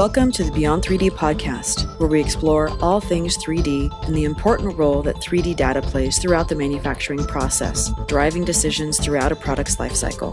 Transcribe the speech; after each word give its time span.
Welcome 0.00 0.32
to 0.32 0.44
the 0.44 0.50
Beyond 0.50 0.82
3D 0.82 1.10
podcast, 1.10 1.86
where 1.98 2.08
we 2.08 2.22
explore 2.22 2.70
all 2.80 3.02
things 3.02 3.36
3D 3.36 4.06
and 4.06 4.14
the 4.14 4.24
important 4.24 4.78
role 4.78 5.02
that 5.02 5.16
3D 5.16 5.54
data 5.56 5.82
plays 5.82 6.18
throughout 6.18 6.48
the 6.48 6.54
manufacturing 6.54 7.22
process, 7.26 7.90
driving 8.08 8.42
decisions 8.42 8.98
throughout 8.98 9.30
a 9.30 9.36
product's 9.36 9.76
lifecycle. 9.76 10.32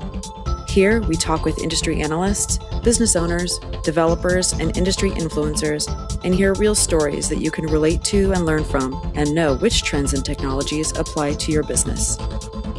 Here, 0.69 1.01
we 1.01 1.17
talk 1.17 1.43
with 1.43 1.61
industry 1.61 1.99
analysts, 1.99 2.59
business 2.81 3.17
owners, 3.17 3.59
developers, 3.83 4.53
and 4.53 4.77
industry 4.77 5.11
influencers, 5.11 5.85
and 6.23 6.33
hear 6.33 6.53
real 6.53 6.73
stories 6.73 7.27
that 7.27 7.41
you 7.41 7.51
can 7.51 7.65
relate 7.65 8.05
to 8.05 8.31
and 8.31 8.45
learn 8.45 8.63
from, 8.63 8.93
and 9.15 9.35
know 9.35 9.57
which 9.57 9.83
trends 9.83 10.13
and 10.13 10.23
technologies 10.23 10.97
apply 10.97 11.33
to 11.33 11.51
your 11.51 11.63
business. 11.63 12.17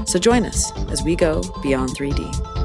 So 0.06 0.18
join 0.18 0.46
us 0.46 0.74
as 0.88 1.02
we 1.02 1.16
go 1.16 1.42
beyond 1.62 1.90
3D. 1.90 2.57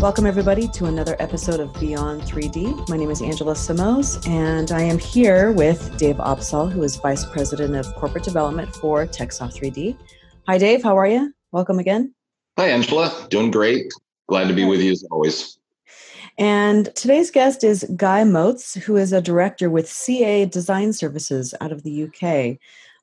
Welcome, 0.00 0.24
everybody, 0.24 0.66
to 0.68 0.86
another 0.86 1.14
episode 1.18 1.60
of 1.60 1.78
Beyond 1.78 2.22
3D. 2.22 2.88
My 2.88 2.96
name 2.96 3.10
is 3.10 3.20
Angela 3.20 3.54
Samos, 3.54 4.26
and 4.26 4.72
I 4.72 4.80
am 4.80 4.98
here 4.98 5.52
with 5.52 5.94
Dave 5.98 6.16
Opsahl, 6.16 6.72
who 6.72 6.82
is 6.82 6.96
Vice 6.96 7.26
President 7.26 7.76
of 7.76 7.94
Corporate 7.96 8.24
Development 8.24 8.74
for 8.76 9.06
TechSoft 9.06 9.60
3D. 9.60 9.98
Hi, 10.46 10.56
Dave. 10.56 10.82
How 10.82 10.96
are 10.96 11.06
you? 11.06 11.34
Welcome 11.52 11.78
again. 11.78 12.14
Hi, 12.56 12.68
Angela. 12.68 13.26
Doing 13.28 13.50
great. 13.50 13.92
Glad 14.26 14.48
to 14.48 14.54
be 14.54 14.64
with 14.64 14.80
you 14.80 14.92
as 14.92 15.04
always. 15.10 15.58
And 16.38 16.88
today's 16.96 17.30
guest 17.30 17.62
is 17.62 17.84
Guy 17.94 18.24
Moats, 18.24 18.72
who 18.76 18.96
is 18.96 19.12
a 19.12 19.20
director 19.20 19.68
with 19.68 19.86
CA 19.86 20.46
Design 20.46 20.94
Services 20.94 21.52
out 21.60 21.72
of 21.72 21.82
the 21.82 22.04
UK. 22.04 22.56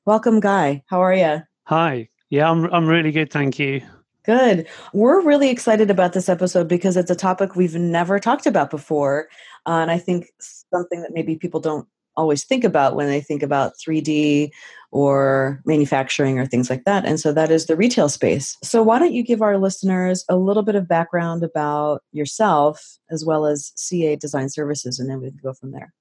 Welcome, 0.04 0.40
Guy. 0.40 0.82
How 0.88 1.00
are 1.00 1.14
you? 1.14 1.42
Hi. 1.66 2.08
Yeah, 2.28 2.50
I'm, 2.50 2.64
I'm 2.74 2.88
really 2.88 3.12
good. 3.12 3.32
Thank 3.32 3.60
you. 3.60 3.82
Good. 4.28 4.68
We're 4.92 5.22
really 5.22 5.48
excited 5.48 5.90
about 5.90 6.12
this 6.12 6.28
episode 6.28 6.68
because 6.68 6.98
it's 6.98 7.10
a 7.10 7.14
topic 7.14 7.56
we've 7.56 7.76
never 7.76 8.18
talked 8.18 8.44
about 8.44 8.68
before. 8.68 9.30
Uh, 9.64 9.78
and 9.80 9.90
I 9.90 9.96
think 9.96 10.26
something 10.38 11.00
that 11.00 11.14
maybe 11.14 11.36
people 11.36 11.60
don't 11.60 11.88
always 12.14 12.44
think 12.44 12.62
about 12.62 12.94
when 12.94 13.06
they 13.06 13.22
think 13.22 13.42
about 13.42 13.78
3D 13.78 14.50
or 14.90 15.62
manufacturing 15.64 16.38
or 16.38 16.44
things 16.44 16.68
like 16.68 16.84
that. 16.84 17.06
And 17.06 17.18
so 17.18 17.32
that 17.32 17.50
is 17.50 17.64
the 17.64 17.76
retail 17.76 18.10
space. 18.10 18.58
So, 18.62 18.82
why 18.82 18.98
don't 18.98 19.14
you 19.14 19.22
give 19.22 19.40
our 19.40 19.56
listeners 19.56 20.26
a 20.28 20.36
little 20.36 20.62
bit 20.62 20.74
of 20.74 20.86
background 20.86 21.42
about 21.42 22.02
yourself 22.12 22.98
as 23.10 23.24
well 23.24 23.46
as 23.46 23.72
CA 23.76 24.14
Design 24.16 24.50
Services, 24.50 24.98
and 24.98 25.08
then 25.08 25.22
we 25.22 25.30
can 25.30 25.40
go 25.42 25.54
from 25.54 25.72
there. 25.72 25.94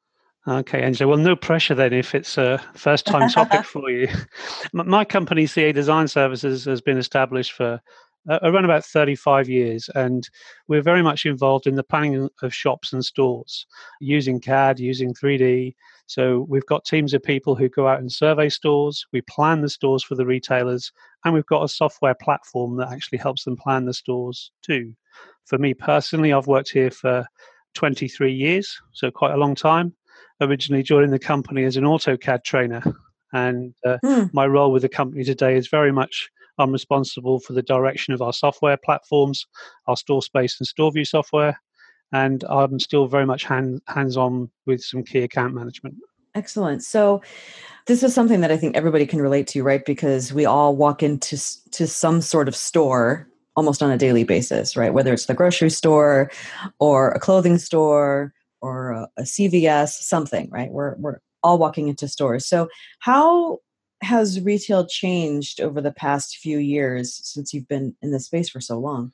Okay, 0.47 0.81
Angela. 0.81 1.09
Well, 1.09 1.17
no 1.17 1.35
pressure 1.35 1.75
then 1.75 1.91
if 1.91 2.15
it's 2.15 2.37
a 2.37 2.61
first 2.73 3.05
time 3.05 3.29
topic 3.29 3.65
for 3.65 3.89
you. 3.89 4.07
My 4.73 5.03
company, 5.03 5.45
CA 5.45 5.71
Design 5.73 6.07
Services, 6.07 6.65
has 6.65 6.79
been 6.79 6.97
established 6.97 7.51
for 7.51 7.81
around 8.29 8.65
about 8.65 8.85
35 8.85 9.49
years, 9.49 9.89
and 9.95 10.29
we're 10.67 10.81
very 10.81 11.01
much 11.01 11.25
involved 11.25 11.67
in 11.67 11.75
the 11.75 11.83
planning 11.83 12.29
of 12.41 12.53
shops 12.53 12.93
and 12.93 13.03
stores 13.03 13.65
using 13.99 14.39
CAD, 14.39 14.79
using 14.79 15.13
3D. 15.13 15.75
So 16.07 16.45
we've 16.49 16.65
got 16.65 16.85
teams 16.85 17.13
of 17.13 17.23
people 17.23 17.55
who 17.55 17.69
go 17.69 17.87
out 17.87 17.99
and 17.99 18.11
survey 18.11 18.49
stores, 18.49 19.05
we 19.11 19.21
plan 19.21 19.61
the 19.61 19.69
stores 19.69 20.03
for 20.03 20.15
the 20.15 20.25
retailers, 20.25 20.91
and 21.23 21.33
we've 21.33 21.45
got 21.45 21.63
a 21.63 21.69
software 21.69 22.15
platform 22.15 22.77
that 22.77 22.91
actually 22.91 23.17
helps 23.17 23.43
them 23.43 23.57
plan 23.57 23.85
the 23.85 23.93
stores 23.93 24.51
too. 24.61 24.93
For 25.45 25.57
me 25.57 25.73
personally, 25.73 26.33
I've 26.33 26.47
worked 26.47 26.71
here 26.71 26.91
for 26.91 27.25
23 27.75 28.33
years, 28.33 28.79
so 28.93 29.11
quite 29.11 29.33
a 29.33 29.37
long 29.37 29.55
time. 29.55 29.93
Originally 30.39 30.83
joining 30.83 31.11
the 31.11 31.19
company 31.19 31.63
as 31.63 31.77
an 31.77 31.83
AutoCAD 31.83 32.43
trainer, 32.43 32.83
and 33.33 33.73
uh, 33.85 33.97
hmm. 34.03 34.23
my 34.33 34.45
role 34.45 34.71
with 34.71 34.83
the 34.83 34.89
company 34.89 35.23
today 35.23 35.55
is 35.55 35.67
very 35.67 35.91
much 35.91 36.29
I'm 36.57 36.71
responsible 36.71 37.39
for 37.39 37.53
the 37.53 37.61
direction 37.61 38.13
of 38.13 38.21
our 38.21 38.33
software 38.33 38.77
platforms, 38.77 39.45
our 39.87 39.97
store 39.97 40.21
space 40.21 40.59
and 40.59 40.67
store 40.67 40.91
view 40.91 41.05
software, 41.05 41.59
and 42.11 42.43
I'm 42.49 42.79
still 42.79 43.07
very 43.07 43.25
much 43.25 43.43
hand, 43.43 43.81
hands 43.87 44.17
on 44.17 44.49
with 44.65 44.83
some 44.83 45.03
key 45.03 45.19
account 45.19 45.53
management. 45.53 45.95
Excellent. 46.35 46.83
So, 46.83 47.21
this 47.87 48.03
is 48.03 48.13
something 48.13 48.41
that 48.41 48.51
I 48.51 48.57
think 48.57 48.75
everybody 48.75 49.05
can 49.05 49.21
relate 49.21 49.47
to, 49.47 49.63
right? 49.63 49.83
Because 49.83 50.33
we 50.33 50.45
all 50.45 50.75
walk 50.75 51.01
into 51.01 51.37
to 51.71 51.87
some 51.87 52.21
sort 52.21 52.47
of 52.47 52.55
store 52.55 53.27
almost 53.55 53.81
on 53.81 53.89
a 53.89 53.97
daily 53.97 54.23
basis, 54.23 54.77
right? 54.77 54.93
Whether 54.93 55.13
it's 55.13 55.25
the 55.25 55.33
grocery 55.33 55.71
store 55.71 56.29
or 56.79 57.11
a 57.11 57.19
clothing 57.19 57.57
store 57.57 58.33
or 58.61 58.91
a, 58.91 59.07
a 59.17 59.21
CVS, 59.23 59.89
something, 59.89 60.49
right? 60.51 60.69
We're 60.69 60.95
we're 60.97 61.19
all 61.43 61.57
walking 61.57 61.87
into 61.87 62.07
stores. 62.07 62.45
So, 62.45 62.67
how 62.99 63.59
has 64.01 64.41
retail 64.41 64.85
changed 64.85 65.61
over 65.61 65.81
the 65.81 65.91
past 65.91 66.37
few 66.37 66.57
years 66.57 67.19
since 67.23 67.53
you've 67.53 67.67
been 67.67 67.95
in 68.01 68.11
the 68.11 68.19
space 68.19 68.49
for 68.49 68.61
so 68.61 68.77
long? 68.77 69.11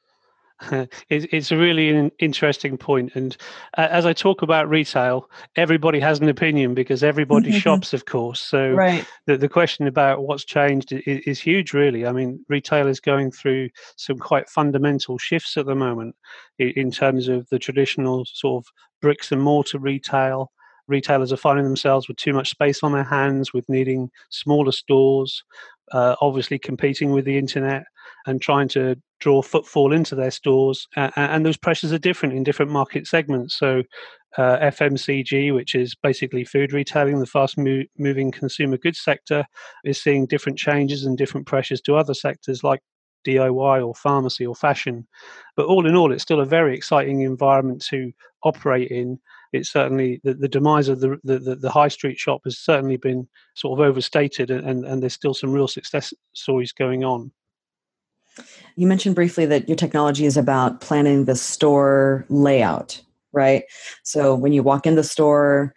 it's 1.09 1.51
a 1.51 1.57
really 1.57 2.11
interesting 2.19 2.77
point 2.77 3.11
and 3.15 3.37
uh, 3.77 3.87
as 3.89 4.05
i 4.05 4.13
talk 4.13 4.41
about 4.41 4.69
retail 4.69 5.29
everybody 5.55 5.99
has 5.99 6.19
an 6.19 6.29
opinion 6.29 6.73
because 6.73 7.03
everybody 7.03 7.51
shops 7.51 7.91
of 7.93 8.05
course 8.05 8.39
so 8.39 8.71
right. 8.71 9.05
the, 9.25 9.35
the 9.35 9.49
question 9.49 9.87
about 9.87 10.23
what's 10.23 10.45
changed 10.45 10.91
is, 10.91 11.19
is, 11.25 11.39
huge 11.39 11.73
really 11.73 12.05
i 12.05 12.11
mean 12.11 12.43
retail 12.49 12.87
is 12.87 12.99
going 12.99 13.31
through 13.31 13.67
some 13.97 14.17
quite 14.17 14.47
fundamental 14.47 15.17
shifts 15.17 15.57
at 15.57 15.65
the 15.65 15.75
moment 15.75 16.15
in, 16.59 16.69
in 16.75 16.91
terms 16.91 17.27
of 17.27 17.47
the 17.49 17.59
traditional 17.59 18.23
sort 18.25 18.63
of 18.63 18.71
bricks 19.01 19.31
and 19.31 19.41
mortar 19.41 19.79
retail 19.79 20.51
retailers 20.87 21.31
are 21.31 21.37
finding 21.37 21.65
themselves 21.65 22.07
with 22.07 22.17
too 22.17 22.33
much 22.33 22.49
space 22.49 22.83
on 22.83 22.91
their 22.91 23.03
hands, 23.03 23.53
with 23.53 23.67
needing 23.69 24.09
smaller 24.29 24.71
stores, 24.71 25.43
uh, 25.91 26.15
obviously 26.21 26.59
competing 26.59 27.11
with 27.11 27.25
the 27.25 27.37
internet 27.37 27.83
and 28.25 28.41
trying 28.41 28.67
to 28.69 28.95
draw 29.19 29.41
footfall 29.41 29.93
into 29.93 30.15
their 30.15 30.31
stores. 30.31 30.87
Uh, 30.95 31.09
and 31.15 31.45
those 31.45 31.57
pressures 31.57 31.93
are 31.93 31.97
different 31.97 32.35
in 32.35 32.43
different 32.43 32.71
market 32.71 33.07
segments. 33.07 33.57
So, 33.57 33.83
uh, 34.37 34.57
FMCG, 34.61 35.53
which 35.53 35.75
is 35.75 35.95
basically 35.95 36.43
food 36.43 36.73
retailing, 36.73 37.19
the 37.19 37.25
fast 37.25 37.57
mo- 37.57 37.83
moving 37.97 38.31
consumer 38.31 38.77
goods 38.77 38.99
sector, 38.99 39.45
is 39.85 40.01
seeing 40.01 40.25
different 40.25 40.57
changes 40.57 41.05
and 41.05 41.17
different 41.17 41.45
pressures 41.45 41.81
to 41.81 41.95
other 41.95 42.13
sectors 42.13 42.63
like 42.63 42.79
DIY 43.25 43.85
or 43.85 43.93
pharmacy 43.95 44.45
or 44.45 44.55
fashion. 44.55 45.07
But 45.55 45.67
all 45.67 45.85
in 45.85 45.95
all, 45.95 46.11
it's 46.11 46.23
still 46.23 46.41
a 46.41 46.45
very 46.45 46.75
exciting 46.75 47.21
environment 47.21 47.85
to 47.89 48.11
operate 48.43 48.91
in. 48.91 49.19
It's 49.53 49.71
certainly 49.71 50.19
the, 50.23 50.33
the 50.33 50.47
demise 50.47 50.89
of 50.89 50.99
the, 50.99 51.19
the, 51.23 51.55
the 51.55 51.71
high 51.71 51.87
street 51.87 52.17
shop 52.17 52.41
has 52.45 52.57
certainly 52.57 52.97
been 52.97 53.27
sort 53.55 53.79
of 53.79 53.85
overstated, 53.85 54.49
and, 54.49 54.83
and 54.85 55.01
there's 55.01 55.13
still 55.13 55.33
some 55.33 55.51
real 55.51 55.67
success 55.67 56.13
stories 56.33 56.71
going 56.71 57.03
on. 57.03 57.31
You 58.75 58.87
mentioned 58.87 59.15
briefly 59.15 59.45
that 59.45 59.69
your 59.69 59.75
technology 59.75 60.25
is 60.25 60.37
about 60.37 60.81
planning 60.81 61.25
the 61.25 61.35
store 61.35 62.25
layout, 62.29 62.99
right? 63.31 63.63
So 64.01 64.33
when 64.33 64.53
you 64.53 64.63
walk 64.63 64.87
in 64.87 64.95
the 64.95 65.03
store, 65.03 65.75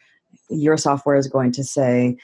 your 0.48 0.78
software 0.78 1.16
is 1.16 1.26
going 1.26 1.52
to 1.52 1.64
say, 1.64 2.16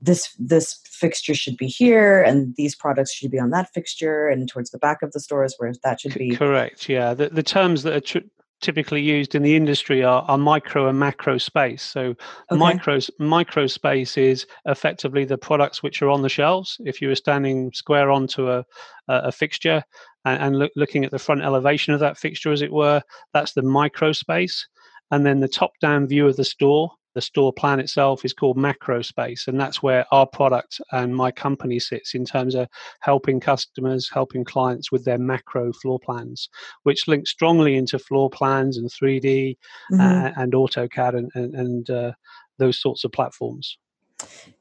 this 0.00 0.32
this 0.38 0.80
fixture 0.84 1.34
should 1.34 1.56
be 1.56 1.66
here 1.66 2.22
and 2.22 2.54
these 2.56 2.74
products 2.74 3.12
should 3.12 3.30
be 3.30 3.38
on 3.38 3.50
that 3.50 3.72
fixture 3.72 4.28
and 4.28 4.48
towards 4.48 4.70
the 4.70 4.78
back 4.78 5.02
of 5.02 5.12
the 5.12 5.20
store 5.20 5.44
is 5.44 5.54
where 5.58 5.72
that 5.82 6.00
should 6.00 6.14
be 6.14 6.36
correct 6.36 6.88
yeah 6.88 7.14
the, 7.14 7.28
the 7.30 7.42
terms 7.42 7.82
that 7.82 7.94
are 7.94 8.00
tr- 8.00 8.18
typically 8.60 9.00
used 9.00 9.34
in 9.34 9.42
the 9.42 9.56
industry 9.56 10.02
are, 10.02 10.22
are 10.22 10.38
micro 10.38 10.88
and 10.88 10.98
macro 10.98 11.38
space. 11.38 11.82
So 11.82 12.14
okay. 12.50 12.58
micro 12.58 12.98
micro 13.18 13.66
space 13.66 14.16
is 14.16 14.46
effectively 14.66 15.24
the 15.24 15.38
products 15.38 15.82
which 15.82 16.02
are 16.02 16.10
on 16.10 16.22
the 16.22 16.28
shelves. 16.28 16.76
If 16.84 17.00
you 17.00 17.08
were 17.08 17.14
standing 17.14 17.72
square 17.72 18.10
onto 18.10 18.50
a, 18.50 18.64
a 19.08 19.32
fixture 19.32 19.82
and, 20.24 20.42
and 20.42 20.58
look, 20.58 20.72
looking 20.76 21.04
at 21.04 21.10
the 21.10 21.18
front 21.18 21.42
elevation 21.42 21.94
of 21.94 22.00
that 22.00 22.18
fixture 22.18 22.52
as 22.52 22.62
it 22.62 22.72
were 22.72 23.02
that's 23.32 23.52
the 23.52 23.62
micro 23.62 24.12
space. 24.12 24.66
And 25.10 25.24
then 25.24 25.40
the 25.40 25.48
top 25.48 25.72
down 25.80 26.06
view 26.06 26.26
of 26.26 26.36
the 26.36 26.44
store 26.44 26.90
the 27.18 27.22
store 27.22 27.52
plan 27.52 27.80
itself 27.80 28.24
is 28.24 28.32
called 28.32 28.56
macro 28.56 29.02
space 29.02 29.48
and 29.48 29.60
that's 29.60 29.82
where 29.82 30.06
our 30.12 30.24
product 30.24 30.80
and 30.92 31.16
my 31.16 31.32
company 31.32 31.80
sits 31.80 32.14
in 32.14 32.24
terms 32.24 32.54
of 32.54 32.68
helping 33.00 33.40
customers 33.40 34.08
helping 34.08 34.44
clients 34.44 34.92
with 34.92 35.04
their 35.04 35.18
macro 35.18 35.72
floor 35.72 35.98
plans 35.98 36.48
which 36.84 37.08
links 37.08 37.28
strongly 37.28 37.74
into 37.74 37.98
floor 37.98 38.30
plans 38.30 38.78
and 38.78 38.88
3d 38.88 39.56
mm-hmm. 39.92 40.00
uh, 40.00 40.30
and 40.36 40.52
autocad 40.52 41.18
and, 41.18 41.28
and, 41.34 41.56
and 41.56 41.90
uh, 41.90 42.12
those 42.58 42.80
sorts 42.80 43.02
of 43.02 43.10
platforms 43.10 43.76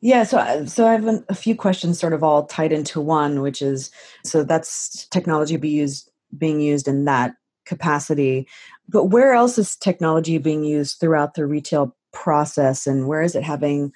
yeah, 0.01 0.23
so 0.23 0.37
uh, 0.37 0.65
so 0.67 0.87
I 0.87 0.91
have 0.91 1.23
a 1.29 1.33
few 1.33 1.55
questions, 1.55 1.99
sort 1.99 2.13
of 2.13 2.23
all 2.23 2.45
tied 2.45 2.71
into 2.71 3.01
one, 3.01 3.41
which 3.41 3.59
is 3.63 3.89
so 4.23 4.43
that's 4.43 5.07
technology 5.07 5.57
be 5.57 5.69
used 5.69 6.11
being 6.37 6.59
used 6.59 6.87
in 6.87 7.05
that 7.05 7.33
capacity, 7.65 8.47
but 8.87 9.05
where 9.05 9.33
else 9.33 9.57
is 9.57 9.75
technology 9.75 10.37
being 10.37 10.63
used 10.63 10.99
throughout 10.99 11.33
the 11.33 11.47
retail 11.47 11.96
process 12.17 12.87
and 12.87 13.07
where 13.07 13.21
is 13.21 13.35
it 13.35 13.43
having 13.43 13.91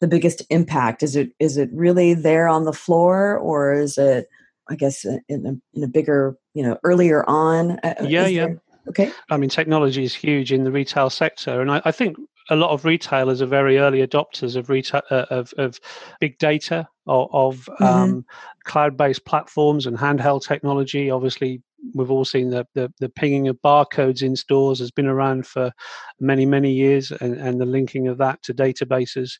the 0.00 0.06
biggest 0.06 0.42
impact? 0.50 1.02
Is 1.02 1.16
it 1.16 1.30
is 1.38 1.56
it 1.56 1.70
really 1.72 2.14
there 2.14 2.48
on 2.48 2.64
the 2.64 2.72
floor 2.72 3.38
or 3.38 3.72
is 3.72 3.98
it 3.98 4.28
i 4.68 4.74
guess 4.74 5.04
in 5.04 5.46
a, 5.46 5.76
in 5.76 5.84
a 5.84 5.88
bigger 5.88 6.36
you 6.54 6.62
know 6.62 6.78
earlier 6.84 7.24
on? 7.28 7.78
Uh, 7.82 7.94
yeah 8.02 8.26
yeah. 8.26 8.46
there, 8.46 8.62
okay. 8.88 9.10
I 9.30 9.36
mean 9.36 9.50
technology 9.50 10.04
is 10.04 10.14
huge 10.14 10.52
in 10.52 10.64
the 10.64 10.72
retail 10.72 11.10
sector 11.10 11.60
and 11.60 11.70
i, 11.70 11.80
I 11.84 11.92
think 11.92 12.16
a 12.48 12.56
lot 12.56 12.70
of 12.70 12.84
retailers 12.84 13.42
are 13.42 13.46
very 13.46 13.78
early 13.78 14.06
adopters 14.06 14.54
of 14.54 14.68
retail 14.68 15.02
uh, 15.10 15.26
of, 15.30 15.52
of 15.58 15.80
big 16.20 16.38
data 16.38 16.86
of, 17.06 17.28
of 17.32 17.70
mm-hmm. 17.80 17.84
um, 17.84 18.24
cloud-based 18.64 19.24
platforms 19.24 19.86
and 19.86 19.96
handheld 19.96 20.46
technology 20.46 21.10
obviously 21.10 21.62
we've 21.94 22.10
all 22.10 22.24
seen 22.24 22.50
the, 22.50 22.66
the, 22.74 22.92
the 23.00 23.08
pinging 23.08 23.48
of 23.48 23.60
barcodes 23.62 24.22
in 24.22 24.36
stores 24.36 24.78
has 24.78 24.90
been 24.90 25.06
around 25.06 25.46
for 25.46 25.72
many 26.20 26.46
many 26.46 26.72
years, 26.72 27.10
and, 27.12 27.34
and 27.34 27.60
the 27.60 27.66
linking 27.66 28.08
of 28.08 28.18
that 28.18 28.42
to 28.42 28.54
databases, 28.54 29.32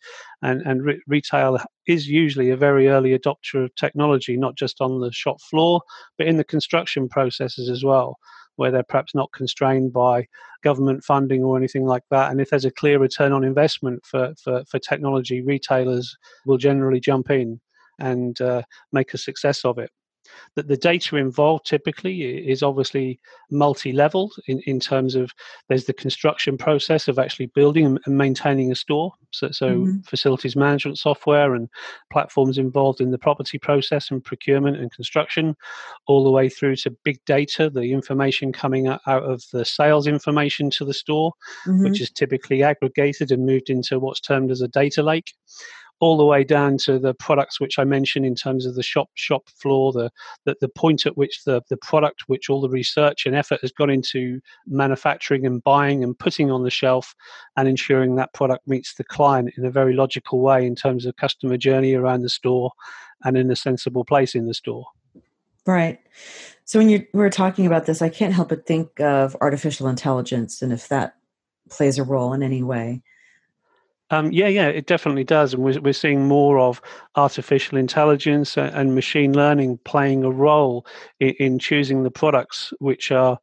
and 0.42 0.62
and 0.62 0.84
re- 0.84 1.02
retail 1.06 1.58
is 1.86 2.08
usually 2.08 2.50
a 2.50 2.56
very 2.56 2.88
early 2.88 3.16
adopter 3.16 3.64
of 3.64 3.74
technology, 3.74 4.36
not 4.36 4.56
just 4.56 4.80
on 4.80 5.00
the 5.00 5.12
shop 5.12 5.40
floor, 5.40 5.80
but 6.18 6.26
in 6.26 6.36
the 6.36 6.44
construction 6.44 7.08
processes 7.08 7.68
as 7.68 7.84
well 7.84 8.18
where 8.56 8.70
they're 8.70 8.82
perhaps 8.82 9.14
not 9.14 9.32
constrained 9.32 9.92
by 9.92 10.26
government 10.64 11.04
funding 11.04 11.44
or 11.44 11.56
anything 11.56 11.84
like 11.84 12.02
that. 12.10 12.30
And 12.30 12.40
if 12.40 12.50
there's 12.50 12.64
a 12.64 12.70
clear 12.70 12.98
return 12.98 13.32
on 13.32 13.44
investment 13.44 14.04
for, 14.04 14.34
for, 14.42 14.64
for 14.64 14.78
technology, 14.78 15.42
retailers 15.42 16.16
will 16.46 16.58
generally 16.58 17.00
jump 17.00 17.30
in 17.30 17.60
and 17.98 18.40
uh, 18.40 18.62
make 18.92 19.14
a 19.14 19.18
success 19.18 19.64
of 19.64 19.78
it 19.78 19.90
that 20.54 20.68
the 20.68 20.76
data 20.76 21.16
involved 21.16 21.66
typically 21.66 22.48
is 22.48 22.62
obviously 22.62 23.18
multi-level 23.50 24.30
in, 24.46 24.60
in 24.66 24.80
terms 24.80 25.14
of 25.14 25.32
there's 25.68 25.84
the 25.84 25.92
construction 25.92 26.56
process 26.56 27.08
of 27.08 27.18
actually 27.18 27.46
building 27.46 27.98
and 28.04 28.18
maintaining 28.18 28.72
a 28.72 28.74
store 28.74 29.12
so, 29.32 29.50
so 29.50 29.70
mm-hmm. 29.70 30.00
facilities 30.00 30.56
management 30.56 30.98
software 30.98 31.54
and 31.54 31.68
platforms 32.10 32.58
involved 32.58 33.00
in 33.00 33.10
the 33.10 33.18
property 33.18 33.58
process 33.58 34.10
and 34.10 34.24
procurement 34.24 34.76
and 34.76 34.92
construction 34.92 35.56
all 36.06 36.24
the 36.24 36.30
way 36.30 36.48
through 36.48 36.76
to 36.76 36.90
big 37.04 37.18
data 37.26 37.68
the 37.70 37.92
information 37.92 38.52
coming 38.52 38.86
out 38.88 39.00
of 39.06 39.42
the 39.52 39.64
sales 39.64 40.06
information 40.06 40.70
to 40.70 40.84
the 40.84 40.94
store 40.94 41.32
mm-hmm. 41.66 41.84
which 41.84 42.00
is 42.00 42.10
typically 42.10 42.62
aggregated 42.62 43.30
and 43.30 43.46
moved 43.46 43.70
into 43.70 43.98
what's 43.98 44.20
termed 44.20 44.50
as 44.50 44.60
a 44.60 44.68
data 44.68 45.02
lake 45.02 45.34
all 46.00 46.16
the 46.16 46.24
way 46.24 46.44
down 46.44 46.76
to 46.76 46.98
the 46.98 47.14
products 47.14 47.60
which 47.60 47.78
I 47.78 47.84
mentioned 47.84 48.26
in 48.26 48.34
terms 48.34 48.66
of 48.66 48.74
the 48.74 48.82
shop 48.82 49.10
shop 49.14 49.48
floor, 49.48 49.92
the 49.92 50.10
the, 50.44 50.56
the 50.60 50.68
point 50.68 51.06
at 51.06 51.16
which 51.16 51.44
the, 51.44 51.62
the 51.68 51.76
product, 51.76 52.24
which 52.26 52.50
all 52.50 52.60
the 52.60 52.68
research 52.68 53.26
and 53.26 53.34
effort 53.34 53.60
has 53.62 53.72
gone 53.72 53.90
into 53.90 54.40
manufacturing 54.66 55.46
and 55.46 55.62
buying 55.62 56.04
and 56.04 56.18
putting 56.18 56.50
on 56.50 56.62
the 56.62 56.70
shelf 56.70 57.14
and 57.56 57.68
ensuring 57.68 58.16
that 58.16 58.34
product 58.34 58.66
meets 58.68 58.94
the 58.94 59.04
client 59.04 59.52
in 59.56 59.64
a 59.64 59.70
very 59.70 59.94
logical 59.94 60.40
way 60.40 60.66
in 60.66 60.74
terms 60.74 61.06
of 61.06 61.16
customer 61.16 61.56
journey 61.56 61.94
around 61.94 62.22
the 62.22 62.28
store 62.28 62.72
and 63.24 63.36
in 63.36 63.50
a 63.50 63.56
sensible 63.56 64.04
place 64.04 64.34
in 64.34 64.46
the 64.46 64.54
store. 64.54 64.86
Right. 65.66 65.98
So 66.64 66.78
when 66.78 66.88
you 66.88 67.06
were 67.12 67.30
talking 67.30 67.66
about 67.66 67.86
this, 67.86 68.00
I 68.00 68.08
can't 68.08 68.32
help 68.32 68.50
but 68.50 68.66
think 68.66 69.00
of 69.00 69.36
artificial 69.40 69.88
intelligence 69.88 70.62
and 70.62 70.72
if 70.72 70.88
that 70.88 71.16
plays 71.70 71.98
a 71.98 72.04
role 72.04 72.32
in 72.32 72.42
any 72.42 72.62
way. 72.62 73.02
Um, 74.10 74.30
yeah, 74.30 74.46
yeah, 74.46 74.68
it 74.68 74.86
definitely 74.86 75.24
does, 75.24 75.52
and 75.52 75.64
we're 75.64 75.80
we're 75.80 75.92
seeing 75.92 76.28
more 76.28 76.60
of 76.60 76.80
artificial 77.16 77.76
intelligence 77.76 78.56
and 78.56 78.94
machine 78.94 79.32
learning 79.32 79.78
playing 79.84 80.22
a 80.22 80.30
role 80.30 80.86
in, 81.18 81.30
in 81.40 81.58
choosing 81.58 82.04
the 82.04 82.10
products 82.10 82.72
which 82.78 83.10
are 83.10 83.38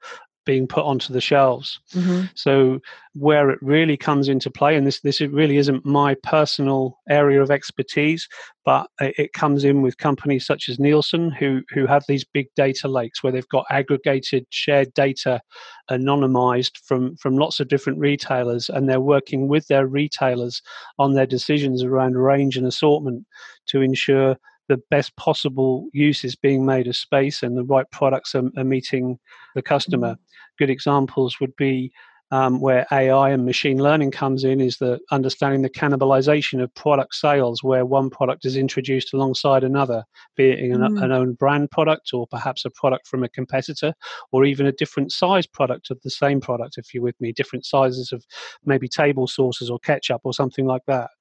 being 0.45 0.67
put 0.67 0.83
onto 0.83 1.13
the 1.13 1.21
shelves. 1.21 1.79
Mm-hmm. 1.93 2.25
So 2.35 2.79
where 3.13 3.49
it 3.49 3.59
really 3.61 3.97
comes 3.97 4.27
into 4.27 4.49
play, 4.49 4.75
and 4.75 4.85
this 4.85 5.01
this 5.01 5.21
really 5.21 5.57
isn't 5.57 5.85
my 5.85 6.15
personal 6.23 6.99
area 7.09 7.41
of 7.41 7.51
expertise, 7.51 8.27
but 8.65 8.87
it 8.99 9.33
comes 9.33 9.63
in 9.63 9.81
with 9.81 9.97
companies 9.97 10.45
such 10.45 10.69
as 10.69 10.79
Nielsen, 10.79 11.31
who 11.31 11.61
who 11.69 11.85
have 11.85 12.03
these 12.07 12.25
big 12.25 12.47
data 12.55 12.87
lakes 12.87 13.21
where 13.21 13.31
they've 13.31 13.47
got 13.49 13.65
aggregated, 13.69 14.45
shared 14.49 14.93
data, 14.93 15.41
anonymized 15.89 16.77
from 16.83 17.15
from 17.17 17.37
lots 17.37 17.59
of 17.59 17.67
different 17.67 17.99
retailers, 17.99 18.69
and 18.69 18.89
they're 18.89 18.99
working 18.99 19.47
with 19.47 19.67
their 19.67 19.87
retailers 19.87 20.61
on 20.99 21.13
their 21.13 21.27
decisions 21.27 21.83
around 21.83 22.17
range 22.17 22.57
and 22.57 22.65
assortment 22.65 23.25
to 23.67 23.81
ensure 23.81 24.37
the 24.69 24.81
best 24.89 25.15
possible 25.15 25.87
use 25.93 26.23
is 26.23 26.35
being 26.35 26.65
made 26.65 26.87
of 26.87 26.95
space 26.95 27.43
and 27.43 27.57
the 27.57 27.63
right 27.63 27.89
products 27.91 28.33
are, 28.35 28.49
are 28.57 28.63
meeting 28.63 29.19
the 29.55 29.61
customer. 29.61 30.13
Mm-hmm. 30.13 30.55
Good 30.57 30.69
examples 30.69 31.39
would 31.39 31.55
be 31.55 31.91
um, 32.31 32.61
where 32.61 32.87
AI 32.91 33.29
and 33.29 33.45
machine 33.45 33.77
learning 33.77 34.09
comes 34.09 34.43
in 34.43 34.59
is 34.59 34.77
the 34.77 34.99
understanding 35.11 35.61
the 35.61 35.69
cannibalization 35.69 36.63
of 36.63 36.73
product 36.73 37.13
sales, 37.13 37.61
where 37.61 37.85
one 37.85 38.09
product 38.09 38.43
is 38.43 38.57
introduced 38.57 39.13
alongside 39.13 39.63
another, 39.63 40.03
be 40.35 40.49
it 40.49 40.59
an, 40.59 40.79
mm. 40.79 41.03
an 41.03 41.11
own 41.11 41.33
brand 41.33 41.69
product 41.69 42.09
or 42.11 42.25
perhaps 42.25 42.65
a 42.65 42.71
product 42.71 43.07
from 43.07 43.23
a 43.23 43.29
competitor, 43.29 43.93
or 44.31 44.45
even 44.45 44.65
a 44.65 44.71
different 44.71 45.11
size 45.11 45.45
product 45.45 45.91
of 45.91 46.01
the 46.01 46.09
same 46.09 46.41
product. 46.41 46.79
If 46.79 46.91
you're 46.91 47.03
with 47.03 47.19
me, 47.21 47.33
different 47.33 47.65
sizes 47.65 48.11
of 48.11 48.25
maybe 48.65 48.87
table 48.87 49.27
sauces 49.27 49.69
or 49.69 49.77
ketchup 49.77 50.21
or 50.23 50.33
something 50.33 50.65
like 50.65 50.85
that 50.87 51.11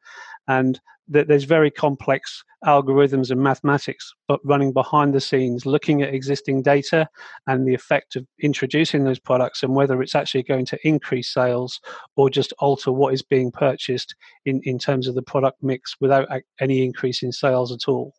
and 0.49 0.81
th- 1.13 1.27
there's 1.27 1.45
very 1.45 1.71
complex 1.71 2.45
algorithms 2.65 3.31
and 3.31 3.43
mathematics 3.43 4.13
but 4.29 4.39
running 4.45 4.73
behind 4.73 5.13
the 5.13 5.21
scenes 5.21 5.67
looking 5.67 6.03
at 6.03 6.15
existing 6.15 6.63
data 6.63 7.09
and 7.47 7.67
the 7.67 7.75
effect 7.75 8.15
of 8.15 8.25
introducing 8.41 9.05
those 9.05 9.19
products 9.19 9.63
and 9.63 9.75
whether 9.75 10.01
it's 10.01 10.15
actually 10.15 10.43
going 10.43 10.65
to 10.65 10.79
increase 10.87 11.33
sales 11.33 11.81
or 12.17 12.31
just 12.31 12.53
alter 12.61 12.93
what 12.93 13.13
is 13.13 13.23
being 13.23 13.51
purchased 13.51 14.15
in, 14.45 14.61
in 14.65 14.79
terms 14.79 15.09
of 15.09 15.15
the 15.15 15.23
product 15.23 15.61
mix 15.63 15.97
without 16.01 16.29
any 16.61 16.85
increase 16.85 17.23
in 17.23 17.33
sales 17.33 17.73
at 17.73 17.89
all. 17.89 18.15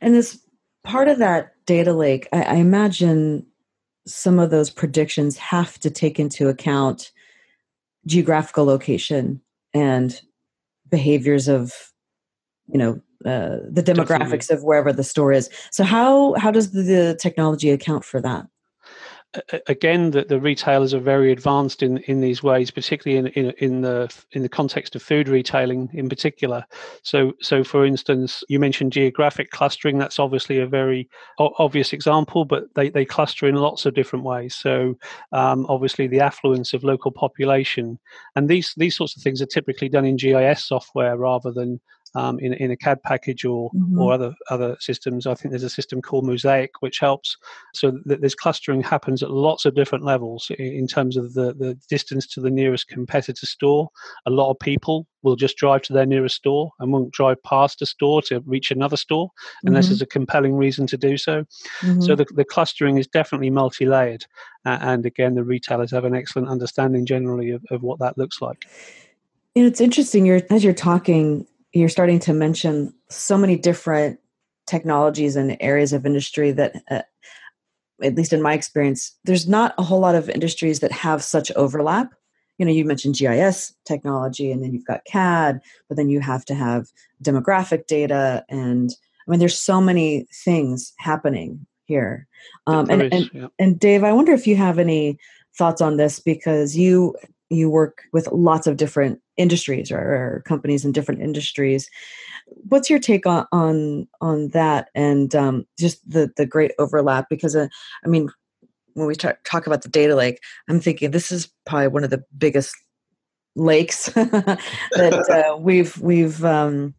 And 0.00 0.16
as 0.16 0.40
part 0.84 1.08
of 1.08 1.18
that 1.18 1.52
data 1.66 1.92
lake 1.92 2.28
I, 2.32 2.42
I 2.42 2.54
imagine 2.54 3.46
some 4.06 4.38
of 4.38 4.50
those 4.50 4.70
predictions 4.70 5.36
have 5.36 5.78
to 5.80 5.90
take 5.90 6.18
into 6.18 6.48
account 6.48 7.10
geographical 8.06 8.64
location 8.64 9.42
and 9.74 10.20
behaviors 10.90 11.48
of 11.48 11.72
you 12.68 12.78
know 12.78 13.00
uh, 13.24 13.58
the 13.68 13.82
demographics 13.82 14.48
Definitely. 14.48 14.56
of 14.56 14.64
wherever 14.64 14.92
the 14.92 15.04
store 15.04 15.32
is 15.32 15.50
so 15.70 15.84
how 15.84 16.34
how 16.34 16.50
does 16.50 16.72
the 16.72 17.16
technology 17.20 17.70
account 17.70 18.04
for 18.04 18.20
that 18.20 18.46
again 19.66 20.10
that 20.12 20.28
the 20.28 20.40
retailers 20.40 20.94
are 20.94 21.00
very 21.00 21.32
advanced 21.32 21.82
in 21.82 21.98
in 21.98 22.20
these 22.20 22.42
ways 22.42 22.70
particularly 22.70 23.18
in, 23.18 23.26
in 23.28 23.54
in 23.58 23.80
the 23.80 24.14
in 24.32 24.42
the 24.42 24.48
context 24.48 24.94
of 24.94 25.02
food 25.02 25.28
retailing 25.28 25.88
in 25.92 26.08
particular. 26.08 26.64
So 27.02 27.32
so 27.40 27.64
for 27.64 27.84
instance 27.84 28.42
you 28.48 28.58
mentioned 28.58 28.92
geographic 28.92 29.50
clustering. 29.50 29.98
That's 29.98 30.18
obviously 30.18 30.58
a 30.58 30.66
very 30.66 31.08
obvious 31.38 31.92
example 31.92 32.44
but 32.44 32.74
they 32.74 32.88
they 32.88 33.04
cluster 33.04 33.46
in 33.46 33.56
lots 33.56 33.86
of 33.86 33.94
different 33.94 34.24
ways. 34.24 34.54
So 34.54 34.96
um, 35.32 35.66
obviously 35.68 36.06
the 36.06 36.20
affluence 36.20 36.72
of 36.72 36.84
local 36.84 37.10
population. 37.10 37.98
And 38.34 38.48
these 38.48 38.74
these 38.76 38.96
sorts 38.96 39.16
of 39.16 39.22
things 39.22 39.42
are 39.42 39.46
typically 39.46 39.88
done 39.88 40.04
in 40.04 40.16
GIS 40.16 40.64
software 40.64 41.16
rather 41.16 41.50
than 41.50 41.80
um, 42.14 42.38
in, 42.38 42.52
in 42.54 42.70
a 42.70 42.76
CAD 42.76 43.02
package 43.02 43.44
or 43.44 43.70
mm-hmm. 43.70 43.98
or 43.98 44.12
other 44.12 44.34
other 44.50 44.76
systems. 44.80 45.26
I 45.26 45.34
think 45.34 45.50
there's 45.50 45.62
a 45.62 45.70
system 45.70 46.00
called 46.00 46.26
Mosaic 46.26 46.70
which 46.80 46.98
helps. 46.98 47.36
So 47.74 47.98
that 48.04 48.22
this 48.22 48.34
clustering 48.34 48.82
happens 48.82 49.22
at 49.22 49.30
lots 49.30 49.64
of 49.64 49.74
different 49.74 50.04
levels 50.04 50.50
in, 50.58 50.66
in 50.66 50.86
terms 50.86 51.16
of 51.16 51.34
the, 51.34 51.54
the 51.54 51.78
distance 51.88 52.26
to 52.28 52.40
the 52.40 52.50
nearest 52.50 52.88
competitor 52.88 53.46
store. 53.46 53.88
A 54.26 54.30
lot 54.30 54.50
of 54.50 54.58
people 54.58 55.06
will 55.22 55.36
just 55.36 55.56
drive 55.56 55.82
to 55.82 55.92
their 55.92 56.06
nearest 56.06 56.36
store 56.36 56.70
and 56.78 56.92
won't 56.92 57.10
drive 57.12 57.42
past 57.42 57.82
a 57.82 57.86
store 57.86 58.22
to 58.22 58.40
reach 58.46 58.70
another 58.70 58.96
store 58.96 59.28
unless 59.64 59.86
mm-hmm. 59.86 59.90
there's 59.90 60.02
a 60.02 60.06
compelling 60.06 60.54
reason 60.54 60.86
to 60.86 60.96
do 60.96 61.16
so. 61.16 61.44
Mm-hmm. 61.80 62.00
So 62.00 62.14
the, 62.14 62.26
the 62.34 62.44
clustering 62.44 62.96
is 62.96 63.08
definitely 63.08 63.50
multi-layered. 63.50 64.24
Uh, 64.64 64.78
and 64.80 65.04
again, 65.04 65.34
the 65.34 65.44
retailers 65.44 65.90
have 65.90 66.04
an 66.04 66.14
excellent 66.14 66.48
understanding 66.48 67.04
generally 67.06 67.50
of, 67.50 67.64
of 67.70 67.82
what 67.82 67.98
that 67.98 68.16
looks 68.16 68.40
like. 68.40 68.64
You 69.54 69.62
know, 69.62 69.68
it's 69.68 69.80
interesting. 69.80 70.26
You're 70.26 70.42
as 70.50 70.62
you're 70.62 70.74
talking, 70.74 71.46
you're 71.76 71.88
starting 71.88 72.18
to 72.20 72.32
mention 72.32 72.92
so 73.08 73.36
many 73.36 73.56
different 73.56 74.18
technologies 74.66 75.36
and 75.36 75.56
areas 75.60 75.92
of 75.92 76.06
industry 76.06 76.50
that 76.52 76.76
uh, 76.90 77.02
at 78.02 78.14
least 78.14 78.32
in 78.32 78.42
my 78.42 78.52
experience 78.52 79.16
there's 79.24 79.46
not 79.46 79.74
a 79.78 79.82
whole 79.82 80.00
lot 80.00 80.14
of 80.14 80.28
industries 80.28 80.80
that 80.80 80.92
have 80.92 81.22
such 81.22 81.52
overlap 81.52 82.12
you 82.58 82.64
know 82.64 82.72
you 82.72 82.84
mentioned 82.84 83.14
gis 83.14 83.74
technology 83.84 84.50
and 84.50 84.62
then 84.62 84.72
you've 84.72 84.86
got 84.86 85.04
cad 85.04 85.60
but 85.88 85.96
then 85.96 86.08
you 86.08 86.20
have 86.20 86.44
to 86.44 86.54
have 86.54 86.88
demographic 87.22 87.86
data 87.86 88.44
and 88.48 88.94
i 89.26 89.30
mean 89.30 89.38
there's 89.38 89.58
so 89.58 89.80
many 89.80 90.26
things 90.44 90.92
happening 90.98 91.64
here 91.84 92.26
um, 92.66 92.90
and, 92.90 93.02
and, 93.12 93.30
yeah. 93.32 93.46
and 93.58 93.78
dave 93.78 94.02
i 94.02 94.12
wonder 94.12 94.32
if 94.32 94.46
you 94.46 94.56
have 94.56 94.78
any 94.78 95.18
thoughts 95.56 95.80
on 95.80 95.96
this 95.96 96.18
because 96.18 96.76
you 96.76 97.14
you 97.50 97.70
work 97.70 98.02
with 98.12 98.28
lots 98.32 98.66
of 98.66 98.76
different 98.76 99.20
industries 99.36 99.90
or, 99.90 99.98
or 99.98 100.42
companies 100.46 100.84
in 100.84 100.92
different 100.92 101.22
industries. 101.22 101.88
What's 102.46 102.90
your 102.90 102.98
take 102.98 103.26
on 103.26 103.46
on, 103.52 104.08
on 104.20 104.48
that 104.48 104.88
and 104.94 105.34
um, 105.34 105.66
just 105.78 106.08
the 106.08 106.30
the 106.36 106.46
great 106.46 106.72
overlap? 106.78 107.26
Because 107.28 107.54
uh, 107.54 107.68
I 108.04 108.08
mean, 108.08 108.28
when 108.94 109.06
we 109.06 109.14
talk, 109.14 109.38
talk 109.44 109.66
about 109.66 109.82
the 109.82 109.88
data 109.88 110.14
lake, 110.14 110.40
I'm 110.68 110.80
thinking 110.80 111.10
this 111.10 111.30
is 111.30 111.50
probably 111.66 111.88
one 111.88 112.04
of 112.04 112.10
the 112.10 112.24
biggest 112.36 112.74
lakes 113.54 114.06
that 114.14 115.46
uh, 115.50 115.56
we've 115.56 115.96
we've 115.98 116.44
um, 116.44 116.94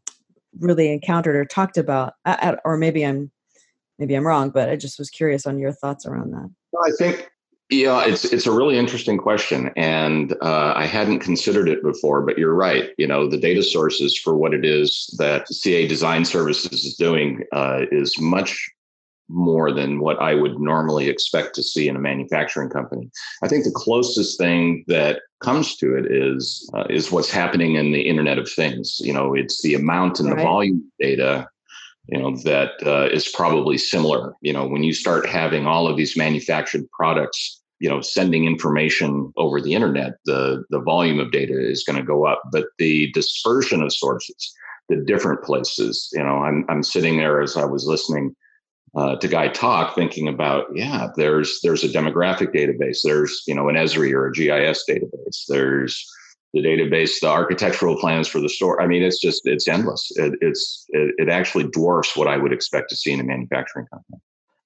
really 0.60 0.92
encountered 0.92 1.36
or 1.36 1.46
talked 1.46 1.78
about. 1.78 2.14
At, 2.26 2.60
or 2.64 2.78
maybe 2.78 3.06
I'm 3.06 3.32
maybe 4.00 4.16
I'm 4.16 4.28
wrong, 4.28 4.50
but 4.50 4.70
I 4.70 4.76
just 4.76 5.00
was 5.00 5.10
curious 5.10 5.46
on 5.46 5.60
your 5.60 5.72
thoughts 5.72 6.06
around 6.06 6.32
that. 6.32 6.50
I 6.86 6.92
think 6.98 7.30
yeah, 7.70 8.06
it's 8.06 8.24
it's 8.24 8.48
a 8.48 8.52
really 8.52 8.78
interesting 8.78 9.18
question, 9.18 9.72
and 9.76 10.34
uh, 10.42 10.74
I 10.76 10.86
hadn't 10.86 11.20
considered 11.20 11.68
it 11.68 11.84
before. 11.84 12.22
But 12.22 12.38
you're 12.38 12.54
right. 12.54 12.92
You 12.98 13.08
know, 13.08 13.28
the 13.28 13.38
data 13.38 13.62
sources 13.62 14.18
for 14.18 14.38
what 14.38 14.54
it 14.54 14.64
is 14.64 15.14
that 15.18 15.50
CA 15.50 15.86
Design 15.86 16.24
Services 16.24 16.86
is 16.86 16.96
doing 16.96 17.44
uh, 17.52 17.82
is 17.92 18.18
much 18.20 18.70
more 19.30 19.74
than 19.74 20.00
what 20.00 20.22
I 20.22 20.34
would 20.34 20.60
normally 20.60 21.10
expect 21.10 21.56
to 21.56 21.64
see 21.64 21.90
in 21.90 21.98
a 21.98 22.00
manufacturing 22.00 22.70
company. 22.70 23.10
I 23.44 23.50
think 23.50 23.66
the 23.66 23.72
closest 23.72 24.38
thing 24.38 24.86
that 24.88 25.24
comes 25.42 25.76
to 25.78 25.98
it 25.98 26.10
is 26.10 26.70
uh, 26.74 26.86
is 26.90 27.12
what's 27.12 27.30
happening 27.30 27.76
in 27.76 27.92
the 27.92 28.08
Internet 28.08 28.38
of 28.38 28.50
Things. 28.50 29.02
You 29.04 29.12
know, 29.12 29.34
it's 29.34 29.62
the 29.62 29.76
amount 29.76 30.22
and 30.22 30.30
right. 30.30 30.38
the 30.38 30.44
volume 30.44 30.78
of 30.78 31.06
data. 31.06 31.50
You 32.08 32.20
know 32.20 32.36
that 32.44 32.72
uh, 32.86 33.10
is 33.12 33.28
probably 33.28 33.78
similar. 33.78 34.34
You 34.42 34.54
know, 34.54 34.66
when 34.66 34.84
you 34.84 34.94
start 34.94 35.28
having 35.28 35.68
all 35.68 35.88
of 35.88 35.98
these 35.98 36.16
manufactured 36.16 36.90
products, 36.92 37.62
you 37.80 37.90
know, 37.90 38.02
sending 38.02 38.46
information 38.46 39.32
over 39.36 39.62
the 39.62 39.74
internet, 39.74 40.14
the 40.26 40.64
the 40.70 40.80
volume 40.80 41.20
of 41.20 41.32
data 41.32 41.54
is 41.60 41.84
going 41.84 42.00
to 42.00 42.06
go 42.06 42.26
up, 42.26 42.42
but 42.52 42.66
the 42.80 43.12
dispersion 43.12 43.82
of 43.82 43.94
sources, 43.94 44.54
the 44.90 44.98
different 44.98 45.44
places. 45.44 46.10
You 46.14 46.24
know, 46.24 46.38
I'm 46.38 46.66
I'm 46.70 46.84
sitting 46.84 47.18
there 47.18 47.42
as 47.42 47.58
I 47.58 47.66
was 47.66 47.86
listening 47.86 48.36
uh, 48.96 49.16
to 49.18 49.28
Guy 49.28 49.50
talk, 49.50 49.96
thinking 49.96 50.28
about, 50.28 50.66
yeah, 50.74 51.10
there's 51.16 51.60
there's 51.62 51.84
a 51.84 51.90
demographic 51.90 52.54
database, 52.54 53.00
there's 53.04 53.44
you 53.48 53.54
know 53.54 53.70
an 53.70 53.76
Esri 53.76 54.12
or 54.14 54.28
a 54.28 54.32
GIS 54.32 54.84
database, 54.90 55.44
there's 55.48 56.06
the 56.54 56.62
database, 56.62 57.20
the 57.22 57.28
architectural 57.28 57.98
plans 57.98 58.28
for 58.28 58.40
the 58.40 58.50
store. 58.50 58.82
I 58.82 58.88
mean, 58.88 59.04
it's 59.04 59.20
just 59.20 59.42
it's 59.46 59.68
endless. 59.68 60.12
It, 60.16 60.34
it's 60.42 60.86
it, 60.90 61.16
it 61.18 61.30
actually 61.30 61.66
dwarfs 61.66 62.16
what 62.16 62.28
I 62.28 62.38
would 62.38 62.54
expect 62.54 62.90
to 62.90 62.96
see 62.96 63.12
in 63.12 63.20
a 63.20 63.24
manufacturing 63.24 63.88
company. 63.88 64.22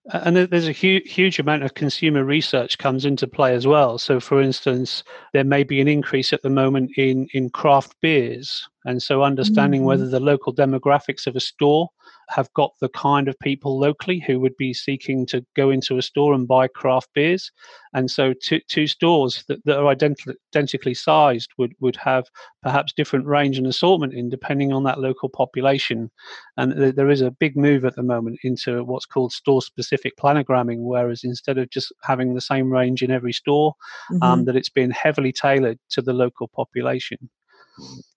And 0.06 0.36
there's 0.36 0.68
a 0.68 0.72
huge, 0.72 1.12
huge 1.12 1.38
amount 1.38 1.64
of 1.64 1.76
consumer 1.76 2.24
research 2.24 2.80
comes 2.80 3.06
into 3.06 3.28
play 3.28 3.54
as 3.54 3.68
well. 3.68 4.00
So, 4.00 4.20
for 4.20 4.42
instance, 4.42 5.04
there 5.34 5.44
may 5.44 5.64
be 5.64 5.80
an 5.80 5.88
increase 5.88 6.34
at 6.34 6.42
the 6.42 6.50
moment 6.50 6.92
in 6.98 7.28
in 7.34 7.52
craft 7.52 7.96
beers, 8.02 8.68
and 8.86 9.02
so 9.02 9.24
understanding 9.24 9.82
mm-hmm. 9.82 9.88
whether 9.88 10.08
the 10.08 10.20
local 10.20 10.54
demographics 10.54 11.28
of 11.28 11.36
a 11.36 11.40
store 11.40 11.90
have 12.30 12.52
got 12.54 12.72
the 12.80 12.90
kind 12.90 13.28
of 13.28 13.38
people 13.40 13.78
locally 13.78 14.20
who 14.20 14.40
would 14.40 14.56
be 14.56 14.74
seeking 14.74 15.26
to 15.26 15.46
go 15.56 15.70
into 15.70 15.98
a 15.98 16.02
store 16.02 16.34
and 16.34 16.48
buy 16.48 16.68
craft 16.68 17.10
beers. 17.14 17.52
And 17.94 18.10
so, 18.10 18.34
two, 18.34 18.62
two 18.70 18.88
stores 18.88 19.44
that, 19.50 19.64
that 19.66 19.78
are 19.78 19.94
ident- 19.94 20.36
identically 20.56 20.94
sized 20.94 21.52
would, 21.58 21.74
would 21.82 21.98
have 21.98 22.28
perhaps 22.64 22.94
different 22.94 23.26
range 23.26 23.58
and 23.58 23.68
assortment 23.68 24.14
in 24.14 24.30
depending 24.30 24.72
on 24.72 24.84
that 24.84 25.00
local 25.00 25.30
population. 25.30 26.10
And 26.58 26.74
th- 26.74 26.96
there 26.96 27.10
is 27.10 27.22
a 27.22 27.32
big 27.32 27.58
move 27.58 27.84
at 27.84 27.96
the 27.96 28.04
moment 28.04 28.40
into 28.44 28.84
what's 28.84 29.06
called 29.06 29.34
store 29.34 29.62
specific 29.62 30.16
planogramming, 30.18 30.80
whereas 30.80 31.24
instead 31.24 31.58
of 31.58 31.70
just 31.70 31.92
having 32.02 32.34
the 32.34 32.42
same 32.42 32.72
range 32.72 33.04
in 33.04 33.12
every 33.12 33.34
store, 33.34 33.76
um, 34.10 34.16
mm-hmm. 34.16 34.24
um, 34.24 34.46
that 34.46 34.56
it's 34.56 34.70
been 34.70 34.92
heavily 34.92 35.34
tailored 35.34 35.80
to 35.90 36.02
the 36.02 36.14
local 36.14 36.48
population. 36.48 37.30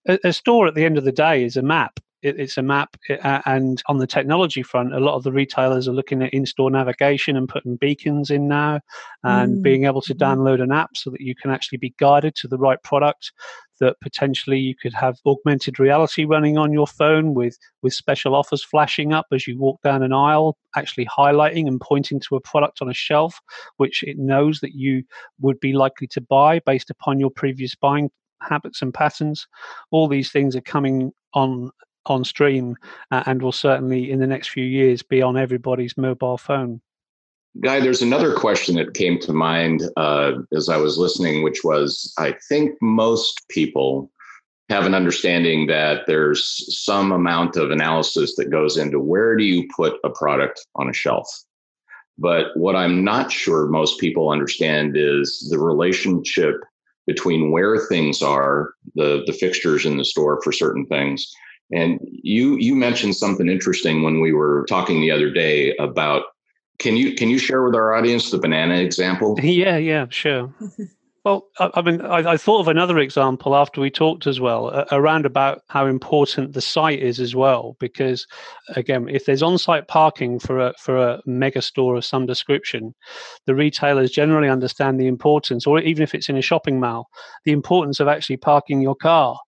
A, 0.09 0.19
a 0.25 0.33
store 0.33 0.67
at 0.67 0.75
the 0.75 0.85
end 0.85 0.99
of 0.99 1.05
the 1.05 1.13
day 1.13 1.45
is 1.45 1.57
a 1.57 1.63
map 1.63 2.01
it, 2.25 2.41
it's 2.41 2.57
a 2.57 2.63
map. 2.63 2.97
and 3.47 3.83
on 3.87 3.99
the 3.99 4.07
technology 4.07 4.63
front, 4.63 4.95
a 4.95 4.99
lot 4.99 5.15
of 5.15 5.23
the 5.23 5.33
retailers 5.33 5.87
are 5.87 5.93
looking 5.93 6.23
at 6.23 6.33
in-store 6.33 6.71
navigation 6.71 7.37
and 7.37 7.49
putting 7.49 7.77
beacons 7.77 8.31
in 8.31 8.49
now, 8.49 8.81
and 9.23 9.59
mm. 9.59 9.63
being 9.63 9.85
able 9.85 10.01
to 10.01 10.15
mm-hmm. 10.15 10.41
download 10.41 10.63
an 10.63 10.73
app 10.73 10.97
so 10.97 11.11
that 11.11 11.21
you 11.21 11.35
can 11.35 11.51
actually 11.51 11.79
be 11.79 11.95
guided 11.99 12.35
to 12.37 12.49
the 12.49 12.59
right 12.59 12.83
product. 12.83 13.31
That 13.81 13.97
potentially 14.01 14.61
you 14.61 14.77
could 14.81 14.95
have 14.95 15.17
augmented 15.27 15.81
reality 15.81 16.25
running 16.25 16.57
on 16.57 16.73
your 16.73 16.87
phone 16.87 17.35
with 17.35 17.59
with 17.83 17.93
special 17.93 18.37
offers 18.37 18.65
flashing 18.65 19.13
up 19.13 19.27
as 19.33 19.49
you 19.49 19.59
walk 19.59 19.83
down 19.83 20.05
an 20.05 20.13
aisle, 20.13 20.57
actually 20.77 21.07
highlighting 21.07 21.67
and 21.67 21.81
pointing 21.81 22.21
to 22.21 22.37
a 22.37 22.41
product 22.41 22.81
on 22.81 22.89
a 22.89 22.95
shelf, 22.95 23.41
which 23.79 24.05
it 24.05 24.17
knows 24.17 24.61
that 24.61 24.77
you 24.77 25.03
would 25.41 25.59
be 25.59 25.73
likely 25.73 26.07
to 26.07 26.21
buy 26.21 26.61
based 26.61 26.89
upon 26.89 27.19
your 27.19 27.31
previous 27.31 27.75
buying 27.75 28.11
habits 28.49 28.83
and 28.83 28.93
patterns. 28.93 29.47
All 29.91 30.09
these 30.09 30.31
things 30.31 30.57
are 30.57 30.61
coming 30.61 31.13
on 31.33 31.71
on 32.07 32.25
stream 32.25 32.77
uh, 33.11 33.23
and 33.27 33.41
will 33.41 33.53
certainly 33.53 34.11
in 34.11 34.21
the 34.21 34.27
next 34.27 34.49
few 34.49 34.65
years 34.65 35.03
be 35.03 35.23
on 35.23 35.39
everybody's 35.39 35.97
mobile 35.97 36.37
phone. 36.37 36.81
Guy, 37.63 37.81
there's 37.81 38.03
another 38.03 38.35
question 38.35 38.75
that 38.77 38.95
came 38.95 39.19
to 39.21 39.33
mind 39.33 39.83
uh, 39.97 40.33
as 40.55 40.69
I 40.69 40.77
was 40.77 40.99
listening, 40.99 41.43
which 41.43 41.63
was 41.63 42.13
I 42.19 42.35
think 42.49 42.73
most 42.83 43.43
people 43.49 44.11
have 44.71 44.87
an 44.87 44.95
understanding 44.95 45.67
that 45.67 46.03
there's 46.07 46.83
some 46.85 47.13
amount 47.13 47.57
of 47.57 47.71
analysis 47.71 48.35
that 48.37 48.51
goes 48.51 48.77
into 48.77 48.99
where 48.99 49.37
do 49.37 49.45
you 49.45 49.69
put 49.75 49.95
a 50.05 50.11
product 50.11 50.67
on 50.75 50.89
a 50.89 50.93
shelf. 50.93 51.29
But 52.17 52.47
what 52.57 52.75
I'm 52.75 53.05
not 53.05 53.31
sure 53.31 53.67
most 53.67 54.01
people 54.01 54.31
understand 54.31 54.97
is 54.97 55.49
the 55.51 55.59
relationship 55.59 56.57
between 57.07 57.51
where 57.51 57.79
things 57.79 58.23
are, 58.23 58.71
the, 58.95 59.23
the 59.27 59.33
fixtures 59.33 59.85
in 59.85 59.99
the 59.99 60.05
store 60.05 60.41
for 60.43 60.53
certain 60.53 60.87
things, 60.87 61.31
and 61.73 61.99
you 62.03 62.57
you 62.57 62.75
mentioned 62.75 63.17
something 63.17 63.49
interesting 63.49 64.03
when 64.03 64.21
we 64.21 64.33
were 64.33 64.67
talking 64.69 65.01
the 65.01 65.11
other 65.11 65.31
day 65.31 65.75
about 65.77 66.25
can 66.79 66.97
you 66.97 67.15
can 67.15 67.31
you 67.31 67.39
share 67.39 67.63
with 67.63 67.75
our 67.75 67.95
audience 67.95 68.31
the 68.31 68.39
banana 68.39 68.77
example? 68.77 69.39
Yeah, 69.43 69.77
yeah, 69.77 70.07
sure. 70.11 70.53
Well, 71.25 71.49
I, 71.59 71.71
I 71.75 71.83
mean, 71.83 72.03
I, 72.03 72.33
I, 72.33 72.37
thought 72.37 72.61
of 72.61 72.69
another 72.69 72.99
example 72.99 73.57
after 73.57 73.81
we 73.81 73.91
talked 73.91 74.27
as 74.27 74.41
well 74.41 74.67
uh, 74.67 74.85
around 74.93 75.25
about 75.25 75.63
how 75.69 75.87
important 75.87 76.53
the 76.53 76.61
site 76.61 76.99
is 76.99 77.19
as 77.19 77.35
well. 77.35 77.77
Because 77.81 78.27
again, 78.77 79.09
if 79.09 79.25
there's 79.25 79.43
on-site 79.43 79.89
parking 79.89 80.39
for 80.39 80.59
a 80.59 80.75
for 80.79 80.99
a 80.99 81.21
mega 81.25 81.63
store 81.63 81.97
of 81.97 82.05
some 82.05 82.27
description, 82.27 82.95
the 83.47 83.55
retailers 83.55 84.11
generally 84.11 84.51
understand 84.51 85.01
the 85.01 85.07
importance, 85.07 85.67
or 85.67 85.81
even 85.81 86.03
if 86.03 86.15
it's 86.15 86.29
in 86.29 86.37
a 86.37 86.43
shopping 86.43 86.79
mall, 86.79 87.09
the 87.45 87.53
importance 87.53 88.01
of 88.01 88.09
actually 88.09 88.37
parking 88.37 88.83
your 88.83 88.97
car. 88.97 89.39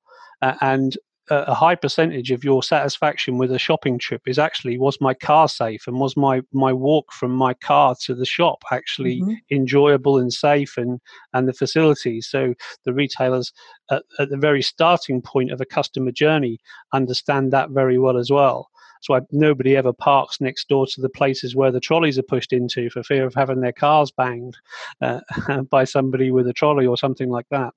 Uh, 0.42 0.54
and 0.60 0.98
a 1.28 1.54
high 1.54 1.74
percentage 1.74 2.30
of 2.30 2.44
your 2.44 2.62
satisfaction 2.62 3.36
with 3.38 3.50
a 3.50 3.58
shopping 3.58 3.98
trip 3.98 4.22
is 4.26 4.38
actually 4.38 4.78
was 4.78 5.00
my 5.00 5.12
car 5.12 5.48
safe 5.48 5.86
and 5.86 5.98
was 5.98 6.16
my 6.16 6.40
my 6.52 6.72
walk 6.72 7.12
from 7.12 7.32
my 7.32 7.52
car 7.54 7.96
to 8.02 8.14
the 8.14 8.24
shop 8.24 8.62
actually 8.70 9.20
mm-hmm. 9.20 9.34
enjoyable 9.50 10.18
and 10.18 10.32
safe 10.32 10.76
and 10.76 11.00
and 11.32 11.48
the 11.48 11.52
facilities. 11.52 12.28
So 12.28 12.54
the 12.84 12.92
retailers 12.92 13.52
at, 13.90 14.04
at, 14.18 14.30
the 14.30 14.36
very 14.36 14.62
starting 14.62 15.20
point 15.20 15.50
of 15.50 15.60
a 15.60 15.66
customer 15.66 16.12
journey 16.12 16.58
understand 16.92 17.52
that 17.52 17.70
very 17.70 17.98
well 17.98 18.16
as 18.16 18.30
well. 18.30 18.68
So 19.02 19.14
I, 19.14 19.20
nobody 19.30 19.76
ever 19.76 19.92
parks 19.92 20.40
next 20.40 20.68
door 20.68 20.86
to 20.86 21.00
the 21.00 21.08
places 21.08 21.54
where 21.54 21.70
the 21.70 21.80
trolleys 21.80 22.18
are 22.18 22.22
pushed 22.22 22.52
into 22.52 22.88
for 22.90 23.02
fear 23.02 23.26
of 23.26 23.34
having 23.34 23.60
their 23.60 23.72
cars 23.72 24.10
banged 24.10 24.56
uh, 25.00 25.20
by 25.70 25.84
somebody 25.84 26.30
with 26.30 26.48
a 26.48 26.52
trolley 26.52 26.86
or 26.86 26.96
something 26.96 27.30
like 27.30 27.46
that 27.50 27.74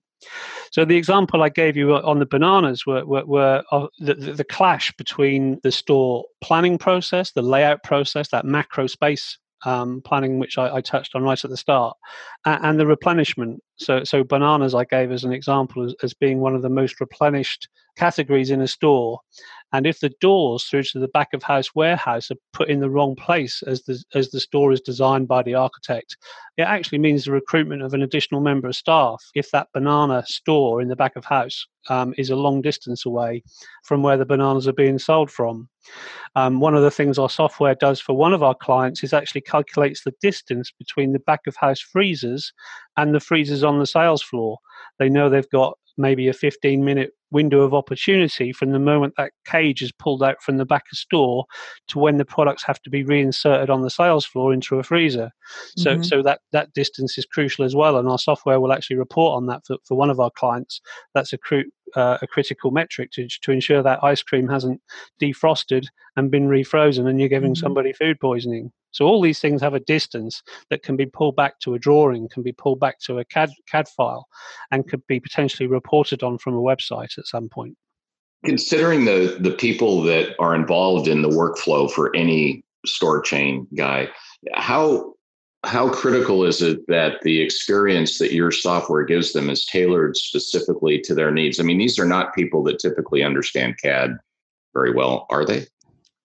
so 0.71 0.85
the 0.85 0.97
example 0.97 1.41
I 1.41 1.49
gave 1.49 1.75
you 1.75 1.95
uh, 1.95 2.01
on 2.03 2.19
the 2.19 2.25
bananas 2.25 2.85
were, 2.85 3.05
were, 3.05 3.25
were 3.25 3.63
uh, 3.71 3.88
the, 3.99 4.13
the, 4.13 4.43
clash 4.43 4.91
between 4.97 5.59
the 5.63 5.71
store 5.71 6.25
planning 6.41 6.77
process, 6.77 7.31
the 7.31 7.41
layout 7.41 7.83
process, 7.83 8.29
that 8.29 8.45
macro 8.45 8.88
space 8.88 9.38
um, 9.66 10.01
planning, 10.04 10.39
which 10.39 10.58
I, 10.58 10.75
I, 10.75 10.82
touched 10.82 11.16
on 11.16 11.24
right 11.24 11.44
at 11.44 11.50
the 11.50 11.58
start, 11.58 11.98
and, 12.46 12.66
and, 12.66 12.80
the 12.80 12.88
replenishment. 12.88 13.62
So, 13.75 14.04
so 14.04 14.24
bananas 14.24 14.75
I 14.75 14.86
gave 14.86 15.12
as 15.12 15.24
an 15.24 15.34
example 15.34 15.86
as, 15.86 15.96
as 16.04 16.13
being 16.13 16.39
one 16.39 16.56
of 16.56 16.62
the 16.62 16.70
most 16.70 17.00
replenished 17.00 17.68
categories 17.98 18.51
in 18.51 18.62
a 18.62 18.68
store, 18.68 19.20
and 19.72 19.86
if 19.86 20.00
the 20.00 20.12
doors 20.22 20.63
through 20.63 20.84
to 20.84 21.00
the 21.00 21.08
back 21.10 21.30
of 21.34 21.44
house 21.44 21.75
warehouse 21.75 22.32
are 22.32 22.38
put 22.54 22.70
in 22.70 22.80
the 22.80 22.89
wrong 22.89 23.16
place 23.16 23.62
as 23.63 23.84
the 23.84 24.01
as 24.16 24.32
the 24.32 24.39
store 24.39 24.72
is 24.72 24.82
designed 24.82 25.28
by 25.28 25.44
the 25.44 25.56
architect, 25.56 26.18
it 26.58 26.63
actually 26.63 26.98
means 26.98 27.25
the 27.25 27.32
recruitment 27.32 27.82
of 27.82 27.94
an 27.94 28.01
additional 28.01 28.42
member 28.42 28.68
of 28.68 28.75
staff 28.75 29.24
if 29.36 29.51
that 29.51 29.68
banana 29.74 30.24
store 30.25 30.82
in 30.82 30.88
the 30.88 30.96
back 30.96 31.16
of 31.16 31.25
house 31.25 31.66
um, 31.89 32.13
is 32.18 32.30
a 32.30 32.36
long 32.36 32.62
distance 32.62 33.06
away 33.06 33.44
from 33.84 34.04
where 34.04 34.18
the 34.18 34.25
bananas 34.25 34.68
are 34.68 34.74
being 34.74 35.00
sold 35.00 35.30
from. 35.30 35.70
Um, 36.36 36.60
one 36.60 36.75
of 36.75 36.84
the 36.84 36.91
things 36.91 37.17
our 37.17 37.29
software 37.29 37.75
does 37.75 38.00
for 38.00 38.15
one 38.15 38.34
of 38.34 38.43
our 38.43 38.55
clients 38.55 39.03
is 39.03 39.13
actually 39.13 39.41
calculates 39.41 40.03
the 40.03 40.13
distance 40.22 40.72
between 40.72 41.13
the 41.13 41.19
back 41.19 41.41
of 41.48 41.55
house 41.55 41.79
freezers 41.79 42.53
and 42.98 43.13
the 43.13 43.19
freezers 43.19 43.63
on 43.63 43.79
the 43.79 43.88
sales 43.88 44.22
floor. 44.22 44.60
They 45.00 45.10
know 45.10 45.29
they've 45.29 45.50
got 45.50 45.77
maybe 45.98 46.27
a 46.27 46.34
15 46.34 46.84
minute 46.84 47.12
window 47.31 47.62
of 47.62 47.74
opportunity 47.74 48.51
from 48.51 48.72
the 48.72 48.79
moment 48.79 49.13
that 49.17 49.31
cage 49.46 49.81
is 49.81 49.91
pulled 49.91 50.24
out 50.24 50.41
from 50.41 50.58
the 50.58 50.65
back 50.65 50.84
of 50.91 50.98
store 50.98 51.46
to 51.88 52.00
when 52.00 52.17
the 52.17 52.25
products 52.25 52.63
have 52.63 52.81
to 52.81 52.89
be 52.89 53.03
reinserted 53.03 53.69
on 53.69 53.81
the 53.81 53.89
sales 53.89 54.25
floor 54.25 54.51
into 54.51 54.79
a 54.79 54.84
freezer. 54.84 55.29
So, 55.77 55.93
mm-hmm. 55.93 56.03
so 56.03 56.24
that, 56.24 56.39
that 56.51 56.74
distance 56.74 57.17
is 57.17 57.25
crucial 57.25 57.65
as 57.65 57.75
well. 57.75 57.98
And 57.98 58.08
our 58.08 58.17
software 58.17 58.60
will 58.60 58.74
actually 58.74 58.96
report 58.96 59.36
on 59.36 59.46
that 59.48 59.62
for, 59.67 59.77
for 59.86 59.96
one 59.96 60.10
of 60.10 60.19
our 60.19 60.31
clients. 60.31 60.81
That's 61.13 61.34
a, 61.34 61.38
cru- 61.38 61.69
uh, 61.96 62.17
a 62.22 62.27
critical 62.27 62.72
metric 62.72 63.12
to, 63.12 63.27
to 63.27 63.51
ensure 63.51 63.84
that 63.84 64.03
ice 64.03 64.22
cream 64.22 64.48
hasn't 64.48 64.81
defrosted 65.22 65.86
and 66.15 66.31
been 66.31 66.48
refrozen 66.48 67.08
and 67.08 67.19
you're 67.19 67.29
giving 67.29 67.53
mm-hmm. 67.53 67.62
somebody 67.62 67.93
food 67.93 68.19
poisoning. 68.19 68.72
So 68.91 69.05
all 69.05 69.22
these 69.22 69.39
things 69.39 69.62
have 69.62 69.74
a 69.74 69.79
distance 69.79 70.41
that 70.69 70.84
can 70.84 70.96
be 70.96 71.05
pulled 71.05 71.36
back 71.36 71.60
to 71.60 71.75
a 71.75 71.79
drawing, 71.79 72.27
can 72.29 72.43
be 72.43 72.51
pulled 72.51 72.79
back 72.79 73.00
to 73.01 73.19
a 73.19 73.25
CAD, 73.25 73.51
CAD 73.67 73.88
file, 73.88 74.27
and 74.72 74.88
could 74.88 75.05
be 75.08 75.19
potentially 75.19 75.67
reported 75.67 76.24
on 76.24 76.38
from 76.38 76.55
a 76.55 76.62
website 76.62 77.17
at 77.17 77.27
some 77.27 77.50
point. 77.50 77.77
Considering 78.46 79.03
the 79.03 79.38
the 79.39 79.51
people 79.51 80.01
that 80.03 80.34
are 80.39 80.55
involved 80.55 81.10
in 81.10 81.22
the 81.22 81.29
workflow 81.29 81.91
for 81.91 82.15
any 82.15 82.63
store 82.86 83.22
chain 83.22 83.67
guy, 83.75 84.08
how 84.53 85.13
how 85.66 85.89
critical 85.89 86.46
is 86.46 86.62
it 86.62 86.88
that 86.88 87.22
the 87.22 87.42
experience 87.42 88.18
that 88.20 88.32
your 88.34 88.51
software 88.51 89.04
gives 89.04 89.34
them 89.34 89.50
is 89.50 89.66
tailored 89.66 90.16
specifically 90.16 91.00
to 91.01 91.13
their 91.13 91.32
needs? 91.32 91.60
I 91.60 91.63
mean, 91.63 91.78
these 91.78 92.00
are 92.00 92.06
not 92.06 92.34
people 92.34 92.63
that 92.63 92.80
typically 92.80 93.24
understand 93.24 93.78
CAD 93.78 94.18
very 94.74 94.94
well, 94.94 95.28
are 95.30 95.46
they? 95.46 95.66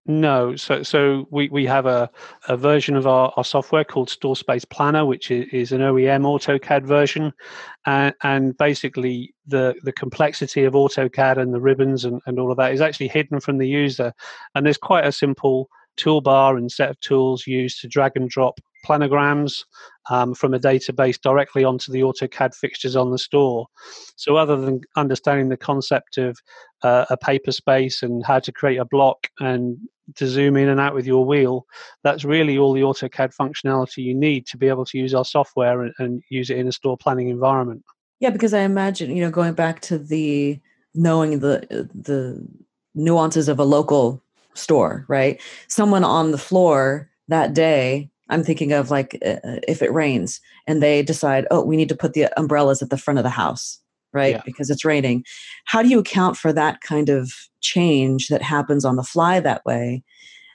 No, 0.06 0.54
so 0.54 0.82
so 0.82 1.26
we, 1.30 1.48
we 1.48 1.64
have 1.64 1.86
a, 1.86 2.10
a 2.48 2.58
version 2.58 2.94
of 2.94 3.06
our, 3.06 3.32
our 3.38 3.44
software 3.44 3.84
called 3.84 4.10
Store 4.10 4.36
Space 4.36 4.66
Planner, 4.66 5.06
which 5.06 5.30
is, 5.30 5.46
is 5.50 5.72
an 5.72 5.80
OEM 5.80 6.24
AutoCAD 6.24 6.84
version, 6.84 7.32
and, 7.86 8.56
basically 8.58 9.34
the 9.46 9.74
the 9.82 9.92
complexity 9.92 10.64
of 10.64 10.74
AutoCAD 10.74 11.38
and 11.38 11.54
the 11.54 11.60
ribbons 11.60 12.04
and, 12.04 12.20
and 12.26 12.38
all 12.38 12.50
of 12.50 12.58
that 12.58 12.74
is 12.74 12.82
actually 12.82 13.08
hidden 13.08 13.40
from 13.40 13.56
the 13.56 13.66
user, 13.66 14.12
and 14.54 14.66
there's 14.66 14.76
quite 14.76 15.06
a 15.06 15.12
simple 15.12 15.70
toolbar 15.96 16.56
and 16.56 16.70
set 16.70 16.90
of 16.90 17.00
tools 17.00 17.46
used 17.46 17.80
to 17.80 17.88
drag 17.88 18.12
and 18.16 18.28
drop 18.28 18.60
planograms 18.84 19.64
um, 20.10 20.34
from 20.34 20.52
a 20.52 20.58
database 20.58 21.18
directly 21.20 21.64
onto 21.64 21.90
the 21.90 22.00
AutoCAD 22.00 22.54
fixtures 22.54 22.96
on 22.96 23.10
the 23.10 23.18
store. 23.18 23.66
So, 24.16 24.36
other 24.36 24.56
than 24.56 24.82
understanding 24.96 25.48
the 25.48 25.56
concept 25.56 26.18
of 26.18 26.36
uh, 26.82 27.06
a 27.10 27.16
paper 27.16 27.52
space 27.52 28.02
and 28.02 28.24
how 28.24 28.40
to 28.40 28.52
create 28.52 28.76
a 28.76 28.84
block 28.84 29.28
and 29.40 29.78
to 30.16 30.26
zoom 30.26 30.56
in 30.56 30.68
and 30.68 30.80
out 30.80 30.94
with 30.94 31.06
your 31.06 31.24
wheel, 31.24 31.64
that's 32.02 32.24
really 32.24 32.58
all 32.58 32.74
the 32.74 32.82
AutoCAD 32.82 33.34
functionality 33.34 33.98
you 33.98 34.14
need 34.14 34.46
to 34.46 34.58
be 34.58 34.68
able 34.68 34.84
to 34.84 34.98
use 34.98 35.14
our 35.14 35.24
software 35.24 35.82
and, 35.82 35.94
and 35.98 36.22
use 36.28 36.50
it 36.50 36.58
in 36.58 36.68
a 36.68 36.72
store 36.72 36.98
planning 36.98 37.28
environment. 37.28 37.82
Yeah, 38.20 38.30
because 38.30 38.54
I 38.54 38.60
imagine, 38.60 39.16
you 39.16 39.24
know, 39.24 39.30
going 39.30 39.54
back 39.54 39.80
to 39.82 39.98
the 39.98 40.60
knowing 40.94 41.40
the 41.40 41.88
the 41.94 42.46
nuances 42.94 43.48
of 43.48 43.58
a 43.58 43.64
local 43.64 44.22
store, 44.54 45.04
right? 45.08 45.40
Someone 45.68 46.04
on 46.04 46.30
the 46.30 46.38
floor 46.38 47.10
that 47.28 47.54
day 47.54 48.10
I'm 48.28 48.42
thinking 48.42 48.72
of 48.72 48.90
like 48.90 49.18
uh, 49.24 49.36
uh, 49.44 49.60
if 49.68 49.82
it 49.82 49.92
rains 49.92 50.40
and 50.66 50.82
they 50.82 51.02
decide, 51.02 51.46
oh, 51.50 51.64
we 51.64 51.76
need 51.76 51.88
to 51.90 51.96
put 51.96 52.14
the 52.14 52.28
umbrellas 52.38 52.82
at 52.82 52.90
the 52.90 52.98
front 52.98 53.18
of 53.18 53.24
the 53.24 53.30
house, 53.30 53.78
right? 54.12 54.36
Yeah. 54.36 54.42
Because 54.44 54.70
it's 54.70 54.84
raining. 54.84 55.24
How 55.66 55.82
do 55.82 55.88
you 55.88 55.98
account 55.98 56.36
for 56.36 56.52
that 56.52 56.80
kind 56.80 57.08
of 57.08 57.32
change 57.60 58.28
that 58.28 58.42
happens 58.42 58.84
on 58.84 58.96
the 58.96 59.02
fly 59.02 59.40
that 59.40 59.64
way? 59.64 60.02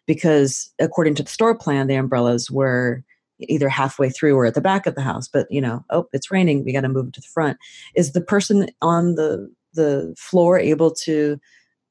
Because 0.07 0.71
according 0.79 1.15
to 1.15 1.23
the 1.23 1.29
store 1.29 1.55
plan, 1.55 1.87
the 1.87 1.95
umbrellas 1.95 2.49
were 2.49 3.03
either 3.41 3.69
halfway 3.69 4.09
through 4.09 4.35
or 4.35 4.45
at 4.45 4.55
the 4.55 4.61
back 4.61 4.87
of 4.87 4.95
the 4.95 5.01
house. 5.01 5.27
But 5.27 5.47
you 5.51 5.61
know, 5.61 5.85
oh, 5.91 6.07
it's 6.11 6.31
raining. 6.31 6.65
We 6.65 6.73
got 6.73 6.81
to 6.81 6.89
move 6.89 7.11
to 7.13 7.21
the 7.21 7.27
front. 7.27 7.57
Is 7.95 8.13
the 8.13 8.21
person 8.21 8.69
on 8.81 9.15
the 9.15 9.49
the 9.73 10.15
floor 10.17 10.57
able 10.57 10.89
to 10.91 11.39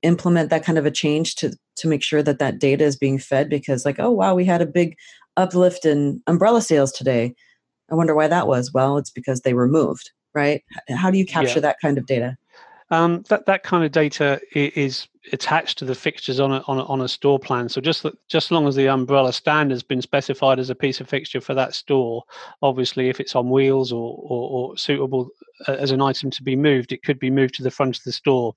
implement 0.03 0.51
that 0.51 0.65
kind 0.65 0.79
of 0.79 0.87
a 0.87 0.91
change 0.91 1.37
to 1.37 1.53
to 1.79 1.89
make 1.89 2.03
sure 2.03 2.23
that 2.23 2.39
that 2.39 2.59
data 2.59 2.85
is 2.85 2.97
being 2.97 3.19
fed 3.19 3.49
because 3.49 3.85
like 3.85 3.99
oh 3.99 4.11
wow 4.11 4.35
we 4.35 4.45
had 4.45 4.63
a 4.63 4.67
big 4.67 4.97
uplift 5.39 5.87
in 5.87 6.21
umbrella 6.27 6.61
sales 6.61 6.93
today. 6.93 7.35
I 7.91 7.95
wonder 7.95 8.15
why 8.15 8.29
that 8.29 8.47
was. 8.47 8.73
Well, 8.75 8.99
it's 8.99 9.11
because 9.11 9.41
they 9.41 9.55
were 9.55 9.69
moved, 9.69 10.11
right? 10.35 10.63
How 10.91 11.11
do 11.11 11.17
you 11.17 11.25
capture 11.25 11.55
yeah. 11.55 11.61
that 11.61 11.77
kind 11.81 11.97
of 11.97 12.05
data? 12.05 12.37
Um, 12.91 13.23
that 13.29 13.47
that 13.47 13.63
kind 13.63 13.85
of 13.85 13.93
data 13.93 14.41
is 14.55 15.09
attached 15.33 15.79
to 15.79 15.85
the 15.85 15.95
fixtures 15.95 16.41
on 16.41 16.53
a, 16.53 16.65
on 16.67 16.79
a, 16.79 16.85
on 16.85 17.01
a 17.03 17.09
store 17.09 17.39
plan. 17.39 17.69
So 17.69 17.81
just 17.81 18.05
just 18.29 18.47
as 18.47 18.51
long 18.51 18.67
as 18.67 18.77
the 18.77 18.89
umbrella 18.89 19.33
stand 19.33 19.71
has 19.71 19.83
been 19.83 20.03
specified 20.03 20.59
as 20.59 20.71
a 20.71 20.75
piece 20.75 21.01
of 21.01 21.09
fixture 21.09 21.41
for 21.41 21.55
that 21.55 21.75
store, 21.75 22.25
obviously 22.63 23.09
if 23.09 23.21
it's 23.21 23.37
on 23.37 23.51
wheels 23.51 23.93
or, 23.93 24.19
or, 24.23 24.71
or 24.71 24.77
suitable 24.77 25.29
uh, 25.67 25.73
as 25.73 25.91
an 25.91 26.01
item 26.01 26.31
to 26.31 26.43
be 26.43 26.57
moved, 26.57 26.93
it 26.93 27.03
could 27.03 27.19
be 27.19 27.31
moved 27.31 27.55
to 27.55 27.63
the 27.63 27.71
front 27.71 27.99
of 27.99 28.05
the 28.05 28.13
store 28.13 28.55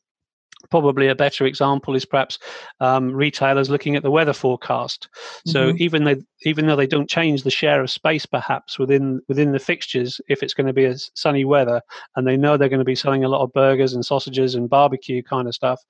probably 0.69 1.07
a 1.07 1.15
better 1.15 1.45
example 1.45 1.95
is 1.95 2.05
perhaps 2.05 2.39
um, 2.79 3.11
retailers 3.11 3.69
looking 3.69 3.95
at 3.95 4.03
the 4.03 4.11
weather 4.11 4.33
forecast. 4.33 5.09
So 5.45 5.67
mm-hmm. 5.67 5.81
even 5.81 6.03
though 6.03 6.15
even 6.43 6.65
though 6.65 6.75
they 6.75 6.87
don't 6.87 7.09
change 7.09 7.43
the 7.43 7.51
share 7.51 7.81
of 7.81 7.91
space 7.91 8.25
perhaps 8.25 8.79
within 8.79 9.21
within 9.27 9.51
the 9.51 9.59
fixtures, 9.59 10.19
if 10.27 10.43
it's 10.43 10.53
going 10.53 10.67
to 10.67 10.73
be 10.73 10.85
a 10.85 10.95
sunny 11.15 11.45
weather 11.45 11.81
and 12.15 12.27
they 12.27 12.37
know 12.37 12.57
they're 12.57 12.69
going 12.69 12.79
to 12.79 12.85
be 12.85 12.95
selling 12.95 13.23
a 13.23 13.29
lot 13.29 13.43
of 13.43 13.53
burgers 13.53 13.93
and 13.93 14.05
sausages 14.05 14.55
and 14.55 14.69
barbecue 14.69 15.21
kind 15.23 15.47
of 15.47 15.55
stuff, 15.55 15.81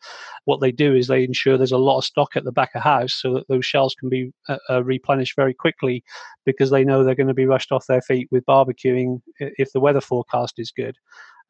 what 0.45 0.61
they 0.61 0.71
do 0.71 0.95
is 0.95 1.07
they 1.07 1.23
ensure 1.23 1.57
there's 1.57 1.71
a 1.71 1.77
lot 1.77 1.97
of 1.97 2.05
stock 2.05 2.35
at 2.35 2.43
the 2.43 2.51
back 2.51 2.71
of 2.75 2.81
house 2.81 3.13
so 3.13 3.33
that 3.33 3.47
those 3.47 3.65
shelves 3.65 3.95
can 3.95 4.09
be 4.09 4.31
uh, 4.49 4.57
uh, 4.69 4.83
replenished 4.83 5.35
very 5.35 5.53
quickly 5.53 6.03
because 6.45 6.69
they 6.69 6.83
know 6.83 7.03
they're 7.03 7.15
going 7.15 7.27
to 7.27 7.33
be 7.33 7.45
rushed 7.45 7.71
off 7.71 7.85
their 7.87 8.01
feet 8.01 8.27
with 8.31 8.45
barbecuing 8.45 9.21
if 9.39 9.71
the 9.71 9.79
weather 9.79 10.01
forecast 10.01 10.55
is 10.57 10.71
good 10.71 10.95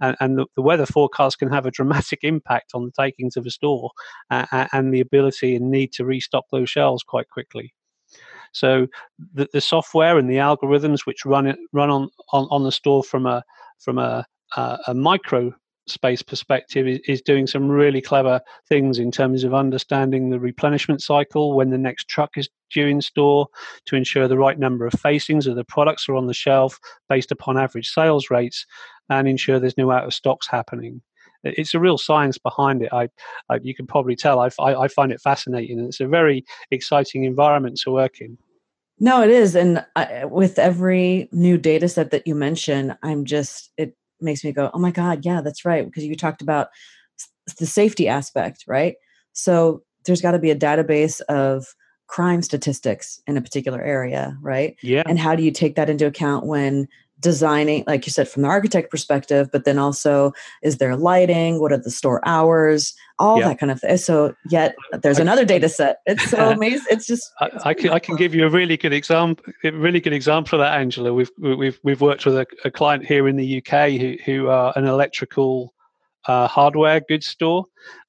and, 0.02 0.16
and 0.20 0.38
the, 0.38 0.46
the, 0.56 0.62
weather 0.62 0.86
forecast 0.86 1.40
can 1.40 1.50
have 1.50 1.66
a 1.66 1.72
dramatic 1.72 2.20
impact 2.24 2.72
on 2.74 2.86
the 2.86 3.04
takings 3.04 3.38
of 3.38 3.46
a 3.46 3.52
store 3.52 3.92
uh, 4.30 4.68
and 4.74 4.94
the 4.94 5.00
ability 5.00 5.56
and 5.56 5.72
need 5.72 5.92
to 5.94 6.06
restock 6.06 6.46
those 6.52 6.70
shelves 6.70 7.04
quite 7.04 7.30
quickly. 7.30 7.74
So 8.52 8.88
the, 9.34 9.48
the 9.54 9.62
software 9.62 10.18
and 10.18 10.30
the 10.30 10.36
algorithms 10.36 11.06
which 11.06 11.26
run 11.26 11.48
it 11.48 11.58
run 11.72 11.90
on, 11.90 12.10
on, 12.34 12.48
on 12.52 12.64
the 12.64 12.72
store 12.72 13.04
from 13.04 13.26
a 13.26 13.44
from 13.80 13.98
a, 13.98 14.26
a, 14.58 14.78
a 14.88 14.94
micro 14.94 15.54
space 15.88 16.22
perspective 16.22 16.88
is, 16.88 17.00
is, 17.08 17.22
doing 17.22 17.48
some 17.48 17.70
really 17.70 18.02
clever 18.02 18.40
things 18.68 19.00
in 19.00 19.12
terms 19.12 19.44
of 19.44 19.54
understanding 19.54 20.30
the 20.30 20.40
replenishment 20.40 21.02
cycle 21.02 21.56
when 21.56 21.70
the 21.70 21.78
next 21.78 22.08
truck 22.08 22.38
is 22.38 22.50
due 22.72 22.88
in 22.88 23.02
store 23.02 23.48
to 23.86 23.96
ensure 23.96 24.28
the 24.28 24.38
right 24.38 24.60
number 24.60 24.86
of 24.86 24.94
facings 24.94 25.48
of 25.48 25.56
the 25.56 25.66
products 25.66 26.08
are 26.08 26.16
on 26.16 26.28
the 26.28 26.34
shelf 26.34 26.80
based 27.10 27.32
upon 27.32 27.58
average 27.58 27.90
sales 27.90 28.30
rates 28.30 28.66
and 29.10 29.28
ensure 29.28 29.60
there's 29.60 29.78
no 29.78 29.92
out 29.92 30.06
of 30.06 30.14
stocks 30.14 30.48
happening 30.48 31.02
it's 31.44 31.74
a 31.74 31.80
real 31.80 31.98
science 31.98 32.38
behind 32.38 32.84
it. 32.84 32.90
I, 32.94 33.10
I 33.50 33.60
you 33.62 33.74
can 33.74 33.88
probably 33.88 34.16
tell. 34.16 34.40
I, 34.40 34.50
I, 34.60 34.84
I, 34.84 34.88
find 34.88 35.12
it 35.12 35.22
fascinating, 35.22 35.80
and 35.80 35.88
it's 35.88 36.00
a 36.00 36.08
very 36.08 36.46
exciting 36.70 37.24
environment 37.24 37.80
to 37.84 37.92
work 37.92 38.22
in. 38.22 38.38
No, 39.00 39.24
it 39.24 39.32
is, 39.32 39.56
and 39.56 39.84
I, 39.96 40.26
with 40.26 40.60
every 40.60 41.30
new 41.32 41.58
data 41.58 41.90
set 41.90 42.12
that 42.12 42.28
you 42.28 42.36
mention, 42.36 42.96
I'm 43.02 43.26
just 43.26 43.72
it 43.78 43.96
makes 44.22 44.44
me 44.44 44.52
go, 44.52 44.70
oh 44.74 44.80
my 44.80 44.92
God, 44.92 45.26
yeah, 45.26 45.42
that's 45.42 45.66
right. 45.66 45.86
Because 45.86 46.04
you 46.04 46.16
talked 46.16 46.42
about 46.42 46.70
the 47.58 47.66
safety 47.66 48.08
aspect, 48.08 48.64
right? 48.68 48.96
So 49.34 49.84
there's 50.06 50.22
got 50.22 50.32
to 50.32 50.40
be 50.40 50.52
a 50.52 50.56
database 50.56 51.22
of 51.22 51.66
crime 52.08 52.42
statistics 52.42 53.22
in 53.26 53.38
a 53.38 53.42
particular 53.42 53.82
area, 53.82 54.38
right? 54.42 54.76
Yeah. 54.82 55.04
And 55.06 55.18
how 55.18 55.36
do 55.36 55.44
you 55.44 55.52
take 55.52 55.76
that 55.76 55.90
into 55.90 56.06
account 56.06 56.46
when 56.46 56.88
designing, 57.22 57.84
like 57.88 58.06
you 58.06 58.12
said, 58.12 58.28
from 58.28 58.42
the 58.42 58.50
architect 58.50 58.92
perspective, 58.92 59.50
but 59.52 59.64
then 59.64 59.78
also 59.78 60.34
is 60.62 60.78
there 60.78 60.96
lighting? 60.96 61.62
What 61.62 61.72
are 61.72 61.78
the 61.78 61.92
store 61.92 62.22
hours? 62.28 62.94
All 63.20 63.40
yeah. 63.40 63.50
that 63.50 63.60
kind 63.60 63.72
of 63.72 63.80
thing. 63.80 63.98
So 63.98 64.36
yet 64.50 64.76
there's 65.02 65.20
I, 65.20 65.22
another 65.22 65.46
data 65.46 65.70
set. 65.70 66.00
It's 66.06 66.30
so 66.30 66.50
amazing. 66.52 66.88
It's 66.90 67.06
just. 67.06 67.32
It's 67.42 67.66
I, 67.66 67.70
I, 67.70 67.74
can, 67.74 67.92
I 67.92 68.00
can 68.00 68.16
give 68.16 68.34
you 68.34 68.46
a 68.46 68.50
really 68.50 68.76
good 68.76 68.94
example. 68.94 69.46
A 69.64 69.72
really 69.72 70.00
good 70.00 70.14
example 70.14 70.60
of 70.60 70.66
that, 70.66 70.80
Angela. 70.80 71.14
We've 71.14 71.32
we've 71.38 71.80
we've 71.84 72.02
worked 72.02 72.26
with 72.26 72.36
a, 72.36 72.48
a 72.66 72.72
client 72.72 73.06
here 73.06 73.28
in 73.28 73.38
the 73.38 73.64
UK 73.64 73.92
who 73.92 74.18
who 74.26 74.48
are 74.50 74.74
an 74.76 74.86
electrical 74.86 75.74
uh, 76.28 76.48
hardware 76.48 77.02
goods 77.02 77.28
store, 77.28 77.66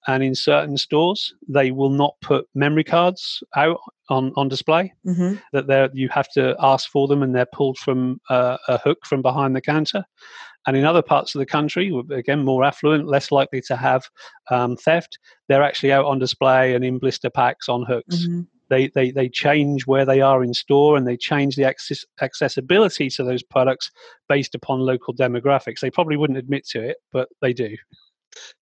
and 0.06 0.22
in 0.22 0.34
certain 0.34 0.76
stores 0.76 1.34
they 1.48 1.70
will 1.70 1.90
not 1.90 2.14
put 2.20 2.48
memory 2.54 2.84
cards 2.84 3.42
out 3.56 3.80
on, 4.08 4.32
on 4.36 4.48
display. 4.48 4.92
Mm-hmm. 5.06 5.36
That 5.52 5.66
they 5.66 5.88
you 5.92 6.08
have 6.08 6.28
to 6.32 6.56
ask 6.60 6.90
for 6.90 7.08
them, 7.08 7.22
and 7.22 7.34
they're 7.34 7.46
pulled 7.46 7.78
from 7.78 8.20
uh, 8.28 8.58
a 8.68 8.78
hook 8.78 8.98
from 9.04 9.22
behind 9.22 9.56
the 9.56 9.60
counter. 9.60 10.04
And 10.66 10.76
in 10.76 10.84
other 10.84 11.02
parts 11.02 11.34
of 11.34 11.40
the 11.40 11.46
country, 11.46 11.92
again 12.12 12.44
more 12.44 12.62
affluent, 12.62 13.08
less 13.08 13.32
likely 13.32 13.60
to 13.62 13.76
have 13.76 14.08
um, 14.50 14.76
theft, 14.76 15.18
they're 15.48 15.62
actually 15.62 15.92
out 15.92 16.04
on 16.04 16.20
display 16.20 16.74
and 16.74 16.84
in 16.84 16.98
blister 16.98 17.30
packs 17.30 17.68
on 17.68 17.84
hooks. 17.84 18.26
Mm-hmm. 18.26 18.42
They, 18.72 18.88
they, 18.88 19.10
they 19.10 19.28
change 19.28 19.86
where 19.86 20.06
they 20.06 20.22
are 20.22 20.42
in 20.42 20.54
store 20.54 20.96
and 20.96 21.06
they 21.06 21.18
change 21.18 21.56
the 21.56 21.64
access, 21.64 22.06
accessibility 22.22 23.10
to 23.10 23.22
those 23.22 23.42
products 23.42 23.90
based 24.30 24.54
upon 24.54 24.80
local 24.80 25.12
demographics. 25.12 25.80
They 25.80 25.90
probably 25.90 26.16
wouldn't 26.16 26.38
admit 26.38 26.66
to 26.68 26.82
it, 26.82 26.96
but 27.12 27.28
they 27.42 27.52
do. 27.52 27.76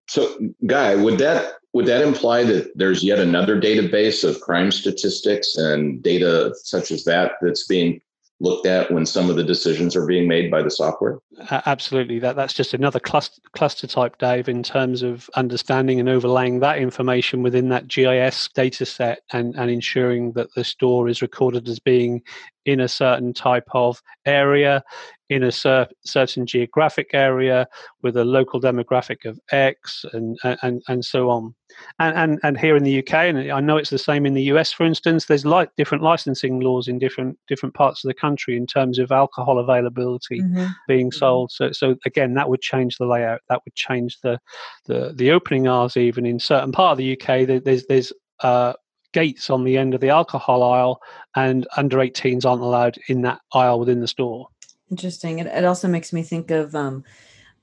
So, 0.09 0.37
Guy, 0.67 0.97
would 0.97 1.19
that 1.19 1.53
would 1.73 1.87
that 1.87 2.03
imply 2.03 2.43
that 2.43 2.73
there's 2.75 3.05
yet 3.05 3.21
another 3.21 3.61
database 3.61 4.29
of 4.29 4.41
crime 4.41 4.73
statistics 4.73 5.57
and 5.57 6.03
data 6.03 6.53
such 6.65 6.91
as 6.91 7.05
that 7.05 7.35
that's 7.41 7.69
being 7.69 8.01
looked 8.41 8.67
at 8.67 8.91
when 8.91 9.05
some 9.05 9.29
of 9.29 9.37
the 9.37 9.45
decisions 9.45 9.95
are 9.95 10.07
being 10.07 10.27
made 10.27 10.51
by 10.51 10.63
the 10.63 10.71
software? 10.71 11.19
absolutely, 11.67 12.19
that 12.19 12.37
that's 12.37 12.55
just 12.55 12.75
another 12.75 12.99
cluster 12.99 13.41
cluster 13.53 13.87
type, 13.87 14.19
Dave, 14.19 14.49
in 14.49 14.63
terms 14.63 15.03
of 15.03 15.29
understanding 15.35 16.01
and 16.01 16.09
overlaying 16.09 16.61
that 16.61 16.79
information 16.79 17.43
within 17.43 17.69
that 17.69 17.89
GIS 17.89 18.49
data 18.55 18.87
set 18.87 19.23
and 19.33 19.55
and 19.57 19.71
ensuring 19.71 20.33
that 20.33 20.53
the 20.55 20.65
store 20.65 21.09
is 21.09 21.23
recorded 21.23 21.69
as 21.69 21.79
being 21.79 22.23
in 22.65 22.81
a 22.81 22.89
certain 22.89 23.33
type 23.33 23.69
of 23.73 24.03
area 24.27 24.83
in 25.31 25.45
a 25.45 25.53
cer- 25.53 25.89
certain 26.05 26.45
geographic 26.45 27.11
area 27.15 27.67
with 28.03 28.17
a 28.17 28.25
local 28.25 28.61
demographic 28.61 29.25
of 29.25 29.39
X 29.53 30.05
and 30.13 30.37
and, 30.43 30.83
and 30.89 31.05
so 31.05 31.31
on. 31.31 31.55
And, 32.01 32.17
and 32.17 32.41
and 32.43 32.59
here 32.59 32.77
in 32.77 32.83
the 32.83 32.99
UK, 32.99 33.15
and 33.15 33.53
I 33.53 33.61
know 33.61 33.77
it's 33.77 33.91
the 33.91 33.99
same 33.99 34.27
in 34.27 34.35
the 34.35 34.43
US, 34.55 34.73
for 34.73 34.85
instance, 34.85 35.27
there's 35.27 35.47
like 35.47 35.71
different 35.77 36.03
licensing 36.03 36.61
laws 36.61 36.89
in 36.89 36.99
different 36.99 37.39
different 37.47 37.75
parts 37.77 38.05
of 38.05 38.09
the 38.09 38.15
country 38.15 38.57
in 38.57 38.67
terms 38.67 38.99
of 38.99 39.13
alcohol 39.13 39.59
availability 39.59 40.41
mm-hmm. 40.41 40.67
being 40.89 41.11
mm-hmm. 41.11 41.19
sold. 41.19 41.53
So 41.53 41.71
so 41.71 41.97
again, 42.05 42.35
that 42.35 42.51
would 42.51 42.61
change 42.61 42.99
the 42.99 43.07
layout. 43.07 43.41
That 43.49 43.61
would 43.65 43.75
change 43.77 44.19
the 44.23 44.41
the, 44.87 45.15
the 45.15 45.31
opening 45.31 45.69
hours 45.69 45.97
even 45.97 46.27
in 46.27 46.41
certain 46.41 46.73
part 46.73 46.93
of 46.93 46.99
the 46.99 47.13
UK. 47.13 47.63
There's 47.65 47.87
there's 47.87 48.13
uh, 48.41 48.73
gates 49.13 49.51
on 49.51 49.65
the 49.65 49.77
end 49.77 49.95
of 49.95 50.01
the 50.01 50.11
alcohol 50.11 50.63
aisle, 50.63 51.01
and 51.37 51.67
under 51.77 51.99
18s 51.99 52.45
aren't 52.45 52.63
allowed 52.63 52.99
in 53.09 53.23
that 53.23 53.41
aisle 53.53 53.79
within 53.79 54.01
the 54.01 54.09
store. 54.09 54.49
Interesting. 54.91 55.39
It, 55.39 55.47
it 55.47 55.65
also 55.65 55.89
makes 55.89 56.13
me 56.13 56.23
think 56.23 56.51
of 56.51 56.75
um, 56.75 57.05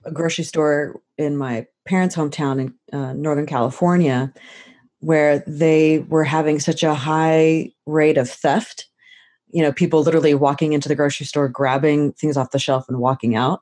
a 0.06 0.12
grocery 0.12 0.44
store 0.44 1.02
in 1.18 1.38
my 1.38 1.68
parents' 1.86 2.16
hometown 2.16 2.74
in 2.92 2.98
uh, 3.00 3.13
Northern 3.13 3.46
California. 3.46 4.34
where 5.00 5.44
they 5.46 6.00
were 6.00 6.24
having 6.24 6.60
such 6.60 6.82
a 6.82 6.96
high 6.96 7.72
rate 7.86 8.18
of 8.18 8.30
theft 8.30 8.88
you 9.50 9.62
know 9.62 9.72
people 9.72 10.02
literally 10.02 10.34
walking 10.34 10.74
into 10.74 10.90
the 10.90 10.96
grocery 10.96 11.26
store 11.26 11.48
grabbing 11.48 12.13
things 12.13 12.38
off 12.38 12.52
the 12.52 12.60
shelf 12.60 12.88
and 12.88 13.00
walking 13.00 13.36
out 13.36 13.62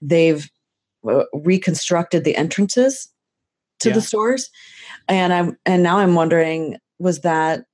they've 0.00 0.50
uh, 1.08 1.24
reconstructed 1.32 2.24
the 2.24 2.36
entrances 2.36 3.08
to 3.80 3.88
yeah. 3.88 3.94
the 3.94 4.00
stores 4.00 4.50
and 5.08 5.32
i'm 5.32 5.56
and 5.66 5.82
now 5.82 5.98
i'm 5.98 6.14
wondering 6.14 6.76
was 6.98 7.20
that 7.20 7.64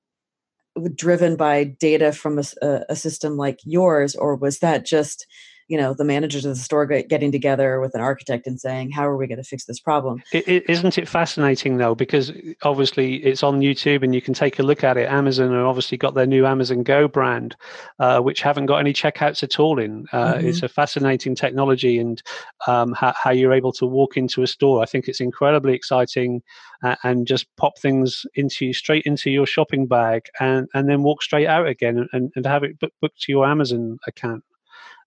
driven 0.94 1.36
by 1.36 1.64
data 1.64 2.12
from 2.12 2.38
a, 2.38 2.44
a, 2.88 2.96
system 2.96 3.36
like 3.36 3.58
yours 3.64 4.14
or 4.14 4.36
was 4.36 4.60
that 4.60 4.86
just 4.86 5.26
you 5.70 5.78
know 5.78 5.94
the 5.94 6.04
managers 6.04 6.44
of 6.44 6.54
the 6.54 6.60
store 6.60 6.84
getting 6.84 7.30
together 7.30 7.80
with 7.80 7.94
an 7.94 8.00
architect 8.00 8.46
and 8.46 8.60
saying 8.60 8.90
how 8.90 9.08
are 9.08 9.16
we 9.16 9.26
going 9.26 9.38
to 9.38 9.44
fix 9.44 9.64
this 9.64 9.80
problem? 9.80 10.22
Is 10.32 10.62
isn't 10.68 10.98
it 10.98 11.08
fascinating 11.08 11.76
though? 11.76 11.94
Because 11.94 12.32
obviously 12.62 13.16
it's 13.16 13.42
on 13.42 13.60
youtube 13.60 14.02
and 14.02 14.14
you 14.14 14.20
can 14.20 14.34
take 14.34 14.58
a 14.58 14.62
look 14.62 14.82
at 14.84 14.96
it. 14.96 15.08
Amazon 15.08 15.52
have 15.52 15.66
obviously 15.66 15.96
got 15.96 16.14
their 16.14 16.26
new 16.26 16.44
amazon 16.44 16.82
go 16.82 17.08
brand 17.08 17.56
uh, 17.98 18.20
which 18.20 18.42
haven't 18.42 18.66
got 18.66 18.78
any 18.78 18.92
checkouts 18.92 19.42
at 19.42 19.60
all 19.60 19.78
in. 19.78 20.06
Uh, 20.12 20.34
mm-hmm. 20.34 20.46
it's 20.46 20.62
a 20.62 20.68
fascinating 20.68 21.34
technology 21.34 21.98
and 21.98 22.22
um, 22.66 22.92
how, 22.92 23.14
how, 23.22 23.30
you're 23.30 23.52
able 23.52 23.72
to 23.72 23.86
walk 23.86 24.16
into 24.16 24.42
a 24.42 24.46
store. 24.46 24.82
I 24.82 24.86
think 24.86 25.06
it's 25.06 25.20
incredibly 25.20 25.74
exciting 25.74 26.42
uh, 26.82 26.96
and 27.04 27.26
just 27.26 27.46
pop 27.56 27.78
things 27.78 28.26
into 28.34 28.66
you 28.66 28.72
straight 28.72 29.04
into 29.06 29.30
your 29.30 29.46
shopping 29.46 29.86
bag 29.86 30.22
and, 30.40 30.68
and 30.74 30.88
then 30.88 31.02
walk 31.02 31.22
straight 31.22 31.46
out 31.46 31.66
again 31.66 32.08
and, 32.12 32.32
and 32.34 32.46
have 32.46 32.64
it 32.64 32.78
booked 32.80 33.20
to 33.20 33.32
your 33.32 33.46
amazon 33.46 33.98
account 34.06 34.42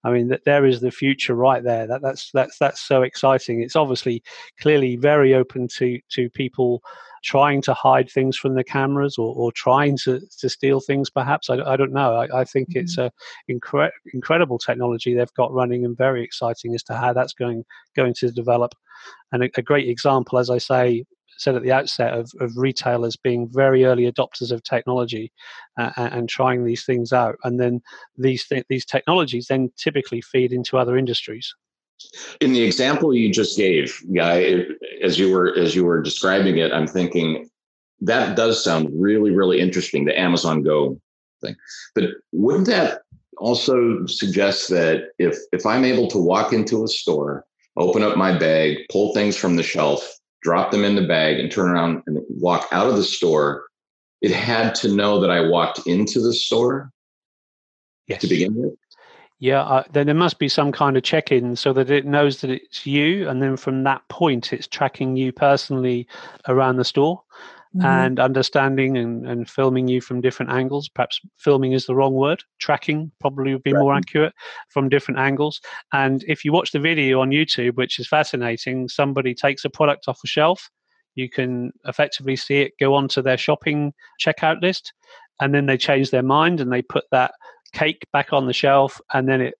I 0.03 0.11
mean, 0.11 0.27
that 0.29 0.45
there 0.45 0.65
is 0.65 0.81
the 0.81 0.91
future 0.91 1.35
right 1.35 1.63
there. 1.63 1.87
That 1.87 2.01
that's 2.01 2.31
that's 2.33 2.57
that's 2.57 2.81
so 2.81 3.03
exciting. 3.03 3.61
It's 3.61 3.75
obviously 3.75 4.23
clearly 4.59 4.95
very 4.95 5.33
open 5.33 5.67
to 5.77 5.99
to 6.09 6.29
people 6.29 6.83
trying 7.23 7.61
to 7.61 7.73
hide 7.73 8.11
things 8.11 8.37
from 8.37 8.53
the 8.53 8.63
cameras 8.63 9.17
or, 9.17 9.33
or 9.35 9.51
trying 9.53 9.97
to, 9.97 10.19
to 10.37 10.49
steal 10.49 10.81
things 10.81 11.09
perhaps 11.09 11.49
i, 11.49 11.55
I 11.55 11.77
don't 11.77 11.93
know 11.93 12.15
i, 12.15 12.41
I 12.41 12.43
think 12.43 12.69
mm-hmm. 12.69 12.79
it's 12.79 12.97
a 12.97 13.11
incre- 13.49 13.91
incredible 14.13 14.59
technology 14.59 15.13
they've 15.13 15.33
got 15.33 15.53
running 15.53 15.85
and 15.85 15.97
very 15.97 16.23
exciting 16.23 16.75
as 16.75 16.83
to 16.83 16.95
how 16.95 17.13
that's 17.13 17.33
going 17.33 17.63
going 17.95 18.13
to 18.15 18.29
develop 18.31 18.75
and 19.31 19.43
a, 19.43 19.49
a 19.55 19.61
great 19.61 19.87
example 19.87 20.37
as 20.37 20.49
i 20.49 20.57
say 20.57 21.05
said 21.43 21.55
at 21.55 21.63
the 21.63 21.71
outset 21.71 22.13
of, 22.13 22.31
of 22.39 22.57
retailers 22.57 23.15
being 23.15 23.49
very 23.49 23.85
early 23.85 24.11
adopters 24.11 24.51
of 24.51 24.63
technology 24.63 25.31
uh, 25.77 25.91
and 25.97 26.29
trying 26.29 26.65
these 26.65 26.85
things 26.85 27.11
out, 27.11 27.35
and 27.43 27.59
then 27.59 27.81
these 28.17 28.47
th- 28.47 28.65
these 28.69 28.85
technologies 28.85 29.47
then 29.47 29.71
typically 29.77 30.21
feed 30.21 30.53
into 30.53 30.77
other 30.77 30.97
industries. 30.97 31.53
In 32.41 32.53
the 32.53 32.61
example 32.63 33.13
you 33.13 33.31
just 33.31 33.57
gave, 33.57 33.97
Guy, 34.13 34.65
as 35.01 35.19
you 35.19 35.31
were 35.31 35.57
as 35.57 35.75
you 35.75 35.85
were 35.85 36.01
describing 36.01 36.57
it, 36.57 36.71
I'm 36.71 36.87
thinking 36.87 37.49
that 38.01 38.35
does 38.35 38.63
sound 38.63 38.89
really 38.93 39.31
really 39.31 39.59
interesting. 39.59 40.05
The 40.05 40.19
Amazon 40.19 40.63
Go 40.63 40.99
thing, 41.41 41.55
but 41.95 42.05
wouldn't 42.31 42.67
that 42.67 43.01
also 43.37 44.05
suggest 44.05 44.69
that 44.69 45.09
if 45.19 45.37
if 45.51 45.65
I'm 45.65 45.85
able 45.85 46.07
to 46.09 46.17
walk 46.17 46.53
into 46.53 46.83
a 46.83 46.87
store, 46.87 47.45
open 47.77 48.03
up 48.03 48.17
my 48.17 48.37
bag, 48.37 48.77
pull 48.91 49.13
things 49.13 49.35
from 49.35 49.55
the 49.55 49.63
shelf, 49.63 50.19
drop 50.43 50.71
them 50.71 50.83
in 50.83 50.95
the 50.95 51.07
bag, 51.07 51.39
and 51.39 51.51
turn 51.51 51.69
around 51.69 52.03
and 52.07 52.19
walk 52.29 52.67
out 52.71 52.89
of 52.89 52.95
the 52.95 53.03
store, 53.03 53.65
it 54.21 54.31
had 54.31 54.75
to 54.75 54.93
know 54.93 55.19
that 55.19 55.31
I 55.31 55.41
walked 55.41 55.87
into 55.87 56.21
the 56.21 56.33
store 56.33 56.91
yes. 58.07 58.21
to 58.21 58.27
begin 58.27 58.55
with. 58.55 58.73
Yeah, 59.39 59.61
uh, 59.63 59.83
then 59.91 60.05
there 60.05 60.15
must 60.15 60.39
be 60.39 60.47
some 60.47 60.71
kind 60.71 60.95
of 60.95 61.03
check 61.03 61.31
in 61.31 61.57
so 61.57 61.73
that 61.73 61.89
it 61.89 62.05
knows 62.05 62.39
that 62.41 62.49
it's 62.49 62.85
you. 62.85 63.27
And 63.27 63.41
then 63.41 63.57
from 63.57 63.83
that 63.83 64.07
point, 64.07 64.53
it's 64.53 64.67
tracking 64.67 65.17
you 65.17 65.33
personally 65.33 66.07
around 66.47 66.77
the 66.77 66.85
store 66.85 67.21
mm-hmm. 67.75 67.85
and 67.85 68.19
understanding 68.19 68.97
and, 68.97 69.27
and 69.27 69.49
filming 69.49 69.87
you 69.87 70.01
from 70.01 70.21
different 70.21 70.51
angles. 70.51 70.89
Perhaps 70.89 71.19
filming 71.37 71.73
is 71.73 71.85
the 71.85 71.95
wrong 71.95 72.13
word. 72.13 72.43
Tracking 72.59 73.11
probably 73.19 73.53
would 73.53 73.63
be 73.63 73.73
more 73.73 73.93
accurate 73.95 74.33
from 74.69 74.89
different 74.89 75.19
angles. 75.19 75.59
And 75.91 76.23
if 76.27 76.45
you 76.45 76.51
watch 76.51 76.71
the 76.71 76.79
video 76.79 77.21
on 77.21 77.31
YouTube, 77.31 77.75
which 77.75 77.99
is 77.99 78.07
fascinating, 78.07 78.87
somebody 78.87 79.33
takes 79.33 79.65
a 79.65 79.69
product 79.69 80.05
off 80.07 80.19
a 80.23 80.27
shelf. 80.27 80.69
You 81.15 81.29
can 81.29 81.71
effectively 81.85 82.35
see 82.35 82.61
it 82.61 82.73
go 82.79 82.95
onto 82.95 83.21
their 83.21 83.37
shopping 83.37 83.93
checkout 84.23 84.61
list, 84.61 84.93
and 85.39 85.53
then 85.53 85.65
they 85.65 85.77
change 85.77 86.09
their 86.09 86.23
mind 86.23 86.59
and 86.59 86.71
they 86.71 86.81
put 86.81 87.05
that 87.11 87.33
cake 87.73 88.05
back 88.11 88.33
on 88.33 88.47
the 88.47 88.53
shelf, 88.53 88.99
and 89.13 89.27
then 89.27 89.41
it 89.41 89.55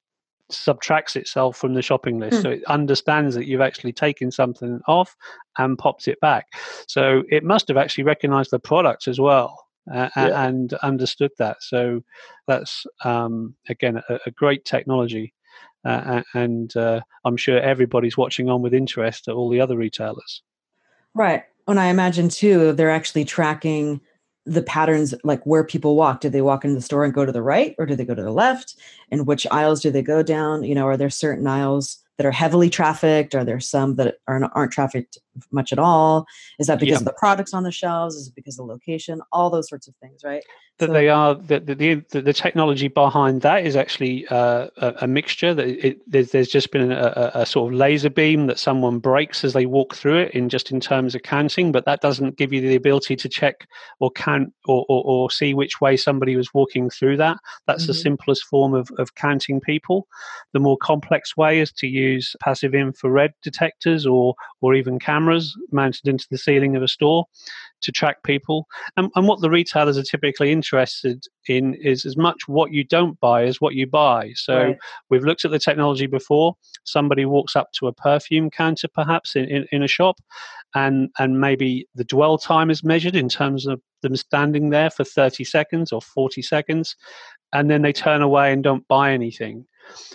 subtracts 0.54 1.16
itself 1.16 1.58
from 1.58 1.74
the 1.74 1.82
shopping 1.82 2.20
list. 2.20 2.40
Mm. 2.40 2.42
So 2.42 2.50
it 2.52 2.64
understands 2.66 3.36
that 3.36 3.46
you've 3.46 3.62
actually 3.62 3.94
taken 3.94 4.32
something 4.32 4.82
off 4.88 5.16
and 5.58 5.78
pops 5.78 6.08
it 6.08 6.20
back. 6.20 6.48
So 6.88 7.24
it 7.30 7.44
must 7.44 7.68
have 7.68 7.78
actually 7.78 8.06
recognized 8.06 8.52
the 8.52 8.60
product 8.60 9.08
as 9.08 9.20
well. 9.20 9.60
Uh, 9.92 10.08
yeah. 10.16 10.48
and 10.48 10.74
understood 10.76 11.32
that. 11.38 11.62
So 11.62 12.02
that's 12.48 12.86
um, 13.04 13.54
again 13.68 14.02
a, 14.08 14.18
a, 14.26 14.32
great 14.32 14.64
technology, 14.64 15.34
uh, 15.84 16.22
and 16.34 16.74
uh, 16.78 17.02
I'm 17.26 17.36
sure 17.36 17.60
everybody's 17.60 18.16
watching 18.16 18.50
on 18.50 18.62
with 18.62 18.74
interest 18.74 19.28
at 19.28 19.34
all 19.34 19.50
the 19.50 19.60
other 19.60 19.76
retailers. 19.76 20.42
Right, 21.14 21.44
and 21.68 21.82
I 21.82 21.88
imagine 21.88 22.30
too 22.30 22.72
they're 22.72 22.90
actually 22.90 23.26
tracking 23.26 24.00
the 24.46 24.64
patterns 24.64 25.14
like 25.24 25.44
where 25.46 25.64
people 25.64 25.96
walk. 25.96 26.22
Do 26.22 26.30
they 26.30 26.42
walk 26.42 26.66
into 26.66 26.76
the 26.76 26.82
store 26.82 27.06
and 27.06 27.14
go 27.14 27.26
to 27.26 27.32
the 27.32 27.42
right 27.42 27.76
or 27.78 27.86
do 27.86 27.96
they 27.96 28.06
go 28.06 28.16
to 28.16 28.24
the 28.24 28.32
left? 28.32 28.76
And 29.12 29.26
which 29.26 29.48
aisles 29.52 29.82
do 29.82 29.92
they 29.92 30.02
go 30.02 30.24
down? 30.24 30.64
You 30.64 30.76
know 30.76 30.88
are 30.88 30.98
there 30.98 31.10
certain 31.10 31.48
aisles 31.48 32.03
that 32.18 32.26
are 32.26 32.32
heavily 32.32 32.70
trafficked? 32.70 33.36
Are 33.36 33.44
there 33.44 33.60
some 33.60 33.96
that 33.96 34.16
are, 34.28 34.50
aren't 34.54 34.72
trafficked 34.72 35.18
much 35.52 35.72
at 35.72 35.80
all? 35.80 36.26
Is 36.60 36.68
that 36.68 36.80
because 36.80 37.00
of 37.00 37.06
the 37.06 37.14
products 37.14 37.54
on 37.54 37.64
the 37.64 37.72
shelves? 37.72 38.16
Is 38.16 38.28
it 38.28 38.36
because 38.36 38.60
of 38.60 38.68
the 38.68 38.74
location? 38.74 39.22
All 39.32 39.50
those 39.50 39.70
sorts 39.70 39.88
of 39.88 39.96
things, 39.96 40.24
right? 40.24 40.44
That 40.80 40.88
so, 40.88 40.94
they 40.94 41.10
are 41.10 41.36
the, 41.36 41.60
the, 41.60 42.04
the 42.10 42.22
the 42.22 42.34
technology 42.34 42.88
behind 42.88 43.42
that 43.42 43.66
is 43.66 43.76
actually 43.76 44.28
uh, 44.30 44.68
a, 44.78 44.94
a, 45.02 45.08
mixture. 45.08 45.54
That 45.54 45.68
it, 45.68 46.00
there's, 46.08 46.32
there's 46.32 46.48
just 46.48 46.72
been 46.72 46.92
a, 46.92 47.32
a, 47.36 47.46
sort 47.46 47.72
of 47.72 47.78
laser 47.78 48.10
beam 48.10 48.48
that 48.48 48.58
someone 48.58 48.98
breaks 48.98 49.44
as 49.44 49.54
they 49.54 49.68
walk 49.68 49.94
through 49.96 50.18
it, 50.18 50.32
in 50.32 50.50
just 50.50 50.72
in 50.72 50.80
terms 50.80 51.14
of 51.14 51.22
counting. 51.22 51.72
But 51.72 51.86
that 51.86 52.02
doesn't 52.02 52.38
give 52.38 52.52
you 52.52 52.62
the 52.62 52.76
ability 52.76 53.16
to 53.18 53.30
check 53.30 53.68
or 54.00 54.10
count 54.12 54.52
or, 54.66 54.84
or, 54.90 55.04
or 55.06 55.32
see 55.32 55.54
which 55.54 55.80
way 55.80 55.96
somebody 55.96 56.36
was 56.36 56.54
walking 56.56 56.90
through 56.90 57.18
that. 57.18 57.38
That's 57.68 57.84
mm-hmm. 57.84 57.90
the 57.92 57.96
simplest 57.96 58.44
form 58.46 58.74
of, 58.74 58.90
of 58.98 59.14
counting 59.14 59.62
people. 59.62 60.08
The 60.54 60.60
more 60.60 60.78
complex 60.78 61.38
way 61.38 61.60
is 61.60 61.72
to 61.74 61.88
use 61.88 62.03
use 62.04 62.36
passive 62.42 62.74
infrared 62.74 63.34
detectors 63.44 64.06
or 64.06 64.36
or 64.62 64.76
even 64.76 65.00
cameras 65.00 65.56
mounted 65.72 66.08
into 66.08 66.28
the 66.30 66.38
ceiling 66.38 66.76
of 66.76 66.84
a 66.84 66.88
store 66.88 67.26
to 67.82 67.92
track 67.92 68.24
people. 68.24 68.66
And, 68.98 69.12
and 69.16 69.28
what 69.28 69.42
the 69.42 69.50
retailers 69.50 69.98
are 69.98 70.04
typically 70.04 70.52
interested 70.52 71.26
in 71.48 71.74
is 71.76 72.06
as 72.06 72.16
much 72.18 72.48
what 72.48 72.72
you 72.72 72.84
don't 72.84 73.20
buy 73.20 73.44
as 73.44 73.60
what 73.60 73.76
you 73.76 73.86
buy. 73.86 74.32
So 74.36 74.58
right. 74.58 74.78
we've 75.10 75.24
looked 75.24 75.46
at 75.46 75.52
the 75.52 75.60
technology 75.60 76.08
before. 76.08 76.56
Somebody 76.86 77.26
walks 77.26 77.56
up 77.56 77.72
to 77.74 77.88
a 77.88 77.94
perfume 77.94 78.50
counter, 78.50 78.88
perhaps 78.88 79.36
in, 79.36 79.46
in, 79.46 79.68
in 79.72 79.84
a 79.84 79.88
shop, 79.88 80.18
and 80.76 81.10
and 81.20 81.40
maybe 81.40 81.88
the 81.96 82.04
dwell 82.04 82.38
time 82.38 82.70
is 82.70 82.84
measured 82.84 83.16
in 83.16 83.30
terms 83.30 83.68
of 83.68 83.82
them 84.02 84.16
standing 84.16 84.70
there 84.70 84.90
for 84.90 85.04
30 85.04 85.44
seconds 85.44 85.92
or 85.92 86.02
40 86.02 86.42
seconds 86.42 86.96
and 87.54 87.70
then 87.70 87.84
they 87.84 87.94
turn 87.94 88.22
away 88.22 88.52
and 88.52 88.64
don't 88.64 88.88
buy 88.88 89.12
anything 89.12 89.66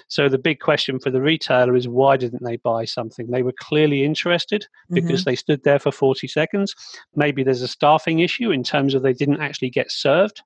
so 0.09 0.28
the 0.28 0.38
big 0.38 0.61
question 0.61 0.98
for 0.98 1.11
the 1.11 1.20
retailer 1.20 1.76
is 1.76 1.88
why 1.88 2.16
didn't 2.16 2.44
they 2.44 2.57
buy 2.57 2.85
something? 2.85 3.31
They 3.31 3.42
were 3.42 3.54
clearly 3.59 4.04
interested 4.04 4.66
because 4.90 5.20
mm-hmm. 5.20 5.31
they 5.31 5.37
stood 5.37 5.64
there 5.64 5.78
for 5.78 5.92
40 5.92 6.26
seconds. 6.28 6.74
Maybe 7.14 7.42
there's 7.42 7.62
a 7.62 7.68
staffing 7.68 8.20
issue 8.20 8.50
in 8.50 8.62
terms 8.62 8.94
of 8.94 9.02
they 9.02 9.12
didn't 9.12 9.40
actually 9.40 9.70
get 9.70 9.90
served. 9.90 10.42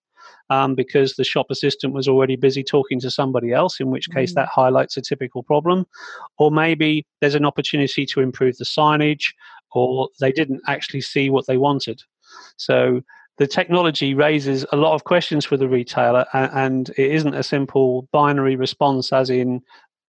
Um, 0.51 0.75
because 0.75 1.15
the 1.15 1.25
shop 1.25 1.47
assistant 1.51 1.95
was 1.95 2.07
already 2.07 2.37
busy 2.37 2.63
talking 2.63 3.01
to 3.01 3.11
somebody 3.11 3.53
else, 3.53 3.81
in 3.81 3.91
which 3.91 4.11
case 4.11 4.33
mm. 4.33 4.35
that 4.37 4.49
highlights 4.49 4.97
a 4.97 5.01
typical 5.01 5.43
problem. 5.43 5.87
Or 6.39 6.51
maybe 6.51 7.07
there's 7.21 7.35
an 7.35 7.45
opportunity 7.45 8.07
to 8.07 8.21
improve 8.21 8.59
the 8.59 8.65
signage, 8.65 9.33
or 9.73 10.09
they 10.21 10.31
didn't 10.31 10.61
actually 10.69 11.01
see 11.01 11.31
what 11.31 11.47
they 11.47 11.57
wanted. 11.57 12.03
So 12.57 13.03
the 13.43 13.49
technology 13.49 14.15
raises 14.15 14.65
a 14.71 14.77
lot 14.77 14.95
of 14.95 15.03
questions 15.03 15.45
for 15.45 15.57
the 15.57 15.67
retailer, 15.67 16.25
and, 16.33 16.91
it 16.91 17.11
isn't 17.11 17.35
a 17.35 17.43
simple 17.43 18.09
binary 18.13 18.55
response, 18.55 19.13
as 19.13 19.31
in 19.31 19.61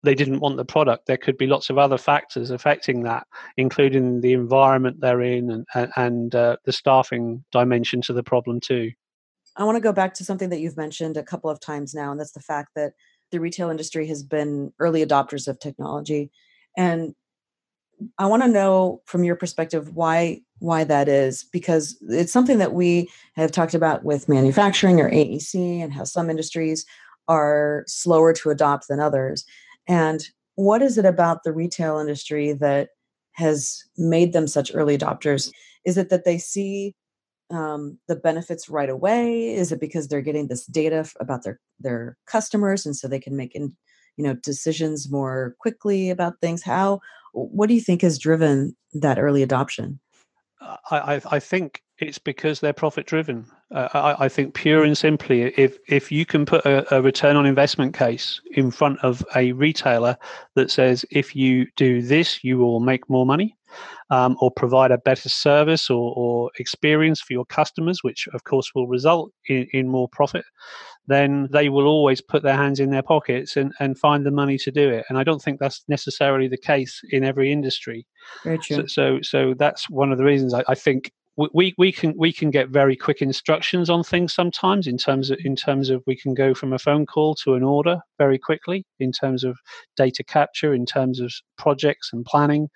they 0.03 0.13
didn't 0.13 0.41
want 0.41 0.57
the 0.57 0.65
product. 0.65 1.05
There 1.05 1.15
could 1.15 1.37
be 1.37 1.47
lots 1.47 1.69
of 1.69 1.77
other 1.77 1.97
factors 1.97 2.51
affecting 2.51 3.03
that, 3.03 3.25
including 3.55 4.19
the 4.19 4.33
environment 4.33 4.97
they're 4.99 5.21
in 5.21 5.65
and, 5.73 5.91
and 5.95 6.35
uh, 6.35 6.57
the 6.65 6.73
staffing 6.73 7.45
dimension 7.53 8.01
to 8.01 8.11
the 8.11 8.21
problem, 8.21 8.59
too. 8.59 8.91
I 9.55 9.63
want 9.63 9.77
to 9.77 9.81
go 9.81 9.93
back 9.93 10.13
to 10.15 10.25
something 10.25 10.49
that 10.49 10.59
you've 10.59 10.75
mentioned 10.75 11.15
a 11.15 11.23
couple 11.23 11.49
of 11.49 11.61
times 11.61 11.93
now, 11.93 12.11
and 12.11 12.19
that's 12.19 12.33
the 12.33 12.41
fact 12.41 12.71
that 12.75 12.91
the 13.31 13.39
retail 13.39 13.69
industry 13.69 14.07
has 14.07 14.23
been 14.23 14.73
early 14.77 15.05
adopters 15.05 15.47
of 15.47 15.57
technology. 15.57 16.31
And 16.75 17.15
I 18.17 18.25
want 18.25 18.43
to 18.43 18.49
know 18.49 19.01
from 19.05 19.23
your 19.23 19.35
perspective 19.35 19.95
why 19.95 20.41
why 20.59 20.83
that 20.83 21.07
is 21.07 21.43
because 21.51 21.97
it's 22.09 22.31
something 22.31 22.59
that 22.59 22.73
we 22.73 23.09
have 23.35 23.51
talked 23.51 23.73
about 23.73 24.03
with 24.03 24.29
manufacturing 24.29 24.99
or 24.99 25.09
AEC 25.09 25.81
and 25.81 25.91
how 25.91 26.03
some 26.03 26.29
industries 26.29 26.85
are 27.27 27.83
slower 27.87 28.31
to 28.33 28.51
adopt 28.51 28.87
than 28.87 28.99
others. 28.99 29.43
And 29.87 30.23
what 30.55 30.81
is 30.81 30.97
it 30.97 31.05
about 31.05 31.43
the 31.43 31.51
retail 31.51 31.97
industry 31.97 32.53
that 32.53 32.89
has 33.33 33.83
made 33.97 34.33
them 34.33 34.47
such 34.47 34.71
early 34.75 34.97
adopters? 34.97 35.51
Is 35.85 35.97
it 35.97 36.09
that 36.09 36.25
they 36.25 36.37
see 36.37 36.93
um, 37.49 37.97
the 38.07 38.15
benefits 38.15 38.69
right 38.69 38.89
away? 38.89 39.53
Is 39.53 39.71
it 39.71 39.79
because 39.79 40.07
they're 40.07 40.21
getting 40.21 40.47
this 40.47 40.65
data 40.65 41.09
about 41.19 41.43
their 41.43 41.59
their 41.79 42.17
customers, 42.27 42.85
and 42.85 42.95
so 42.95 43.07
they 43.07 43.19
can 43.19 43.35
make 43.35 43.55
in, 43.55 43.75
you 44.17 44.23
know 44.23 44.35
decisions 44.35 45.11
more 45.11 45.55
quickly 45.59 46.09
about 46.09 46.39
things? 46.39 46.61
How? 46.63 47.01
What 47.33 47.67
do 47.67 47.73
you 47.73 47.81
think 47.81 48.01
has 48.01 48.19
driven 48.19 48.75
that 48.93 49.19
early 49.19 49.43
adoption? 49.43 49.99
I, 50.61 51.15
I, 51.15 51.21
I 51.31 51.39
think 51.39 51.81
it's 51.97 52.19
because 52.19 52.59
they're 52.59 52.73
profit 52.73 53.05
driven. 53.05 53.45
Uh, 53.73 53.87
I, 53.93 54.25
I, 54.25 54.29
think 54.29 54.53
pure 54.53 54.83
and 54.83 54.97
simply, 54.97 55.43
if 55.57 55.77
if 55.87 56.11
you 56.11 56.25
can 56.25 56.45
put 56.45 56.65
a, 56.65 56.95
a, 56.95 57.01
return 57.01 57.35
on 57.35 57.45
investment 57.45 57.95
case 57.95 58.41
in 58.51 58.69
front 58.69 58.99
of 58.99 59.25
a 59.35 59.53
retailer 59.53 60.17
that 60.55 60.69
says 60.69 61.05
if 61.11 61.35
you 61.35 61.67
do 61.77 62.01
this, 62.01 62.43
you 62.43 62.57
will 62.57 62.79
make 62.79 63.09
more 63.09 63.25
money, 63.25 63.55
um, 64.09 64.35
or 64.41 64.51
provide 64.51 64.91
a 64.91 64.97
better 64.97 65.29
service 65.29 65.89
or, 65.89 66.13
or, 66.15 66.51
experience 66.59 67.21
for 67.21 67.33
your 67.33 67.45
customers, 67.45 68.03
which 68.03 68.27
of 68.33 68.43
course 68.43 68.71
will 68.75 68.87
result 68.87 69.31
in, 69.47 69.67
in 69.73 69.87
more 69.87 70.09
profit, 70.09 70.45
then 71.11 71.47
they 71.51 71.69
will 71.69 71.87
always 71.87 72.21
put 72.21 72.43
their 72.43 72.55
hands 72.55 72.79
in 72.79 72.89
their 72.89 73.03
pockets 73.03 73.57
and, 73.57 73.73
and 73.79 73.97
find 73.97 74.25
the 74.25 74.31
money 74.31 74.57
to 74.59 74.71
do 74.71 74.89
it. 74.89 75.05
And 75.09 75.17
I 75.17 75.23
don't 75.23 75.41
think 75.41 75.59
that's 75.59 75.83
necessarily 75.87 76.47
the 76.47 76.57
case 76.57 77.01
in 77.09 77.23
every 77.23 77.51
industry. 77.51 78.05
Very 78.43 78.57
true. 78.57 78.87
So, 78.87 79.19
so, 79.19 79.21
so 79.21 79.53
that's 79.57 79.89
one 79.89 80.11
of 80.11 80.17
the 80.17 80.23
reasons 80.23 80.53
I, 80.53 80.63
I 80.67 80.75
think 80.75 81.11
we, 81.37 81.73
we 81.77 81.91
can 81.91 82.13
we 82.17 82.33
can 82.33 82.51
get 82.51 82.69
very 82.69 82.95
quick 82.95 83.21
instructions 83.21 83.89
on 83.89 84.03
things 84.03 84.33
sometimes 84.33 84.85
in 84.85 84.97
terms 84.97 85.31
of 85.31 85.39
in 85.43 85.55
terms 85.55 85.89
of 85.89 86.03
we 86.05 86.15
can 86.15 86.33
go 86.33 86.53
from 86.53 86.73
a 86.73 86.79
phone 86.79 87.05
call 87.05 87.35
to 87.35 87.55
an 87.55 87.63
order 87.63 87.99
very 88.17 88.37
quickly 88.37 88.85
in 88.99 89.11
terms 89.11 89.43
of 89.43 89.57
data 89.95 90.23
capture 90.23 90.73
in 90.73 90.85
terms 90.85 91.19
of 91.19 91.33
projects 91.57 92.09
and 92.11 92.25
planning 92.25 92.67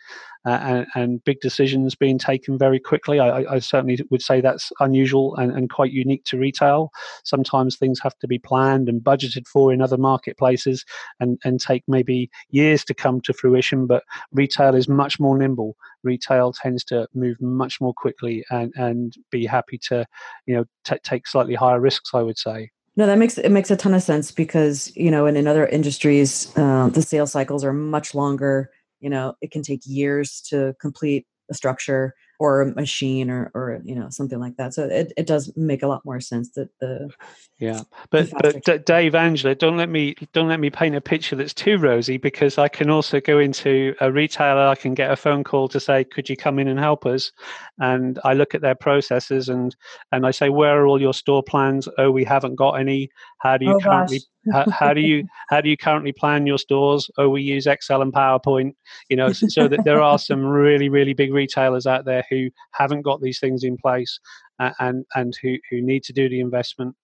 and, 0.46 0.88
and, 0.96 1.24
big 1.24 1.40
decisions 1.40 1.96
being 1.96 2.20
taken 2.20 2.58
very 2.58 2.80
quickly. 2.80 3.20
I, 3.20 3.56
I 3.56 3.60
certainly 3.60 4.00
would 4.12 4.22
say 4.22 4.42
that's 4.42 4.72
unusual 4.80 5.36
and, 5.38 5.52
and, 5.52 5.70
quite 5.70 5.92
unique 5.92 6.24
to 6.26 6.38
retail. 6.38 6.92
Sometimes 7.24 7.78
things 7.78 8.00
have 8.02 8.18
to 8.20 8.28
be 8.28 8.38
planned 8.38 8.88
and 8.88 9.02
budgeted 9.02 9.48
for 9.48 9.74
in 9.74 9.82
other 9.82 9.98
marketplaces 9.98 10.86
and, 11.20 11.40
and 11.44 11.60
take 11.60 11.84
maybe 11.88 12.30
years 12.52 12.84
to 12.86 12.94
come 12.94 13.22
to 13.22 13.34
fruition, 13.34 13.88
but 13.88 14.04
retail 14.32 14.76
is 14.76 14.88
much 14.88 15.20
more 15.20 15.38
nimble. 15.38 15.76
Retail 16.04 16.54
tends 16.54 16.84
to 16.86 17.08
move 17.14 17.42
much 17.42 17.82
more 17.82 17.94
quickly 17.94 18.46
and, 18.52 18.72
and 18.76 19.16
be 19.32 19.46
happy 19.46 19.80
to, 19.90 20.06
you 20.46 20.56
know, 20.56 20.66
t- 20.84 21.00
take 21.04 21.28
slightly 21.28 21.56
higher 21.56 21.80
risks, 21.80 22.12
I 22.14 22.22
would 22.22 22.38
say. 22.38 22.70
No, 22.98 23.08
that 23.08 23.18
makes 23.18 23.38
it 23.38 23.52
makes 23.52 23.70
a 23.72 23.76
ton 23.76 23.94
of 23.94 24.04
sense 24.04 24.32
because 24.32 24.96
you 24.96 25.12
know, 25.12 25.26
and 25.26 25.36
in 25.36 25.48
other 25.48 25.66
industries, 25.66 26.56
uh, 26.58 26.88
the 26.88 27.02
sales 27.02 27.34
cycles 27.34 27.66
are 27.66 27.74
much 27.74 28.16
longer 28.16 28.70
you 29.06 29.12
know 29.12 29.36
it 29.40 29.52
can 29.52 29.62
take 29.62 29.82
years 29.86 30.42
to 30.50 30.76
complete 30.82 31.28
a 31.52 31.54
structure 31.54 32.16
or 32.40 32.62
a 32.62 32.74
machine 32.74 33.30
or 33.30 33.52
or 33.54 33.80
you 33.84 33.94
know 33.94 34.10
something 34.10 34.40
like 34.40 34.58
that. 34.58 34.74
So 34.74 34.86
it, 34.86 35.14
it 35.16 35.28
does 35.28 35.56
make 35.56 35.84
a 35.84 35.88
lot 35.88 36.04
more 36.04 36.20
sense 36.20 36.50
that 36.56 36.70
the 36.80 37.12
yeah 37.60 37.82
but 38.10 38.30
but 38.42 38.64
D- 38.66 38.80
dave 38.80 39.16
angela 39.16 39.56
don't 39.56 39.78
let 39.78 39.90
me 39.90 40.16
don't 40.34 40.50
let 40.50 40.60
me 40.60 40.70
paint 40.70 40.96
a 40.96 41.02
picture 41.02 41.36
that's 41.36 41.54
too 41.54 41.78
rosy 41.78 42.18
because 42.18 42.58
i 42.58 42.68
can 42.68 42.90
also 42.90 43.22
go 43.22 43.40
into 43.40 43.96
a 44.02 44.12
retailer 44.12 44.68
i 44.68 44.76
can 44.76 44.94
get 44.94 45.12
a 45.12 45.16
phone 45.16 45.44
call 45.44 45.70
to 45.70 45.80
say 45.80 46.04
could 46.04 46.28
you 46.28 46.36
come 46.36 46.60
in 46.60 46.68
and 46.68 46.80
help 46.80 47.06
us? 47.06 47.32
And 47.80 48.20
i 48.26 48.34
look 48.34 48.56
at 48.56 48.62
their 48.62 48.76
processes 48.76 49.48
and 49.48 49.76
and 50.12 50.26
i 50.26 50.32
say 50.32 50.50
where 50.50 50.82
are 50.82 50.88
all 50.88 51.00
your 51.00 51.14
store 51.14 51.44
plans? 51.44 51.88
Oh 51.98 52.12
we 52.12 52.26
haven't 52.26 52.56
got 52.56 52.74
any 52.74 53.10
how 53.46 53.58
do 53.58 53.66
you 53.66 53.76
oh, 53.76 53.80
currently 53.80 54.22
how, 54.52 54.66
how, 54.72 54.94
do 54.94 55.02
you 55.02 55.24
how 55.50 55.62
do 55.62 55.70
you 55.70 55.78
currently 55.78 56.12
plan 56.12 56.48
your 56.48 56.58
stores? 56.58 57.10
Oh 57.18 57.30
we 57.30 57.44
use 57.44 57.68
excel 57.68 58.02
and 58.02 58.12
powerpoint 58.12 58.74
you 59.10 59.16
know 59.16 59.32
so, 59.32 59.48
so 59.48 59.68
that 59.68 59.84
there 59.86 60.02
are 60.02 60.18
some 60.18 60.44
really 60.44 60.90
really 60.90 61.14
big 61.14 61.32
retailers 61.32 61.86
out 61.86 62.06
there 62.06 62.26
who 62.30 62.50
haven't 62.72 63.04
got 63.04 63.22
these 63.22 63.40
things 63.40 63.64
in 63.64 63.78
place 63.78 64.20
uh, 64.60 64.72
and 64.80 65.06
and 65.14 65.38
who 65.42 65.56
who 65.70 65.82
need 65.82 66.04
to 66.04 66.14
do 66.14 66.28
the 66.28 66.40
investment 66.40 66.96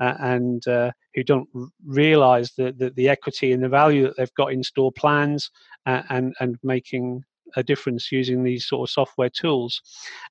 uh, 0.00 0.14
and 0.18 0.66
uh, 0.66 0.90
who 1.14 1.22
don't 1.22 1.48
realize 1.86 2.52
the, 2.56 2.72
the, 2.76 2.90
the 2.90 3.08
equity 3.08 3.52
and 3.52 3.62
the 3.62 3.68
value 3.68 4.02
that 4.02 4.16
they've 4.16 4.34
got 4.34 4.52
in 4.52 4.62
store 4.62 4.90
plans 4.92 5.50
uh, 5.86 6.02
and 6.10 6.34
and 6.40 6.56
making 6.64 7.22
a 7.56 7.62
difference 7.62 8.10
using 8.12 8.42
these 8.42 8.66
sort 8.66 8.88
of 8.88 8.92
software 8.92 9.30
tools. 9.30 9.80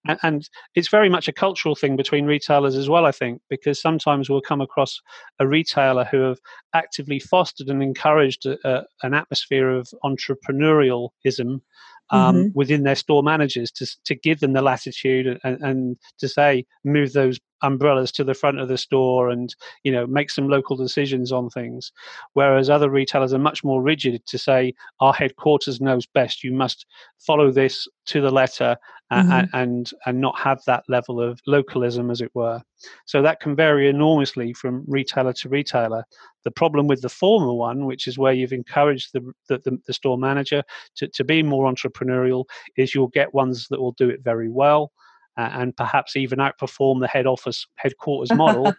And, 0.08 0.20
and, 0.24 0.50
it's 0.76 0.90
very 0.90 1.10
much 1.10 1.28
a 1.28 1.34
cultural 1.34 1.76
thing 1.76 1.96
between 1.96 2.26
retailers 2.26 2.76
as 2.76 2.90
well, 2.90 3.06
I 3.06 3.12
think, 3.12 3.42
because 3.50 3.80
sometimes 3.82 4.30
we'll 4.30 4.42
come 4.42 4.62
across 4.62 5.00
a 5.40 5.48
retailer 5.48 6.04
who 6.06 6.22
have 6.22 6.40
actively 6.74 7.20
fostered 7.20 7.68
and 7.68 7.82
encouraged 7.84 8.46
a, 8.46 8.58
a, 8.68 8.84
an 9.04 9.14
atmosphere 9.14 9.70
of 9.70 9.88
entrepreneurialism 10.04 11.62
um, 12.10 12.36
mm-hmm. 12.36 12.48
within 12.54 12.84
their 12.84 12.96
store 12.96 13.24
managers 13.24 13.72
to, 13.72 13.88
to 14.06 14.16
give 14.16 14.40
them 14.40 14.54
the 14.54 14.62
latitude 14.62 15.40
and, 15.44 15.62
and 15.62 15.98
to 16.20 16.28
say, 16.28 16.66
move 16.84 17.14
those 17.14 17.40
umbrellas 17.63 18.12
to 18.12 18.23
the 18.23 18.34
front 18.34 18.60
of 18.60 18.67
the 18.67 18.78
store 18.78 19.30
and 19.30 19.56
you 19.84 19.91
know 19.91 20.06
make 20.06 20.30
some 20.30 20.47
local 20.47 20.76
decisions 20.76 21.32
on 21.32 21.49
things. 21.49 21.91
Whereas 22.34 22.69
other 22.69 22.89
retailers 22.89 23.34
are 23.34 23.39
much 23.39 23.63
more 23.63 23.82
rigid 23.82 24.26
to 24.28 24.38
say 24.38 24.73
our 24.99 25.13
headquarters 25.13 25.82
knows 25.82 26.06
best. 26.06 26.43
You 26.43 26.54
must 26.54 26.86
follow 27.19 27.52
this 27.52 27.88
to 28.06 28.21
the 28.21 28.32
letter 28.32 28.78
mm-hmm. 29.12 29.32
and, 29.32 29.49
and 29.54 29.91
and 30.06 30.21
not 30.21 30.38
have 30.38 30.62
that 30.65 30.84
level 30.88 31.21
of 31.21 31.39
localism 31.47 32.12
as 32.12 32.21
it 32.21 32.32
were. 32.34 32.62
So 33.06 33.21
that 33.21 33.39
can 33.39 33.56
vary 33.56 33.88
enormously 33.89 34.54
from 34.54 34.84
retailer 34.88 35.34
to 35.34 35.49
retailer. 35.49 36.04
The 36.43 36.52
problem 36.52 36.88
with 36.88 37.02
the 37.02 37.10
former 37.10 37.54
one 37.54 37.86
which 37.86 38.08
is 38.08 38.17
where 38.17 38.34
you've 38.34 38.54
encouraged 38.54 39.12
the 39.13 39.21
the, 39.47 39.58
the, 39.60 39.80
the 39.88 39.93
store 39.93 40.17
manager 40.17 40.63
to, 40.97 41.08
to 41.08 41.23
be 41.23 41.43
more 41.43 41.71
entrepreneurial 41.71 42.45
is 42.78 42.93
you'll 42.93 43.08
get 43.08 43.34
ones 43.34 43.67
that 43.69 43.82
will 43.82 43.93
do 43.93 44.10
it 44.10 44.21
very 44.23 44.49
well 44.49 44.91
uh, 45.38 45.50
and 45.54 45.76
perhaps 45.76 46.15
even 46.15 46.39
outperform 46.39 47.00
the 47.00 47.08
head 47.08 47.28
office 47.28 47.65
headquarters 47.76 48.34
model. 48.38 48.74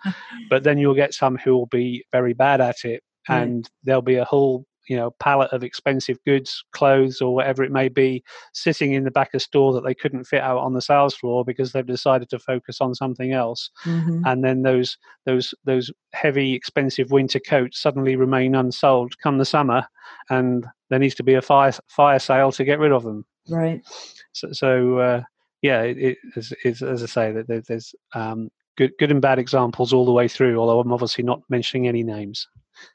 but 0.51 0.63
then 0.63 0.79
you'll 0.79 0.95
get 0.95 1.15
some 1.15 1.37
who 1.37 1.53
will 1.53 1.67
be 1.67 2.05
very 2.13 2.35
bad 2.35 2.61
at 2.61 2.85
it, 2.85 3.03
and 3.29 3.69
there'll 3.83 4.03
be 4.03 4.17
a 4.17 4.25
whole 4.25 4.67
you 4.89 4.97
know 4.97 5.11
pallet 5.19 5.53
of 5.53 5.65
expensive 5.65 6.19
goods 6.27 6.65
clothes 6.73 7.21
or 7.21 7.35
whatever 7.35 7.63
it 7.63 7.73
may 7.73 7.89
be 7.89 8.23
sitting 8.53 8.93
in 8.93 9.05
the 9.05 9.11
back 9.11 9.33
of 9.35 9.43
store 9.43 9.73
that 9.73 9.85
they 9.85 9.95
couldn't 9.95 10.25
fit 10.25 10.43
out 10.43 10.59
on 10.59 10.75
the 10.75 10.83
sales 10.83 11.15
floor 11.15 11.45
because 11.45 11.73
they've 11.73 11.87
decided 11.87 12.29
to 12.29 12.39
focus 12.39 12.81
on 12.81 12.95
something 12.95 13.33
else 13.33 13.71
mm-hmm. 13.85 14.23
and 14.27 14.45
then 14.45 14.63
those 14.63 14.99
those 15.27 15.55
those 15.65 15.91
heavy 16.13 16.53
expensive 16.55 17.11
winter 17.11 17.41
coats 17.41 17.81
suddenly 17.81 18.17
remain 18.17 18.55
unsold 18.55 19.15
come 19.23 19.39
the 19.39 19.45
summer 19.45 19.87
and 20.31 20.67
there 20.91 20.99
needs 20.99 21.15
to 21.15 21.23
be 21.23 21.35
a 21.35 21.43
fire 21.43 21.73
fire 21.89 22.19
sale 22.19 22.53
to 22.53 22.65
get 22.65 22.79
rid 22.79 22.93
of 22.93 23.05
them 23.05 23.25
right 23.49 23.83
so, 24.33 24.53
so 24.53 24.99
uh, 24.99 25.23
yeah, 25.65 25.81
it, 25.81 26.19
it, 26.37 26.83
as 26.83 27.03
I 27.03 27.07
say, 27.07 27.33
that 27.33 27.65
there's 27.67 27.95
um, 28.13 28.51
good, 28.77 28.93
good 28.99 29.11
and 29.11 29.23
bad 29.23 29.39
examples 29.39 29.95
all 29.95 30.05
the 30.05 30.13
way 30.13 30.29
through. 30.29 30.59
Although 30.59 30.79
I'm 30.79 30.93
obviously 30.93 31.25
not 31.25 31.41
mentioning 31.49 31.89
any 31.89 32.03
names. 32.03 32.47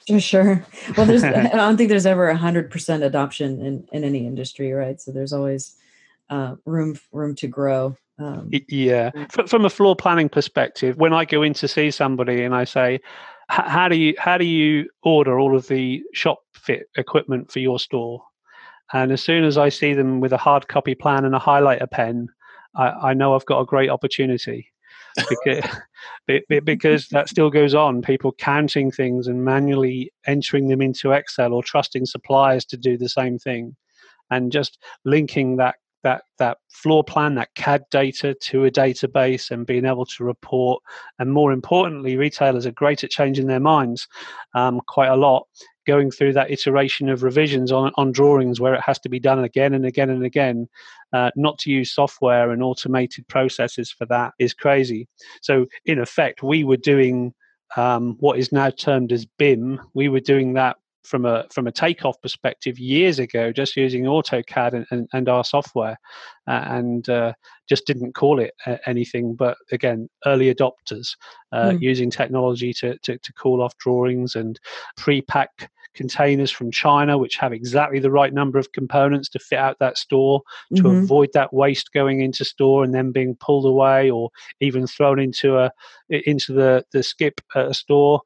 For 0.08 0.20
sure. 0.20 0.64
Well, 0.96 1.08
there's 1.08 1.24
I 1.24 1.48
don't 1.48 1.78
think 1.78 1.90
there's 1.90 2.06
ever 2.06 2.30
a 2.30 2.38
hundred 2.38 2.70
percent 2.70 3.02
adoption 3.02 3.60
in 3.66 3.88
in 3.92 4.04
any 4.04 4.28
industry, 4.28 4.72
right? 4.72 5.02
So 5.02 5.12
there's 5.12 5.34
always 5.34 5.78
uh, 6.30 6.58
room 6.66 7.00
room 7.12 7.34
to 7.38 7.48
grow. 7.48 7.98
Um, 8.20 8.52
yeah, 8.68 9.10
from 9.30 9.66
a 9.66 9.70
floor 9.72 9.96
planning 9.96 10.30
perspective, 10.30 10.96
when 10.98 11.12
I 11.12 11.26
go 11.26 11.42
in 11.42 11.56
to 11.56 11.68
see 11.68 11.90
somebody 11.90 12.44
and 12.44 12.54
I 12.54 12.66
say, 12.66 13.00
"How 13.48 13.88
do 13.88 13.96
you 13.96 14.14
how 14.20 14.38
do 14.38 14.46
you 14.46 14.88
order 15.02 15.40
all 15.40 15.58
of 15.58 15.70
the 15.70 16.04
shop 16.14 16.44
fit 16.54 16.88
equipment 16.96 17.52
for 17.52 17.62
your 17.62 17.80
store?" 17.80 18.22
and 18.94 19.12
as 19.12 19.24
soon 19.24 19.44
as 19.44 19.58
I 19.58 19.70
see 19.70 19.94
them 19.94 20.20
with 20.20 20.34
a 20.34 20.38
hard 20.38 20.68
copy 20.68 20.96
plan 20.96 21.26
and 21.26 21.36
a 21.36 21.40
highlighter 21.40 21.90
pen, 21.90 22.30
I, 22.80 23.10
I 23.10 23.14
know 23.14 23.36
I've 23.36 23.46
got 23.46 23.60
a 23.60 23.66
great 23.66 23.90
opportunity 23.90 24.72
because 25.30 25.64
because 26.66 27.08
that 27.10 27.30
still 27.30 27.50
goes 27.50 27.76
on. 27.76 28.02
People 28.02 28.32
counting 28.32 28.90
things 28.92 29.28
and 29.28 29.44
manually 29.44 30.12
entering 30.26 30.70
them 30.70 30.82
into 30.82 31.12
Excel 31.12 31.54
or 31.54 31.62
trusting 31.62 32.06
suppliers 32.06 32.66
to 32.66 32.78
do 32.78 32.98
the 32.98 33.10
same 33.10 33.38
thing, 33.38 33.76
and 34.32 34.52
just 34.52 34.80
linking 35.04 35.58
that 35.58 35.76
that 36.04 36.24
that 36.38 36.60
floor 36.70 37.04
plan, 37.04 37.36
that 37.36 37.54
CAD 37.56 37.84
data 37.92 38.34
to 38.34 38.66
a 38.66 38.72
database, 38.72 39.52
and 39.52 39.68
being 39.68 39.86
able 39.86 40.06
to 40.06 40.24
report. 40.24 40.82
And 41.20 41.34
more 41.34 41.52
importantly, 41.52 42.16
retailers 42.16 42.66
are 42.66 42.72
great 42.72 43.04
at 43.04 43.10
changing 43.10 43.48
their 43.48 43.60
minds 43.60 44.08
um, 44.56 44.80
quite 44.88 45.10
a 45.10 45.18
lot 45.18 45.48
going 45.90 46.12
through 46.12 46.34
that 46.34 46.52
iteration 46.52 47.10
of 47.10 47.24
revisions 47.24 47.72
on, 47.72 47.92
on 47.96 48.12
drawings 48.12 48.60
where 48.60 48.76
it 48.76 48.82
has 48.82 49.00
to 49.00 49.10
be 49.10 49.20
done 49.20 49.44
again 49.44 49.74
and 49.74 49.86
again 49.86 50.12
and 50.12 50.24
again. 50.24 50.70
Uh, 51.14 51.32
not 51.36 51.58
to 51.58 51.72
use 51.72 51.92
software 51.92 52.52
and 52.52 52.62
automated 52.62 53.28
processes 53.28 53.90
for 53.92 54.06
that 54.06 54.32
is 54.38 54.54
crazy. 54.54 55.08
So, 55.42 55.66
in 55.86 55.98
effect, 55.98 56.44
we 56.44 56.64
were 56.64 56.78
doing 56.78 57.34
um, 57.76 58.18
what 58.20 58.38
is 58.38 58.52
now 58.52 58.70
termed 58.70 59.12
as 59.12 59.26
BIM. 59.26 59.82
We 59.96 60.10
were 60.10 60.20
doing 60.20 60.54
that 60.54 60.78
from 61.04 61.26
a 61.26 61.48
from 61.52 61.66
a 61.66 61.72
takeoff 61.72 62.22
perspective 62.22 62.78
years 62.78 63.18
ago, 63.18 63.52
just 63.52 63.76
using 63.76 64.04
AutoCAD 64.04 64.74
and, 64.74 64.86
and, 64.92 65.08
and 65.14 65.28
our 65.28 65.44
software, 65.44 65.98
uh, 66.48 66.64
and 66.68 67.10
uh, 67.10 67.34
just 67.68 67.88
didn't 67.88 68.14
call 68.14 68.40
it 68.40 68.54
uh, 68.68 68.78
anything. 68.86 69.34
But 69.34 69.58
again, 69.72 70.08
early 70.28 70.54
adopters 70.54 71.16
mm. 71.52 71.82
using 71.82 72.12
technology 72.12 72.72
to, 72.82 72.98
to, 73.00 73.18
to 73.18 73.34
call 73.34 73.64
off 73.64 73.76
drawings 73.78 74.36
and 74.36 74.60
pre-pack 74.98 75.72
containers 75.94 76.52
from 76.52 76.72
China, 76.72 77.18
which 77.18 77.36
have 77.36 77.54
exactly 77.54 78.00
the 78.00 78.12
right 78.12 78.34
number 78.34 78.60
of 78.60 78.72
components 78.72 79.30
to 79.30 79.40
fit 79.40 79.60
out 79.60 79.78
that 79.80 79.98
store, 79.98 80.42
to 80.76 80.84
mm-hmm. 80.84 81.04
avoid 81.04 81.30
that 81.34 81.54
waste 81.54 81.92
going 81.94 82.22
into 82.22 82.46
store 82.46 82.84
and 82.84 82.94
then 82.94 83.12
being 83.12 83.36
pulled 83.36 83.66
away 83.66 84.10
or 84.10 84.30
even 84.60 84.88
thrown 84.88 85.20
into 85.20 85.58
a 85.58 85.72
into 86.10 86.54
the 86.54 86.84
the 86.92 87.04
skip 87.04 87.42
at 87.56 87.68
a 87.68 87.74
store. 87.74 88.22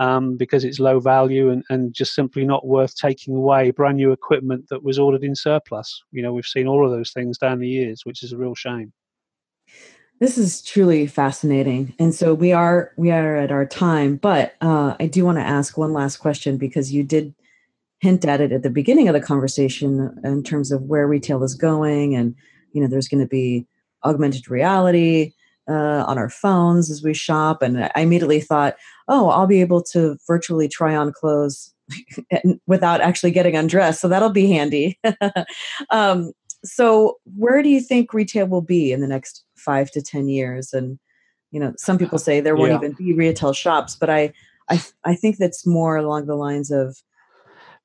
Um, 0.00 0.36
because 0.36 0.62
it's 0.62 0.78
low 0.78 1.00
value 1.00 1.50
and, 1.50 1.64
and 1.70 1.92
just 1.92 2.14
simply 2.14 2.44
not 2.44 2.64
worth 2.64 2.94
taking 2.94 3.34
away 3.34 3.72
brand 3.72 3.96
new 3.96 4.12
equipment 4.12 4.66
that 4.70 4.84
was 4.84 4.96
ordered 4.96 5.24
in 5.24 5.34
surplus. 5.34 6.04
You 6.12 6.22
know, 6.22 6.32
we've 6.32 6.46
seen 6.46 6.68
all 6.68 6.84
of 6.84 6.92
those 6.92 7.10
things 7.10 7.36
down 7.36 7.58
the 7.58 7.66
years, 7.66 8.02
which 8.04 8.22
is 8.22 8.30
a 8.30 8.36
real 8.36 8.54
shame. 8.54 8.92
This 10.20 10.36
is 10.36 10.62
truly 10.62 11.06
fascinating, 11.06 11.94
and 12.00 12.12
so 12.12 12.34
we 12.34 12.52
are 12.52 12.92
we 12.96 13.12
are 13.12 13.36
at 13.36 13.52
our 13.52 13.64
time. 13.64 14.16
But 14.16 14.56
uh, 14.60 14.96
I 14.98 15.06
do 15.06 15.24
want 15.24 15.38
to 15.38 15.44
ask 15.44 15.78
one 15.78 15.92
last 15.92 16.16
question 16.16 16.56
because 16.56 16.92
you 16.92 17.04
did 17.04 17.32
hint 18.00 18.24
at 18.24 18.40
it 18.40 18.50
at 18.50 18.64
the 18.64 18.70
beginning 18.70 19.06
of 19.06 19.14
the 19.14 19.20
conversation 19.20 20.18
in 20.24 20.42
terms 20.42 20.72
of 20.72 20.82
where 20.82 21.06
retail 21.06 21.44
is 21.44 21.54
going, 21.54 22.16
and 22.16 22.34
you 22.72 22.80
know, 22.80 22.88
there's 22.88 23.06
going 23.06 23.22
to 23.22 23.28
be 23.28 23.64
augmented 24.04 24.50
reality 24.50 25.34
uh, 25.68 26.04
on 26.08 26.18
our 26.18 26.30
phones 26.30 26.90
as 26.90 27.00
we 27.00 27.14
shop, 27.14 27.62
and 27.62 27.84
I 27.94 28.00
immediately 28.00 28.40
thought, 28.40 28.74
oh, 29.06 29.28
I'll 29.30 29.46
be 29.46 29.60
able 29.60 29.84
to 29.92 30.16
virtually 30.26 30.66
try 30.66 30.96
on 30.96 31.12
clothes 31.12 31.72
without 32.66 33.00
actually 33.00 33.30
getting 33.30 33.54
undressed, 33.54 34.00
so 34.00 34.08
that'll 34.08 34.30
be 34.30 34.50
handy. 34.50 34.98
um, 35.90 36.32
so, 36.64 37.18
where 37.36 37.62
do 37.62 37.68
you 37.68 37.80
think 37.80 38.12
retail 38.12 38.46
will 38.46 38.62
be 38.62 38.92
in 38.92 39.00
the 39.00 39.06
next 39.06 39.44
five 39.56 39.90
to 39.92 40.02
ten 40.02 40.28
years 40.28 40.72
and 40.72 40.98
you 41.50 41.60
know 41.60 41.72
some 41.76 41.98
people 41.98 42.18
say 42.18 42.40
there 42.40 42.56
won't 42.56 42.70
yeah. 42.70 42.76
even 42.76 42.92
be 42.92 43.12
retail 43.12 43.52
shops 43.52 43.96
but 43.96 44.10
i 44.10 44.32
i 44.68 44.80
i 45.04 45.14
think 45.14 45.36
that's 45.36 45.66
more 45.66 45.96
along 45.96 46.26
the 46.26 46.34
lines 46.34 46.70
of 46.70 46.98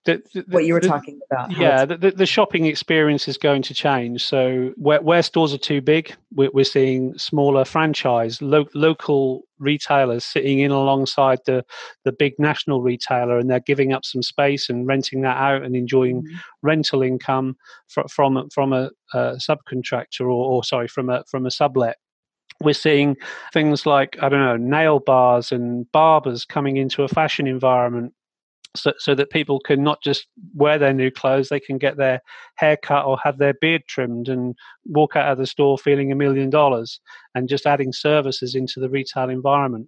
the, 0.06 0.22
the, 0.34 0.44
what 0.50 0.66
you 0.66 0.74
were 0.74 0.82
the, 0.82 0.88
talking 0.88 1.20
about 1.32 1.52
yeah 1.58 1.86
the, 1.86 2.12
the 2.12 2.26
shopping 2.26 2.66
experience 2.66 3.28
is 3.28 3.38
going 3.38 3.62
to 3.62 3.74
change 3.74 4.24
so 4.26 4.74
where, 4.76 5.02
where 5.02 5.22
stores 5.22 5.54
are 5.54 5.58
too 5.58 5.82
big 5.82 6.16
we're, 6.34 6.52
we're 6.54 6.66
seeing 6.66 7.18
smaller 7.18 7.64
franchise 7.64 8.42
lo- 8.42 8.68
local 8.74 9.44
retailers 9.60 10.26
sitting 10.26 10.60
in 10.60 10.72
alongside 10.72 11.40
the 11.46 11.64
the 12.04 12.12
big 12.12 12.34
national 12.38 12.82
retailer 12.82 13.38
and 13.38 13.50
they're 13.50 13.62
giving 13.62 13.94
up 13.94 14.04
some 14.04 14.22
space 14.22 14.70
and 14.70 14.88
renting 14.88 15.22
that 15.22 15.38
out 15.38 15.64
and 15.64 15.76
enjoying 15.76 16.22
mm-hmm. 16.22 16.38
rental 16.62 17.02
income 17.02 17.56
fr- 17.88 18.08
from 18.10 18.50
from 18.50 18.74
a, 18.74 18.90
a 19.14 19.36
subcontractor 19.36 20.22
or, 20.22 20.28
or 20.28 20.64
sorry 20.64 20.88
from 20.88 21.10
a 21.10 21.24
from 21.30 21.46
a 21.46 21.52
sublet 21.52 21.98
we're 22.62 22.74
seeing 22.74 23.16
things 23.54 23.86
like 23.86 24.18
i 24.22 24.28
don't 24.28 24.44
know 24.44 24.58
nail 24.58 25.00
bars 25.00 25.52
and 25.52 25.90
barbers 25.94 26.44
coming 26.44 26.76
into 26.76 27.04
a 27.04 27.08
fashion 27.08 27.48
environment 27.48 28.14
so, 28.76 28.94
so 28.98 29.16
that 29.16 29.30
people 29.30 29.60
can 29.60 29.84
not 29.84 30.02
just 30.02 30.28
wear 30.56 30.78
their 30.78 30.94
new 30.94 31.12
clothes, 31.12 31.50
they 31.50 31.60
can 31.60 31.78
get 31.78 31.98
their 31.98 32.22
hair 32.56 32.78
cut 32.78 33.06
or 33.06 33.18
have 33.24 33.38
their 33.38 33.54
beard 33.54 33.84
trimmed 33.88 34.30
and 34.30 34.56
walk 34.86 35.16
out 35.16 35.32
of 35.32 35.38
the 35.38 35.46
store 35.46 35.78
feeling 35.78 36.12
a 36.12 36.16
million 36.16 36.50
dollars 36.50 37.00
and 37.36 37.50
just 37.50 37.66
adding 37.66 37.94
services 37.94 38.56
into 38.56 38.80
the 38.80 38.90
retail 38.90 39.30
environment. 39.30 39.88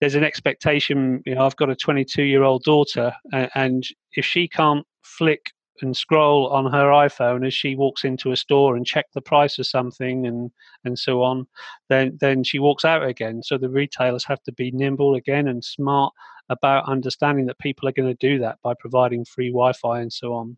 There's 0.00 0.14
an 0.14 0.24
expectation, 0.24 1.22
you 1.24 1.34
know, 1.34 1.44
I've 1.44 1.56
got 1.56 1.70
a 1.70 1.76
22 1.76 2.22
year 2.22 2.42
old 2.42 2.62
daughter, 2.62 3.14
and 3.54 3.84
if 4.12 4.24
she 4.24 4.48
can't 4.48 4.86
flick 5.02 5.52
and 5.82 5.96
scroll 5.96 6.48
on 6.48 6.70
her 6.72 6.88
iPhone 6.90 7.46
as 7.46 7.54
she 7.54 7.76
walks 7.76 8.04
into 8.04 8.32
a 8.32 8.36
store 8.36 8.76
and 8.76 8.86
check 8.86 9.06
the 9.12 9.20
price 9.20 9.58
of 9.58 9.66
something 9.66 10.26
and 10.26 10.50
and 10.84 10.98
so 10.98 11.22
on, 11.22 11.46
then 11.88 12.16
then 12.20 12.44
she 12.44 12.58
walks 12.58 12.84
out 12.84 13.04
again. 13.04 13.42
So 13.42 13.58
the 13.58 13.68
retailers 13.68 14.24
have 14.24 14.42
to 14.44 14.52
be 14.52 14.70
nimble 14.70 15.14
again 15.14 15.48
and 15.48 15.64
smart 15.64 16.12
about 16.48 16.88
understanding 16.88 17.46
that 17.46 17.58
people 17.58 17.88
are 17.88 17.92
going 17.92 18.08
to 18.08 18.28
do 18.28 18.38
that 18.40 18.58
by 18.62 18.74
providing 18.78 19.24
free 19.24 19.48
Wi-Fi 19.48 20.00
and 20.00 20.12
so 20.12 20.34
on. 20.34 20.56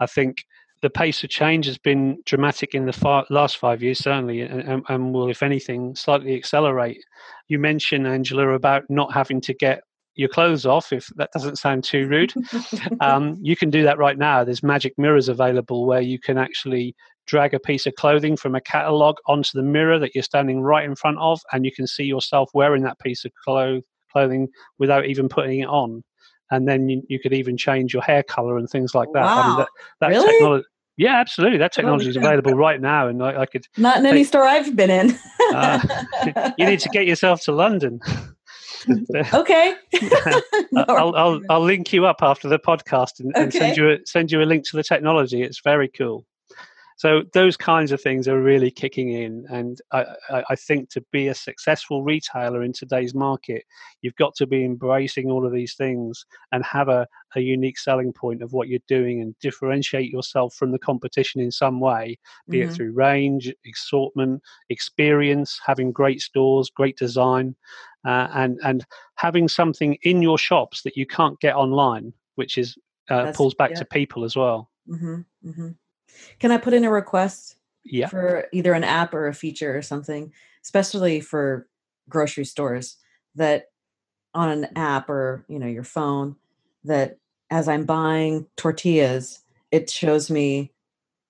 I 0.00 0.06
think 0.06 0.44
the 0.82 0.90
pace 0.90 1.24
of 1.24 1.30
change 1.30 1.66
has 1.66 1.78
been 1.78 2.20
dramatic 2.26 2.74
in 2.74 2.84
the 2.84 2.92
far, 2.92 3.24
last 3.30 3.56
five 3.56 3.82
years, 3.82 4.00
certainly, 4.00 4.42
and, 4.42 4.84
and, 4.86 5.14
will, 5.14 5.30
if 5.30 5.42
anything, 5.42 5.94
slightly 5.94 6.34
accelerate. 6.34 7.02
You 7.48 7.58
mentioned, 7.58 8.06
Angela, 8.06 8.50
about 8.50 8.82
not 8.90 9.12
having 9.12 9.40
to 9.42 9.54
get 9.54 9.82
your 10.16 10.28
clothes 10.28 10.64
off, 10.64 10.92
if 10.92 11.08
that 11.16 11.30
doesn't 11.32 11.56
sound 11.56 11.84
too 11.84 12.06
rude. 12.06 12.32
um, 13.00 13.36
you 13.42 13.56
can 13.56 13.70
do 13.70 13.82
that 13.82 13.98
right 13.98 14.18
now. 14.18 14.44
There's 14.44 14.62
magic 14.62 14.94
mirrors 14.96 15.28
available 15.28 15.86
where 15.86 16.00
you 16.00 16.18
can 16.18 16.38
actually 16.38 16.94
drag 17.26 17.54
a 17.54 17.60
piece 17.60 17.86
of 17.86 17.94
clothing 17.94 18.36
from 18.36 18.54
a 18.54 18.60
catalog 18.60 19.16
onto 19.26 19.50
the 19.54 19.62
mirror 19.62 19.98
that 19.98 20.14
you're 20.14 20.22
standing 20.22 20.60
right 20.60 20.84
in 20.84 20.94
front 20.94 21.18
of, 21.18 21.40
and 21.52 21.64
you 21.64 21.72
can 21.72 21.86
see 21.86 22.04
yourself 22.04 22.50
wearing 22.54 22.82
that 22.82 22.98
piece 22.98 23.24
of 23.24 23.32
clothing 23.44 24.48
without 24.78 25.06
even 25.06 25.28
putting 25.28 25.60
it 25.60 25.68
on. 25.68 26.02
And 26.50 26.68
then 26.68 26.88
you, 26.88 27.02
you 27.08 27.18
could 27.18 27.32
even 27.32 27.56
change 27.56 27.92
your 27.92 28.02
hair 28.02 28.22
color 28.22 28.58
and 28.58 28.68
things 28.68 28.94
like 28.94 29.08
that. 29.14 29.24
Wow. 29.24 29.42
I 29.42 29.48
mean, 29.48 29.58
that, 29.58 29.68
that 30.00 30.08
really? 30.08 30.32
technology. 30.32 30.66
Yeah, 30.96 31.16
absolutely. 31.16 31.58
That 31.58 31.72
technology 31.72 32.08
is 32.08 32.16
available 32.16 32.52
right 32.52 32.80
now, 32.80 33.08
and 33.08 33.20
I, 33.20 33.40
I 33.40 33.46
could 33.46 33.66
not 33.76 33.98
in 33.98 34.06
any 34.06 34.22
store 34.22 34.44
I've 34.44 34.76
been 34.76 34.90
in. 34.90 35.18
uh, 35.52 36.52
you 36.56 36.66
need 36.66 36.78
to 36.80 36.88
get 36.90 37.04
yourself 37.04 37.42
to 37.42 37.52
London. 37.52 37.98
okay. 39.34 39.74
I'll, 40.76 41.14
I'll, 41.14 41.40
I'll 41.48 41.60
link 41.60 41.92
you 41.92 42.06
up 42.06 42.18
after 42.22 42.48
the 42.48 42.58
podcast 42.58 43.20
and, 43.20 43.34
okay. 43.34 43.42
and, 43.44 43.52
send 43.52 43.76
you 43.76 43.90
a, 43.90 43.98
send 44.06 44.32
you 44.32 44.42
a 44.42 44.44
link 44.44 44.64
to 44.70 44.76
the 44.76 44.82
technology. 44.82 45.42
It's 45.42 45.60
very 45.60 45.88
cool. 45.88 46.26
So 46.96 47.22
those 47.32 47.56
kinds 47.56 47.90
of 47.90 48.00
things 48.00 48.28
are 48.28 48.40
really 48.40 48.70
kicking 48.70 49.10
in, 49.10 49.46
and 49.50 49.80
I, 49.92 50.04
I, 50.50 50.54
think 50.54 50.90
to 50.90 51.00
be 51.10 51.26
a 51.26 51.34
successful 51.34 52.04
retailer 52.04 52.62
in 52.62 52.72
today's 52.72 53.14
market, 53.14 53.64
you've 54.00 54.14
got 54.14 54.34
to 54.36 54.46
be 54.46 54.64
embracing 54.64 55.28
all 55.28 55.44
of 55.44 55.52
these 55.52 55.74
things 55.74 56.24
and 56.52 56.64
have 56.64 56.88
a, 56.88 57.08
a 57.34 57.40
unique 57.40 57.78
selling 57.78 58.12
point 58.12 58.42
of 58.42 58.52
what 58.52 58.68
you're 58.68 58.78
doing 58.86 59.20
and 59.20 59.36
differentiate 59.40 60.10
yourself 60.10 60.54
from 60.54 60.70
the 60.70 60.78
competition 60.78 61.40
in 61.40 61.50
some 61.50 61.80
way, 61.80 62.16
be 62.48 62.58
mm-hmm. 62.58 62.70
it 62.70 62.74
through 62.74 62.92
range, 62.92 63.52
assortment, 63.68 64.40
experience, 64.70 65.60
having 65.66 65.90
great 65.90 66.20
stores, 66.20 66.70
great 66.70 66.96
design, 66.96 67.56
uh, 68.04 68.28
and 68.34 68.58
and 68.64 68.84
having 69.16 69.48
something 69.48 69.96
in 70.02 70.22
your 70.22 70.38
shops 70.38 70.82
that 70.82 70.96
you 70.96 71.06
can't 71.06 71.38
get 71.40 71.56
online, 71.56 72.12
which 72.34 72.58
is 72.58 72.76
uh, 73.10 73.32
pulls 73.32 73.54
back 73.54 73.70
yeah. 73.70 73.76
to 73.76 73.84
people 73.84 74.24
as 74.24 74.36
well. 74.36 74.70
Mm-hmm. 74.88 75.48
Mm-hmm. 75.48 75.68
Can 76.38 76.52
I 76.52 76.56
put 76.58 76.74
in 76.74 76.84
a 76.84 76.90
request? 76.90 77.56
Yeah. 77.84 78.08
For 78.08 78.46
either 78.52 78.72
an 78.72 78.84
app 78.84 79.12
or 79.12 79.28
a 79.28 79.34
feature 79.34 79.76
or 79.76 79.82
something, 79.82 80.32
especially 80.62 81.20
for 81.20 81.68
grocery 82.08 82.46
stores 82.46 82.96
that 83.34 83.66
on 84.34 84.48
an 84.48 84.68
app 84.74 85.10
or, 85.10 85.44
you 85.48 85.58
know, 85.58 85.66
your 85.66 85.84
phone 85.84 86.36
that 86.84 87.18
as 87.50 87.68
I'm 87.68 87.84
buying 87.84 88.46
tortillas, 88.56 89.40
it 89.70 89.90
shows 89.90 90.30
me 90.30 90.72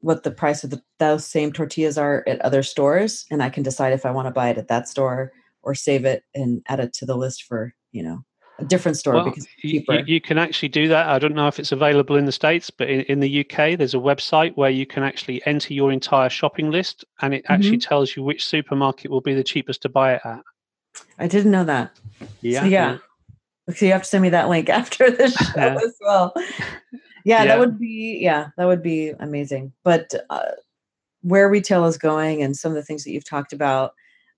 what 0.01 0.23
the 0.23 0.31
price 0.31 0.63
of 0.63 0.71
the, 0.71 0.83
those 0.99 1.27
same 1.27 1.53
tortillas 1.53 1.99
are 1.99 2.23
at 2.27 2.41
other 2.43 2.63
stores 2.63 3.27
and 3.31 3.43
I 3.43 3.51
can 3.51 3.63
decide 3.63 3.93
if 3.93 4.07
I 4.07 4.11
want 4.11 4.27
to 4.27 4.33
buy 4.33 4.51
it 4.51 4.59
at 4.59 4.69
that 4.69 4.87
store 4.87 5.33
or 5.65 5.75
save 5.75 6.05
it 6.05 6.23
and 6.35 6.63
add 6.69 6.81
it 6.81 6.93
to 6.95 7.07
the 7.07 7.17
list 7.17 7.45
for, 7.45 7.75
you 7.93 8.03
know, 8.03 8.25
a 8.59 8.65
different 8.65 8.97
store 8.97 9.15
well, 9.15 9.25
because 9.25 9.49
you, 9.63 9.83
you, 10.07 10.21
can 10.21 10.39
actually 10.39 10.69
do 10.69 10.87
that. 10.89 11.09
I 11.09 11.19
don't 11.19 11.35
know 11.35 11.49
if 11.49 11.59
it's 11.59 11.73
available 11.73 12.17
in 12.17 12.25
the 12.25 12.33
States, 12.33 12.71
but 12.71 12.89
in, 12.89 13.01
in, 13.03 13.21
the 13.21 13.41
UK, 13.41 13.77
there's 13.77 13.95
a 13.95 13.99
website 13.99 14.57
where 14.57 14.71
you 14.71 14.87
can 14.87 15.03
actually 15.03 15.45
enter 15.45 15.75
your 15.75 15.91
entire 15.91 16.29
shopping 16.29 16.71
list 16.71 17.05
and 17.21 17.35
it 17.35 17.45
actually 17.49 17.79
mm-hmm. 17.79 17.89
tells 17.89 18.15
you 18.15 18.23
which 18.23 18.47
supermarket 18.47 19.11
will 19.11 19.21
be 19.21 19.35
the 19.35 19.43
cheapest 19.43 19.83
to 19.83 19.89
buy 19.89 20.15
it 20.15 20.21
at. 20.25 20.41
I 21.19 21.27
didn't 21.27 21.51
know 21.51 21.65
that. 21.65 21.99
Yeah. 22.43 22.61
So, 22.61 22.67
yeah. 22.67 22.99
So 23.75 23.87
you 23.87 23.93
have 23.93 24.03
to 24.03 24.09
send 24.09 24.23
me 24.23 24.29
that 24.31 24.49
link 24.49 24.69
after 24.71 25.11
the 25.11 25.29
show 25.55 25.61
as 25.61 25.97
well. 26.01 26.33
Yeah, 27.25 27.43
yeah, 27.43 27.45
that 27.47 27.59
would 27.59 27.79
be, 27.79 28.19
yeah, 28.21 28.49
that 28.57 28.67
would 28.67 28.83
be 28.83 29.11
amazing. 29.19 29.73
But 29.83 30.15
uh, 30.31 30.51
where 31.23 31.49
retail 31.49 31.87
is 31.87 31.99
going 31.99 32.43
and 32.43 32.57
some 32.57 32.71
of 32.71 32.77
the 32.77 32.83
things 32.83 33.03
that 33.05 33.11
you've 33.11 33.29
talked 33.29 33.53
about, 33.53 33.95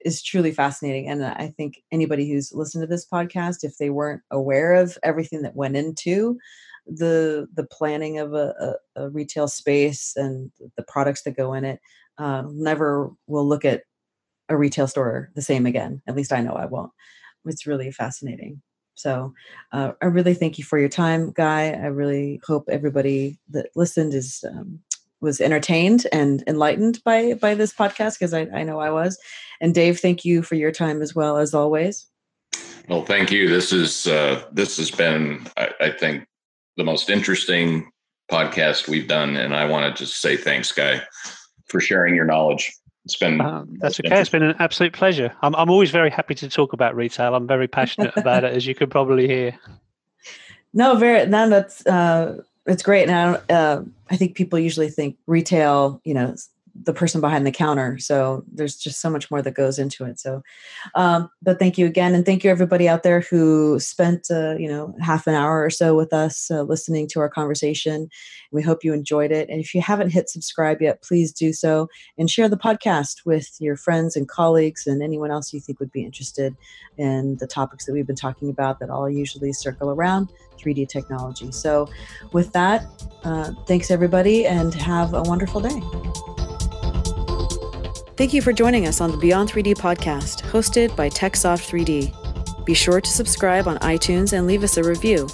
is 0.06 0.22
truly 0.22 0.52
fascinating. 0.52 1.08
And 1.10 1.24
I 1.26 1.52
think 1.56 1.82
anybody 1.92 2.30
who's 2.30 2.52
listened 2.54 2.82
to 2.82 2.88
this 2.88 3.06
podcast, 3.06 3.64
if 3.64 3.78
they 3.78 3.90
weren't 3.90 4.22
aware 4.30 4.74
of 4.74 4.96
everything 5.02 5.42
that 5.42 5.56
went 5.56 5.76
into 5.76 6.38
the 6.86 7.48
the 7.54 7.64
planning 7.66 8.18
of 8.18 8.32
a, 8.34 8.54
a, 8.96 9.04
a 9.04 9.10
retail 9.10 9.48
space 9.48 10.12
and 10.16 10.52
the 10.76 10.84
products 10.84 11.22
that 11.24 11.36
go 11.36 11.52
in 11.54 11.64
it, 11.64 11.80
uh, 12.18 12.44
never 12.50 13.10
will 13.26 13.46
look 13.48 13.64
at 13.64 13.82
a 14.48 14.56
retail 14.56 14.86
store 14.86 15.30
the 15.34 15.42
same 15.42 15.66
again. 15.66 16.02
At 16.08 16.16
least 16.16 16.32
I 16.32 16.40
know 16.40 16.52
I 16.52 16.66
won't. 16.66 16.92
It's 17.44 17.66
really 17.66 17.90
fascinating. 17.90 18.62
So 18.94 19.34
uh, 19.72 19.92
I 20.02 20.06
really 20.06 20.34
thank 20.34 20.58
you 20.58 20.64
for 20.64 20.78
your 20.78 20.88
time, 20.88 21.32
Guy. 21.32 21.70
I 21.70 21.86
really 21.86 22.40
hope 22.46 22.64
everybody 22.70 23.38
that 23.50 23.70
listened 23.76 24.14
is 24.14 24.44
um, 24.50 24.80
was 25.20 25.40
entertained 25.40 26.06
and 26.12 26.42
enlightened 26.46 27.02
by 27.04 27.34
by 27.34 27.54
this 27.54 27.72
podcast 27.72 28.18
because 28.18 28.34
I, 28.34 28.42
I 28.54 28.62
know 28.62 28.78
I 28.78 28.90
was. 28.90 29.18
And 29.60 29.74
Dave, 29.74 30.00
thank 30.00 30.24
you 30.24 30.42
for 30.42 30.54
your 30.54 30.72
time 30.72 31.00
as 31.02 31.14
well 31.14 31.38
as 31.38 31.54
always. 31.54 32.06
Well, 32.88 33.04
thank 33.04 33.32
you. 33.32 33.48
This 33.48 33.72
is 33.72 34.06
uh, 34.06 34.44
this 34.52 34.76
has 34.76 34.90
been, 34.90 35.46
I, 35.56 35.70
I 35.80 35.90
think, 35.90 36.26
the 36.76 36.84
most 36.84 37.10
interesting 37.10 37.90
podcast 38.30 38.88
we've 38.88 39.08
done, 39.08 39.36
and 39.36 39.54
I 39.54 39.64
want 39.64 39.96
to 39.96 40.04
just 40.04 40.20
say 40.20 40.36
thanks, 40.36 40.72
Guy, 40.72 41.00
for 41.66 41.80
sharing 41.80 42.14
your 42.14 42.26
knowledge. 42.26 42.72
It's 43.04 43.16
been 43.16 43.40
um, 43.40 43.76
that's 43.80 44.00
okay. 44.00 44.20
It's 44.20 44.30
been 44.30 44.42
an 44.42 44.56
absolute 44.58 44.92
pleasure. 44.92 45.32
I'm 45.42 45.54
I'm 45.56 45.70
always 45.70 45.90
very 45.90 46.10
happy 46.10 46.34
to 46.36 46.48
talk 46.48 46.72
about 46.72 46.94
retail. 46.94 47.34
I'm 47.34 47.46
very 47.46 47.68
passionate 47.68 48.16
about 48.16 48.44
it, 48.44 48.52
as 48.52 48.66
you 48.66 48.74
could 48.74 48.90
probably 48.90 49.26
hear. 49.26 49.58
No, 50.72 50.94
very. 50.96 51.26
No, 51.26 51.48
that's 51.48 51.86
uh, 51.86 52.42
it's 52.66 52.82
great. 52.82 53.08
And 53.08 53.38
I, 53.48 53.54
uh, 53.54 53.82
I 54.10 54.16
think 54.16 54.34
people 54.34 54.58
usually 54.58 54.88
think 54.88 55.16
retail, 55.26 56.00
you 56.04 56.14
know, 56.14 56.34
the 56.82 56.92
person 56.92 57.20
behind 57.20 57.46
the 57.46 57.52
counter. 57.52 57.98
So 57.98 58.44
there's 58.52 58.76
just 58.76 59.00
so 59.00 59.10
much 59.10 59.30
more 59.30 59.42
that 59.42 59.54
goes 59.54 59.78
into 59.78 60.04
it. 60.04 60.18
So, 60.18 60.42
um, 60.94 61.30
but 61.42 61.58
thank 61.58 61.78
you 61.78 61.86
again, 61.86 62.14
and 62.14 62.24
thank 62.24 62.44
you 62.44 62.50
everybody 62.50 62.88
out 62.88 63.02
there 63.02 63.20
who 63.20 63.78
spent 63.80 64.28
uh, 64.30 64.56
you 64.58 64.68
know 64.68 64.94
half 65.00 65.26
an 65.26 65.34
hour 65.34 65.62
or 65.62 65.70
so 65.70 65.96
with 65.96 66.12
us 66.12 66.50
uh, 66.50 66.62
listening 66.62 67.08
to 67.08 67.20
our 67.20 67.28
conversation. 67.28 68.08
We 68.52 68.62
hope 68.62 68.84
you 68.84 68.92
enjoyed 68.92 69.32
it. 69.32 69.48
And 69.48 69.60
if 69.60 69.74
you 69.74 69.80
haven't 69.80 70.10
hit 70.10 70.28
subscribe 70.28 70.80
yet, 70.80 71.02
please 71.02 71.32
do 71.32 71.52
so 71.52 71.88
and 72.18 72.30
share 72.30 72.48
the 72.48 72.56
podcast 72.56 73.24
with 73.24 73.56
your 73.58 73.76
friends 73.76 74.16
and 74.16 74.28
colleagues 74.28 74.86
and 74.86 75.02
anyone 75.02 75.30
else 75.30 75.52
you 75.52 75.60
think 75.60 75.80
would 75.80 75.92
be 75.92 76.04
interested 76.04 76.56
in 76.98 77.36
the 77.36 77.46
topics 77.46 77.84
that 77.86 77.92
we've 77.92 78.06
been 78.06 78.16
talking 78.16 78.48
about 78.48 78.78
that 78.80 78.90
all 78.90 79.08
usually 79.08 79.52
circle 79.52 79.90
around 79.90 80.32
3D 80.58 80.88
technology. 80.88 81.52
So, 81.52 81.88
with 82.32 82.52
that, 82.52 82.86
uh, 83.24 83.52
thanks 83.66 83.90
everybody, 83.90 84.46
and 84.46 84.72
have 84.74 85.14
a 85.14 85.22
wonderful 85.22 85.60
day. 85.60 86.35
Thank 88.16 88.32
you 88.32 88.40
for 88.40 88.52
joining 88.52 88.86
us 88.86 89.02
on 89.02 89.10
the 89.10 89.18
Beyond 89.18 89.50
3D 89.50 89.74
podcast, 89.74 90.40
hosted 90.44 90.96
by 90.96 91.10
TechSoft 91.10 91.68
3D. 91.68 92.64
Be 92.64 92.72
sure 92.72 92.98
to 92.98 93.10
subscribe 93.10 93.68
on 93.68 93.76
iTunes 93.78 94.32
and 94.32 94.46
leave 94.46 94.64
us 94.64 94.78
a 94.78 94.82
review, 94.82 95.28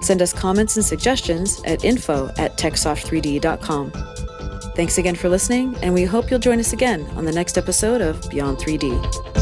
Send 0.00 0.22
us 0.22 0.32
comments 0.32 0.76
and 0.76 0.84
suggestions 0.84 1.60
at 1.64 1.84
info 1.84 2.28
at 2.38 2.56
techsoft3d.com. 2.56 3.90
Thanks 4.76 4.98
again 4.98 5.16
for 5.16 5.28
listening, 5.28 5.74
and 5.82 5.92
we 5.92 6.04
hope 6.04 6.30
you'll 6.30 6.38
join 6.38 6.60
us 6.60 6.72
again 6.72 7.04
on 7.16 7.24
the 7.24 7.32
next 7.32 7.58
episode 7.58 8.00
of 8.00 8.30
Beyond 8.30 8.58
3D. 8.58 9.35